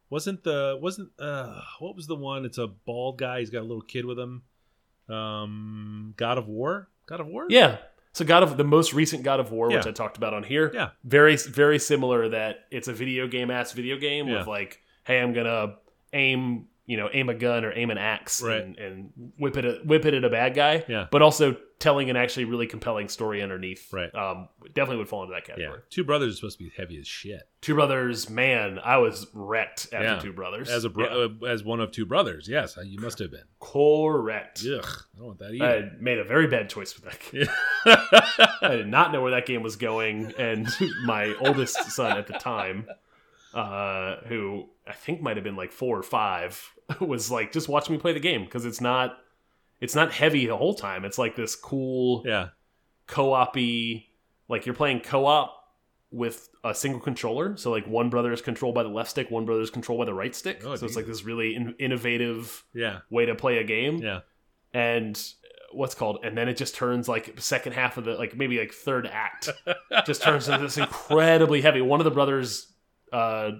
Wasn't 0.09 0.43
the 0.43 0.77
wasn't 0.81 1.09
uh 1.19 1.61
what 1.79 1.95
was 1.95 2.07
the 2.07 2.15
one? 2.15 2.45
It's 2.45 2.57
a 2.57 2.67
bald 2.67 3.17
guy. 3.17 3.39
He's 3.39 3.49
got 3.49 3.61
a 3.61 3.67
little 3.67 3.81
kid 3.81 4.05
with 4.05 4.19
him. 4.19 4.43
Um, 5.09 6.13
God 6.17 6.37
of 6.37 6.47
War. 6.47 6.89
God 7.05 7.19
of 7.19 7.27
War. 7.27 7.45
Yeah. 7.49 7.77
So 8.13 8.23
God 8.23 8.43
of 8.43 8.55
the 8.57 8.63
most 8.63 8.93
recent 8.93 9.23
God 9.23 9.39
of 9.39 9.51
War, 9.51 9.69
which 9.69 9.85
I 9.85 9.91
talked 9.91 10.17
about 10.17 10.33
on 10.33 10.43
here, 10.43 10.71
Yeah. 10.73 10.89
very 11.03 11.35
very 11.35 11.79
similar. 11.79 12.29
That 12.29 12.65
it's 12.71 12.87
a 12.87 12.93
video 12.93 13.27
game 13.27 13.51
ass 13.51 13.73
video 13.73 13.97
game 13.97 14.27
Yeah. 14.27 14.39
with 14.39 14.47
like, 14.47 14.81
hey, 15.03 15.19
I'm 15.19 15.33
gonna 15.33 15.75
aim, 16.13 16.67
you 16.85 16.97
know, 16.97 17.09
aim 17.11 17.29
a 17.29 17.33
gun 17.33 17.65
or 17.65 17.73
aim 17.73 17.89
an 17.89 17.97
axe 17.97 18.41
Right. 18.41 18.61
and, 18.63 18.77
and 18.77 19.31
whip 19.37 19.57
it 19.57 19.85
whip 19.85 20.05
it 20.05 20.13
at 20.13 20.23
a 20.23 20.29
bad 20.29 20.53
guy. 20.55 20.85
Yeah. 20.87 21.07
But 21.11 21.21
also 21.21 21.57
telling 21.77 22.09
an 22.09 22.15
actually 22.15 22.45
really 22.45 22.67
compelling 22.67 23.09
story 23.09 23.41
underneath. 23.41 23.91
Right. 23.91 24.13
Um, 24.15 24.47
definitely 24.73 24.97
would 24.97 25.09
fall 25.09 25.23
into 25.23 25.33
that 25.35 25.47
Yeah. 25.47 25.55
category. 25.55 25.81
Two 25.89 26.03
brothers 26.03 26.33
are 26.33 26.35
supposed 26.37 26.57
to 26.59 26.63
be 26.63 26.71
heavy 26.75 26.97
as 26.99 27.07
shit. 27.07 27.47
Two 27.61 27.75
Brothers, 27.75 28.29
man, 28.29 28.79
I 28.79 28.97
was 28.97 29.27
wrecked 29.33 29.87
after 29.91 30.03
Yeah. 30.03 30.19
Two 30.19 30.33
Brothers. 30.33 30.69
As 30.69 30.85
a 30.85 30.89
bro- 30.89 31.25
uh, 31.41 31.45
as 31.45 31.63
one 31.63 31.79
of 31.81 31.91
two 31.91 32.05
brothers, 32.05 32.47
yes, 32.47 32.77
you 32.83 32.99
must 32.99 33.19
have 33.19 33.31
been. 33.31 33.43
Correct. 33.59 34.63
Ugh, 34.65 34.85
I 34.85 35.17
don't 35.17 35.27
want 35.27 35.39
that 35.39 35.51
either. 35.53 35.65
had 35.65 36.01
made 36.01 36.17
a 36.19 36.23
very 36.23 36.47
bad 36.47 36.69
choice 36.69 36.95
with 36.95 37.05
that 37.05 37.19
game. 37.31 37.47
I 38.61 38.75
did 38.75 38.87
not 38.87 39.11
know 39.11 39.21
where 39.21 39.31
that 39.31 39.45
game 39.45 39.61
was 39.63 39.75
going, 39.75 40.33
and 40.37 40.67
my 41.05 41.33
oldest 41.41 41.75
son 41.91 42.17
at 42.17 42.27
the 42.27 42.33
time, 42.33 42.87
uh, 43.53 44.17
who 44.27 44.69
I 44.87 44.93
think 44.93 45.21
might 45.21 45.37
have 45.37 45.43
been 45.43 45.55
like 45.55 45.71
four 45.71 45.97
or 45.97 46.03
five, 46.03 46.71
was 47.01 47.31
like, 47.31 47.51
"Just 47.51 47.67
watch 47.69 47.89
me 47.89 47.97
play 47.97 48.13
the 48.13 48.19
game 48.19 48.45
because 48.45 48.65
it's 48.65 48.81
not, 48.81 49.17
it's 49.79 49.95
not 49.95 50.11
heavy 50.11 50.45
the 50.47 50.57
whole 50.57 50.73
time. 50.73 51.05
It's 51.05 51.17
like 51.17 51.35
this 51.35 51.55
cool 51.55 52.23
yeah, 52.25 52.49
co-op-y, 53.07 54.05
like 54.47 54.65
you're 54.65 54.75
playing 54.75 55.01
co-op 55.01 55.51
with 56.11 56.49
a 56.63 56.73
single 56.73 57.01
controller. 57.01 57.57
So 57.57 57.71
like 57.71 57.85
one 57.87 58.09
brother 58.09 58.31
is 58.31 58.41
controlled 58.41 58.75
by 58.75 58.83
the 58.83 58.89
left 58.89 59.09
stick, 59.09 59.29
one 59.29 59.45
brother 59.45 59.61
is 59.61 59.69
controlled 59.69 59.99
by 59.99 60.05
the 60.05 60.13
right 60.13 60.35
stick. 60.35 60.61
Oh, 60.65 60.75
so 60.75 60.85
it's 60.85 60.95
like 60.95 61.05
this 61.05 61.23
really 61.25 61.55
in 61.55 61.75
innovative 61.79 62.63
yeah, 62.73 62.99
way 63.09 63.25
to 63.25 63.35
play 63.35 63.57
a 63.57 63.63
game 63.63 63.97
yeah. 63.97 64.21
and 64.73 65.21
what's 65.75 65.93
called 65.93 66.19
and 66.23 66.37
then 66.37 66.47
it 66.47 66.55
just 66.55 66.73
turns 66.73 67.09
like 67.09 67.39
second 67.39 67.73
half 67.73 67.97
of 67.97 68.05
the 68.05 68.13
like 68.13 68.35
maybe 68.35 68.59
like 68.59 68.71
third 68.71 69.05
act 69.05 69.49
just 70.05 70.23
turns 70.23 70.47
into 70.47 70.63
this 70.63 70.77
incredibly 70.77 71.59
heavy 71.59 71.81
one 71.81 71.99
of 71.99 72.05
the 72.05 72.11
brothers 72.11 72.71
uh 73.11 73.51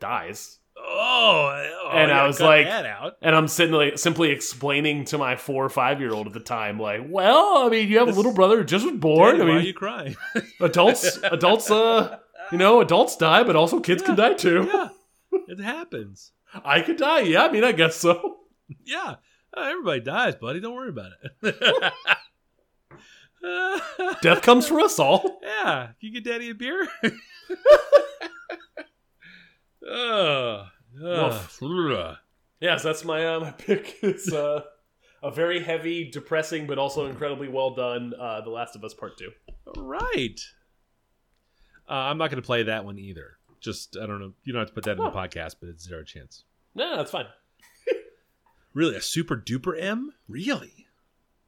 dies 0.00 0.58
Oh, 1.06 1.80
oh 1.84 1.90
And 1.92 2.10
I 2.10 2.26
was 2.26 2.40
like- 2.40 2.66
out. 2.66 3.16
and 3.20 3.34
i'm 3.36 3.46
sitting 3.48 3.74
like 3.74 3.98
simply 3.98 4.30
explaining 4.30 5.04
to 5.06 5.18
my 5.18 5.36
four 5.36 5.64
or 5.64 5.68
five 5.68 6.00
year 6.00 6.12
old 6.12 6.26
at 6.26 6.32
the 6.32 6.40
time 6.40 6.78
like 6.80 7.02
well 7.06 7.58
i 7.66 7.68
mean 7.68 7.88
you 7.88 7.98
have 7.98 8.08
a 8.08 8.12
little 8.12 8.32
brother 8.32 8.56
who 8.58 8.64
just 8.64 8.84
was 8.86 8.96
born 8.96 9.36
Daddy, 9.38 9.42
i 9.42 9.44
why 9.44 9.50
are 9.52 9.58
mean 9.58 9.66
you 9.66 9.74
crying? 9.74 10.16
adults 10.60 11.18
adults 11.24 11.70
uh 11.70 12.18
you 12.50 12.58
know 12.58 12.80
adults 12.80 13.16
die 13.16 13.42
but 13.42 13.54
also 13.56 13.80
kids 13.80 14.02
can 14.02 14.16
die 14.16 14.32
too 14.34 14.68
yeah, 14.72 14.88
it 15.48 15.60
happens. 15.60 16.32
i 16.64 16.80
could 16.80 16.96
die 16.96 17.20
yeah 17.20 17.44
i 17.44 17.50
mean 17.52 17.64
i 17.64 17.72
guess 17.72 17.96
so 17.96 18.38
Yeah, 18.84 19.16
Uh, 19.56 19.60
everybody 19.70 20.00
dies, 20.00 20.34
buddy. 20.36 20.58
Don't 20.60 20.74
worry 20.74 20.88
about 20.88 21.12
it. 21.42 21.54
death 24.22 24.40
comes 24.42 24.66
for 24.66 24.80
us 24.80 24.98
all 24.98 25.38
Yeah, 25.42 25.88
you 26.00 26.10
get 26.10 26.24
daddy 26.24 26.48
a 26.50 26.54
beer. 26.54 26.88
Ugh. 29.90 30.66
Ugh. 31.02 31.32
Yes, 32.60 32.82
that's 32.82 33.04
my 33.04 33.26
uh, 33.26 33.40
my 33.40 33.50
pick. 33.52 33.96
It's 34.02 34.32
uh, 34.32 34.62
a 35.22 35.30
very 35.30 35.62
heavy, 35.62 36.10
depressing, 36.10 36.66
but 36.66 36.78
also 36.78 37.06
incredibly 37.06 37.48
well 37.48 37.70
done. 37.74 38.12
Uh, 38.18 38.40
the 38.40 38.50
Last 38.50 38.76
of 38.76 38.84
Us 38.84 38.94
Part 38.94 39.18
Two. 39.18 39.30
All 39.66 39.82
right. 39.84 40.40
Uh, 41.88 41.92
I'm 41.92 42.18
not 42.18 42.30
going 42.30 42.40
to 42.42 42.46
play 42.46 42.62
that 42.64 42.84
one 42.84 42.98
either. 42.98 43.36
Just 43.60 43.96
I 43.96 44.06
don't 44.06 44.20
know. 44.20 44.32
You 44.44 44.52
don't 44.52 44.60
have 44.60 44.68
to 44.68 44.74
put 44.74 44.84
that 44.84 44.98
in 44.98 45.04
the 45.04 45.10
podcast, 45.10 45.56
but 45.60 45.68
it's 45.68 45.84
zero 45.84 46.02
chance. 46.04 46.44
No, 46.74 46.96
that's 46.96 47.10
fine. 47.10 47.26
Really, 48.74 48.96
a 48.96 49.00
super 49.00 49.36
duper 49.36 49.80
M? 49.80 50.12
Really? 50.28 50.88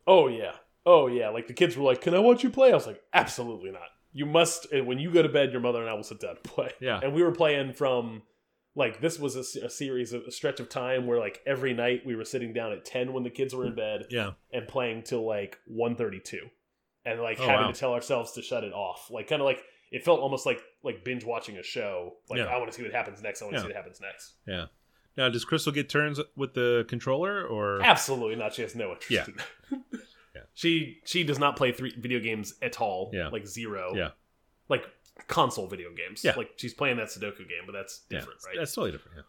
Oh 0.06 0.28
yeah, 0.28 0.52
oh 0.86 1.08
yeah. 1.08 1.30
Like 1.30 1.48
the 1.48 1.52
kids 1.52 1.76
were 1.76 1.82
like, 1.82 2.00
"Can 2.00 2.14
I 2.14 2.20
watch 2.20 2.44
you 2.44 2.50
play?" 2.50 2.70
I 2.70 2.74
was 2.74 2.86
like, 2.86 3.02
"Absolutely 3.12 3.72
not. 3.72 3.88
You 4.12 4.26
must." 4.26 4.70
And 4.72 4.86
when 4.86 5.00
you 5.00 5.10
go 5.10 5.22
to 5.22 5.28
bed, 5.28 5.50
your 5.50 5.60
mother 5.60 5.80
and 5.80 5.90
I 5.90 5.94
will 5.94 6.04
sit 6.04 6.20
down 6.20 6.36
and 6.36 6.42
play. 6.44 6.70
Yeah. 6.80 7.00
And 7.02 7.12
we 7.12 7.24
were 7.24 7.32
playing 7.32 7.72
from. 7.72 8.22
Like 8.76 9.00
this 9.00 9.18
was 9.18 9.34
a, 9.36 9.64
a 9.66 9.70
series 9.70 10.12
of 10.12 10.22
a 10.28 10.30
stretch 10.30 10.60
of 10.60 10.68
time 10.68 11.06
where 11.06 11.18
like 11.18 11.40
every 11.46 11.72
night 11.74 12.02
we 12.06 12.14
were 12.14 12.24
sitting 12.26 12.52
down 12.52 12.70
at 12.72 12.84
ten 12.84 13.12
when 13.14 13.22
the 13.24 13.30
kids 13.30 13.54
were 13.54 13.64
in 13.66 13.72
mm, 13.72 13.76
bed 13.76 14.06
Yeah. 14.10 14.32
and 14.52 14.68
playing 14.68 15.02
till 15.02 15.26
like 15.26 15.58
1.32 15.72 16.34
and 17.06 17.20
like 17.22 17.38
Oh, 17.40 17.46
having 17.46 17.66
wow. 17.66 17.72
to 17.72 17.78
tell 17.80 17.94
ourselves 17.94 18.32
to 18.32 18.42
shut 18.42 18.64
it 18.64 18.72
off 18.74 19.08
like 19.10 19.28
kind 19.28 19.40
of 19.40 19.46
like 19.46 19.62
it 19.90 20.04
felt 20.04 20.20
almost 20.20 20.44
like 20.44 20.60
like 20.82 21.04
binge 21.04 21.24
watching 21.24 21.56
a 21.56 21.62
show 21.62 22.16
like 22.28 22.38
Yeah. 22.38 22.44
i 22.46 22.58
want 22.58 22.70
to 22.70 22.76
see 22.76 22.82
what 22.82 22.92
happens 22.92 23.22
next 23.22 23.40
i 23.40 23.46
want 23.46 23.54
to 23.54 23.58
Yeah. 23.58 23.62
see 23.62 23.68
what 23.68 23.76
happens 23.76 24.00
next 24.00 24.34
Yeah. 24.46 24.66
Now, 25.16 25.30
does 25.30 25.46
Crystal 25.46 25.72
get 25.72 25.88
turns 25.88 26.20
with 26.36 26.52
the 26.52 26.84
controller 26.88 27.42
or? 27.46 27.80
absolutely 27.82 28.36
not 28.36 28.52
she 28.52 28.60
has 28.60 28.74
no 28.74 28.92
interest 28.92 29.10
Yeah. 29.10 29.24
in 29.26 29.36
that. 29.36 29.80
Yeah. 30.34 30.40
she 30.52 30.98
she 31.06 31.24
does 31.24 31.38
not 31.38 31.56
play 31.56 31.72
three 31.72 31.94
video 31.96 32.20
games 32.20 32.54
at 32.60 32.78
all 32.80 33.10
Yeah. 33.14 33.28
like 33.28 33.46
zero 33.46 33.94
Yeah. 33.96 34.10
Like 34.68 34.84
console 35.28 35.66
video 35.66 35.88
games 35.90 36.22
Yeah. 36.24 36.34
like 36.36 36.50
she's 36.56 36.74
playing 36.74 36.98
that 36.98 37.08
sudoku 37.08 37.38
game 37.48 37.62
but 37.66 37.72
that's 37.72 38.02
Yeah, 38.10 38.18
different 38.18 38.40
right 38.46 38.56
That's 38.58 38.74
totally 38.74 38.92
different. 38.92 39.16
Yeah. 39.18 39.22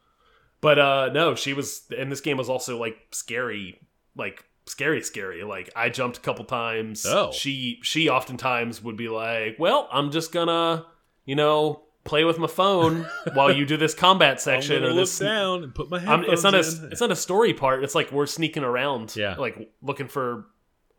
But 0.62 0.80
uh 0.80 1.10
no, 1.14 1.36
she 1.36 1.54
was 1.54 1.84
and 1.98 2.12
this 2.12 2.22
game 2.22 2.38
was 2.38 2.50
also 2.50 2.78
like 2.80 2.98
scary, 3.12 3.80
like 4.16 4.44
scary 4.66 5.02
scary. 5.02 5.44
Like 5.44 5.70
I 5.76 5.90
jumped 5.90 6.18
a 6.18 6.22
couple 6.22 6.46
times. 6.46 7.06
Oh. 7.08 7.32
She 7.32 7.80
she 7.84 8.10
oftentimes 8.10 8.84
would 8.84 8.98
be 8.98 9.08
like, 9.08 9.58
"Well, 9.60 9.88
I'm 9.92 10.12
just 10.12 10.32
going 10.32 10.48
to 10.48 10.86
you 11.26 11.36
know, 11.36 11.84
play 12.06 12.24
with 12.24 12.40
my 12.40 12.48
phone 12.48 13.06
while 13.34 13.52
you 13.52 13.66
do 13.66 13.76
this 13.78 13.94
combat 13.94 14.32
I'm 14.34 14.38
section 14.40 14.82
gonna 14.82 14.94
or 14.94 14.96
this. 14.96 15.20
down 15.20 15.64
and 15.64 15.76
put 15.76 15.90
my 15.92 15.98
I'm, 16.00 16.24
headphones 16.24 16.34
it's 16.34 16.44
not 16.44 16.54
a 16.56 16.60
in. 16.86 16.92
it's 16.92 17.02
not 17.02 17.12
a 17.12 17.16
story 17.16 17.54
part. 17.54 17.84
It's 17.84 17.94
like 17.96 18.12
we're 18.12 18.26
sneaking 18.26 18.64
around, 18.64 19.16
Yeah. 19.16 19.36
like 19.36 19.72
looking 19.82 20.08
for, 20.08 20.46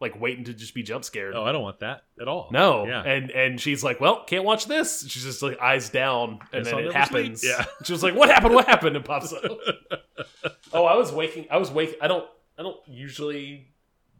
like 0.00 0.20
waiting 0.20 0.44
to 0.44 0.54
just 0.54 0.74
be 0.74 0.82
jump 0.82 1.04
scared. 1.04 1.34
oh, 1.34 1.42
I 1.44 1.50
don't 1.52 1.62
want 1.62 1.80
that 1.80 2.02
at 2.20 2.28
all. 2.28 2.48
No, 2.52 2.86
Yeah. 2.86 3.02
and 3.02 3.30
and 3.30 3.60
she's 3.60 3.82
like, 3.82 4.00
"Well, 4.00 4.24
can't 4.24 4.44
watch 4.44 4.66
this." 4.66 5.04
She's 5.08 5.24
just 5.24 5.42
like 5.42 5.58
eyes 5.60 5.90
down, 5.90 6.38
and 6.52 6.64
Guess 6.64 6.66
then 6.66 6.74
I'll 6.74 6.88
it 6.88 6.92
happens. 6.94 7.40
sleep. 7.40 7.52
Yeah. 7.58 7.64
she 7.84 7.92
was 7.92 8.02
like, 8.02 8.14
"What 8.14 8.28
happened? 8.30 8.54
What 8.54 8.66
happened?" 8.66 8.94
And 8.96 9.04
pops 9.04 9.32
up. 9.32 9.42
oh, 10.72 10.84
I 10.84 10.96
was 10.96 11.10
waking. 11.12 11.46
I 11.50 11.56
was 11.56 11.70
waking. 11.70 11.96
I 12.00 12.06
don't. 12.08 12.24
I 12.58 12.62
don't 12.62 12.76
usually 12.86 13.68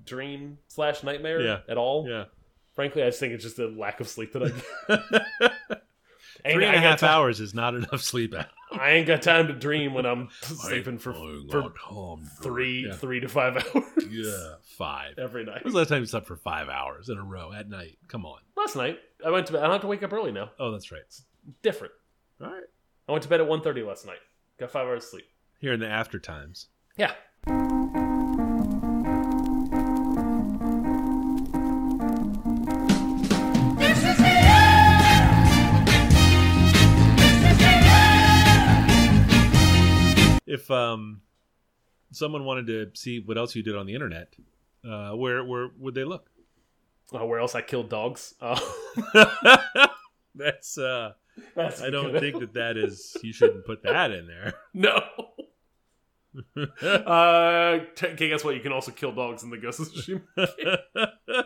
dream 0.04 0.58
slash 0.68 1.02
nightmare 1.02 1.40
Yeah. 1.40 1.58
at 1.68 1.76
all. 1.76 2.08
yeah. 2.08 2.24
Frankly, 2.74 3.02
I 3.02 3.06
just 3.06 3.18
think 3.20 3.32
it's 3.34 3.42
just 3.44 3.58
a 3.58 3.66
lack 3.66 4.00
of 4.00 4.08
sleep 4.08 4.32
that 4.34 4.42
I 4.88 5.76
Three 6.50 6.64
and 6.66 6.76
a 6.76 6.80
half 6.80 7.02
hours 7.02 7.40
is 7.40 7.54
not 7.54 7.74
enough 7.74 8.00
sleep. 8.02 8.34
I 8.72 8.90
ain't 8.90 9.06
got 9.06 9.22
time 9.22 9.46
to 9.48 9.54
dream 9.54 9.94
when 9.94 10.04
I'm 10.06 10.28
sleeping 10.42 10.98
for 10.98 11.14
for 11.50 11.72
three 12.42 12.86
Yeah. 12.86 12.94
three 12.94 13.20
to 13.20 13.28
five 13.28 13.56
hours 13.74 13.84
Yeah, 14.10 14.54
five. 14.76 15.18
every 15.18 15.44
night. 15.44 15.64
When 15.64 15.64
was 15.64 15.72
the 15.72 15.78
last 15.78 15.88
time 15.88 16.00
you 16.00 16.06
slept 16.06 16.26
for 16.26 16.36
five 16.36 16.68
hours 16.68 17.08
in 17.08 17.16
a 17.18 17.24
row 17.24 17.52
at 17.52 17.68
night? 17.68 17.98
Come 18.08 18.26
on. 18.26 18.40
Last 18.56 18.76
night, 18.76 18.98
I 19.24 19.30
went 19.30 19.46
to 19.46 19.54
bed. 19.54 19.60
I 19.60 19.62
don't 19.64 19.72
have 19.72 19.80
to 19.82 19.86
wake 19.86 20.02
up 20.02 20.12
early 20.12 20.32
now. 20.32 20.50
Oh, 20.58 20.70
that's 20.70 20.92
right. 20.92 21.00
Different. 21.62 21.92
All 22.42 22.48
right. 22.50 22.64
I 23.08 23.12
went 23.12 23.22
to 23.22 23.28
bed 23.30 23.40
at 23.40 23.48
1.30 23.48 23.86
last 23.86 24.04
night. 24.06 24.18
Got 24.60 24.70
five 24.70 24.86
hours 24.86 25.04
of 25.04 25.08
sleep. 25.10 25.24
Here 25.60 25.72
in 25.72 25.80
the 25.80 25.88
after 25.88 26.18
times. 26.18 26.66
Yeah. 26.96 27.12
If 40.68 40.72
um, 40.72 41.22
someone 42.12 42.44
wanted 42.44 42.66
to 42.66 42.90
see 42.92 43.20
what 43.20 43.38
else 43.38 43.56
you 43.56 43.62
did 43.62 43.74
on 43.74 43.86
the 43.86 43.94
internet, 43.94 44.34
uh, 44.86 45.12
where 45.12 45.42
where 45.42 45.70
would 45.78 45.94
they 45.94 46.04
look? 46.04 46.28
Uh, 47.10 47.24
where 47.24 47.40
else 47.40 47.54
I 47.54 47.62
killed 47.62 47.88
dogs? 47.88 48.34
Uh, 48.38 48.60
That's 50.34 50.76
uh, 50.76 51.12
that's 51.56 51.80
I 51.80 51.88
don't 51.88 52.12
good. 52.12 52.20
think 52.20 52.40
that 52.40 52.52
that 52.52 52.76
is. 52.76 53.16
You 53.22 53.32
shouldn't 53.32 53.64
put 53.64 53.82
that 53.84 54.10
in 54.10 54.26
there. 54.26 54.54
No. 54.74 55.02
uh, 56.82 57.78
okay, 58.04 58.28
guess 58.28 58.44
what? 58.44 58.54
You 58.54 58.60
can 58.60 58.72
also 58.72 58.92
kill 58.92 59.12
dogs 59.12 59.42
in 59.42 59.48
the 59.50 59.56
Ghost 59.56 59.80
of 59.80 59.88
Tsushima. 59.88 61.44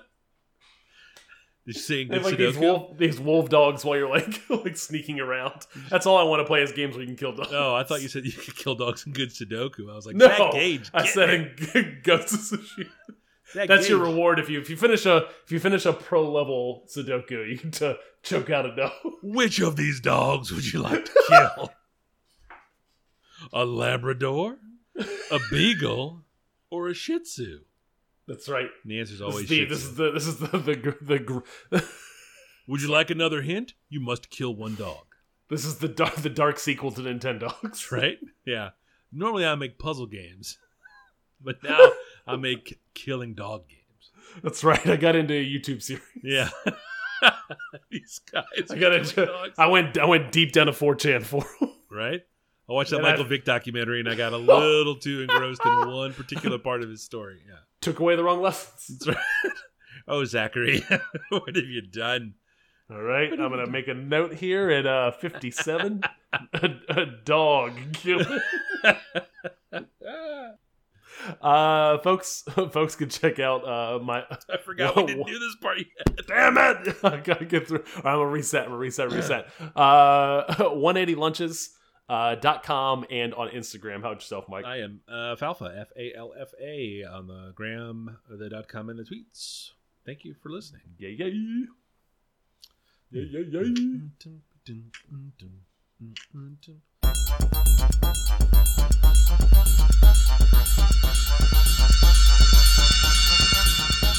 Did 1.64 1.76
you 1.76 1.80
say 1.80 2.04
They 2.04 2.16
good 2.16 2.24
like 2.24 2.36
these 2.38 2.58
wolf, 2.58 2.98
these 2.98 3.20
wolf 3.20 3.48
dogs 3.48 3.84
while 3.84 3.96
you're 3.96 4.08
like 4.08 4.42
like 4.50 4.76
sneaking 4.76 5.20
around. 5.20 5.66
That's 5.90 6.06
all 6.06 6.16
I 6.16 6.24
want 6.24 6.40
to 6.40 6.44
play 6.44 6.62
is 6.62 6.72
games 6.72 6.94
where 6.94 7.02
you 7.02 7.06
can 7.06 7.16
kill 7.16 7.34
dogs. 7.34 7.50
Oh, 7.52 7.74
I 7.74 7.84
thought 7.84 8.02
you 8.02 8.08
said 8.08 8.24
you 8.24 8.32
could 8.32 8.56
kill 8.56 8.74
dogs 8.74 9.06
in 9.06 9.12
good 9.12 9.30
Sudoku. 9.30 9.90
I 9.90 9.94
was 9.94 10.06
like, 10.06 10.16
no. 10.16 10.50
Gage. 10.52 10.90
I 10.92 11.06
said 11.06 11.30
it. 11.30 11.74
in 11.76 12.00
Ghost 12.04 12.34
of 12.34 12.40
Tsushima. 12.40 12.86
Zach 13.52 13.68
That's 13.68 13.88
your 13.88 13.98
reward 13.98 14.38
if 14.38 14.48
you 14.48 14.60
if 14.60 14.70
you 14.70 14.76
finish 14.76 15.04
a 15.04 15.26
if 15.44 15.52
you 15.52 15.60
finish 15.60 15.84
a 15.84 15.92
pro 15.92 16.28
level 16.30 16.84
Sudoku, 16.88 17.48
you 17.48 17.58
get 17.58 17.72
to 17.74 17.96
choke 18.22 18.50
out 18.50 18.66
a 18.66 18.74
dog. 18.74 18.92
Which 19.22 19.60
of 19.60 19.76
these 19.76 20.00
dogs 20.00 20.50
would 20.50 20.72
you 20.72 20.80
like 20.80 21.04
to 21.04 21.24
kill? 21.28 21.70
a 23.52 23.64
Labrador, 23.64 24.58
a 24.96 25.38
Beagle, 25.50 26.24
or 26.70 26.88
a 26.88 26.94
Shih 26.94 27.20
Tzu? 27.20 27.60
That's 28.32 28.48
right. 28.48 28.68
And 28.82 28.90
the 28.90 28.98
answer 28.98 29.12
is 29.12 29.20
always 29.20 29.46
the 29.46 29.56
Shih 29.56 29.64
this 29.66 29.84
is 29.84 29.94
the 29.94 30.10
this 30.10 30.26
is 30.26 30.38
the 30.38 30.46
the, 30.58 30.74
gr- 30.74 31.04
the 31.70 31.84
Would 32.66 32.80
you 32.80 32.88
like 32.90 33.10
another 33.10 33.42
hint? 33.42 33.74
You 33.90 34.00
must 34.00 34.30
kill 34.30 34.54
one 34.54 34.74
dog. 34.74 35.04
this 35.50 35.66
is 35.66 35.76
the 35.78 35.88
dark 35.88 36.14
the 36.16 36.30
dark 36.30 36.58
sequel 36.58 36.90
to 36.92 37.02
Nintendogs. 37.02 37.90
Right? 37.92 38.18
Yeah. 38.46 38.70
Normally 39.12 39.44
I 39.44 39.54
make 39.56 39.78
puzzle 39.78 40.06
games, 40.06 40.56
but 41.44 41.62
now 41.62 41.78
I 42.26 42.36
make 42.36 42.80
killing 42.94 43.34
dog 43.34 43.68
games. 43.68 44.10
That's 44.42 44.64
right. 44.64 44.86
I 44.86 44.96
got 44.96 45.14
into 45.14 45.34
a 45.34 45.44
YouTube 45.44 45.82
series. 45.82 46.02
Yeah. 46.22 46.48
these 47.90 48.20
guys. 48.32 48.70
I 48.70 48.78
got 48.78 48.94
into 48.94 49.26
dogs. 49.26 49.58
I 49.58 49.66
went 49.66 49.98
I 49.98 50.06
went 50.06 50.32
deep 50.32 50.52
down 50.52 50.66
to 50.66 50.72
4chan 50.72 51.22
for 51.22 51.44
right? 51.90 52.22
I 52.68 52.72
watched 52.72 52.90
that 52.92 52.98
And 52.98 53.06
I- 53.06 53.10
Michael 53.10 53.26
Vick 53.26 53.44
documentary 53.44 54.00
and 54.00 54.08
I 54.08 54.14
got 54.14 54.32
a 54.32 54.38
little 54.38 54.96
too 54.96 55.20
engrossed 55.20 55.60
in 55.66 55.90
one 55.90 56.14
particular 56.14 56.56
part 56.58 56.82
of 56.82 56.88
his 56.88 57.02
story. 57.02 57.42
Yeah. 57.46 57.56
Took 57.82 58.00
away 58.00 58.16
the 58.16 58.24
wrong 58.24 58.40
lessons. 58.40 59.06
Oh, 60.08 60.24
Zachary, 60.24 60.82
what 61.28 61.54
have 61.54 61.64
you 61.64 61.80
done? 61.80 62.34
All 62.90 63.00
right, 63.00 63.32
I'm 63.32 63.50
gonna 63.50 63.68
make 63.68 63.86
a 63.86 63.94
note 63.94 64.34
here 64.34 64.68
at 64.68 64.84
uh 64.84 65.12
57. 65.12 66.02
a, 66.54 66.70
a 66.88 67.06
dog. 67.24 67.72
uh, 71.40 71.98
folks, 71.98 72.42
folks 72.72 72.96
can 72.96 73.08
check 73.10 73.38
out 73.38 73.64
uh 73.66 74.00
my. 74.02 74.24
I 74.50 74.56
forgot 74.58 74.96
Whoa, 74.96 75.02
we 75.04 75.12
didn't 75.14 75.26
do 75.28 75.38
this 75.38 75.56
part 75.60 75.78
yet. 75.78 76.26
Damn 76.26 76.58
it! 76.58 76.96
I 77.04 77.18
gotta 77.18 77.44
get 77.44 77.68
through. 77.68 77.84
Right, 77.96 78.06
I'm 78.06 78.16
gonna 78.16 78.26
reset. 78.26 78.64
I'm 78.64 78.70
gonna 78.70 78.78
reset. 78.78 79.12
Reset. 79.12 79.46
Uh, 79.76 80.70
180 80.70 81.14
lunches. 81.14 81.70
Uh, 82.08 82.34
dot 82.34 82.62
com 82.62 83.06
and 83.10 83.32
on 83.32 83.48
Instagram. 83.48 84.02
How'd 84.02 84.16
yourself, 84.16 84.46
Mike? 84.46 84.66
I 84.66 84.80
am 84.80 85.00
uh, 85.08 85.34
Falfa, 85.36 85.80
F 85.80 85.88
A 85.96 86.12
L 86.14 86.34
F 86.38 86.52
A, 86.60 87.04
on 87.04 87.26
the 87.26 87.52
gram, 87.54 88.18
the 88.28 88.50
dot 88.50 88.68
com, 88.68 88.90
and 88.90 88.98
the 88.98 89.04
tweets. 89.04 89.70
Thank 90.04 90.24
you 90.24 90.34
for 90.42 90.50
listening. 90.50 90.82
Yeah, 90.98 91.08
yeah, 91.08 91.26
yeah, 91.26 93.22
yeah, 93.22 93.42
yeah. 93.50 93.62
yeah. 104.02 104.11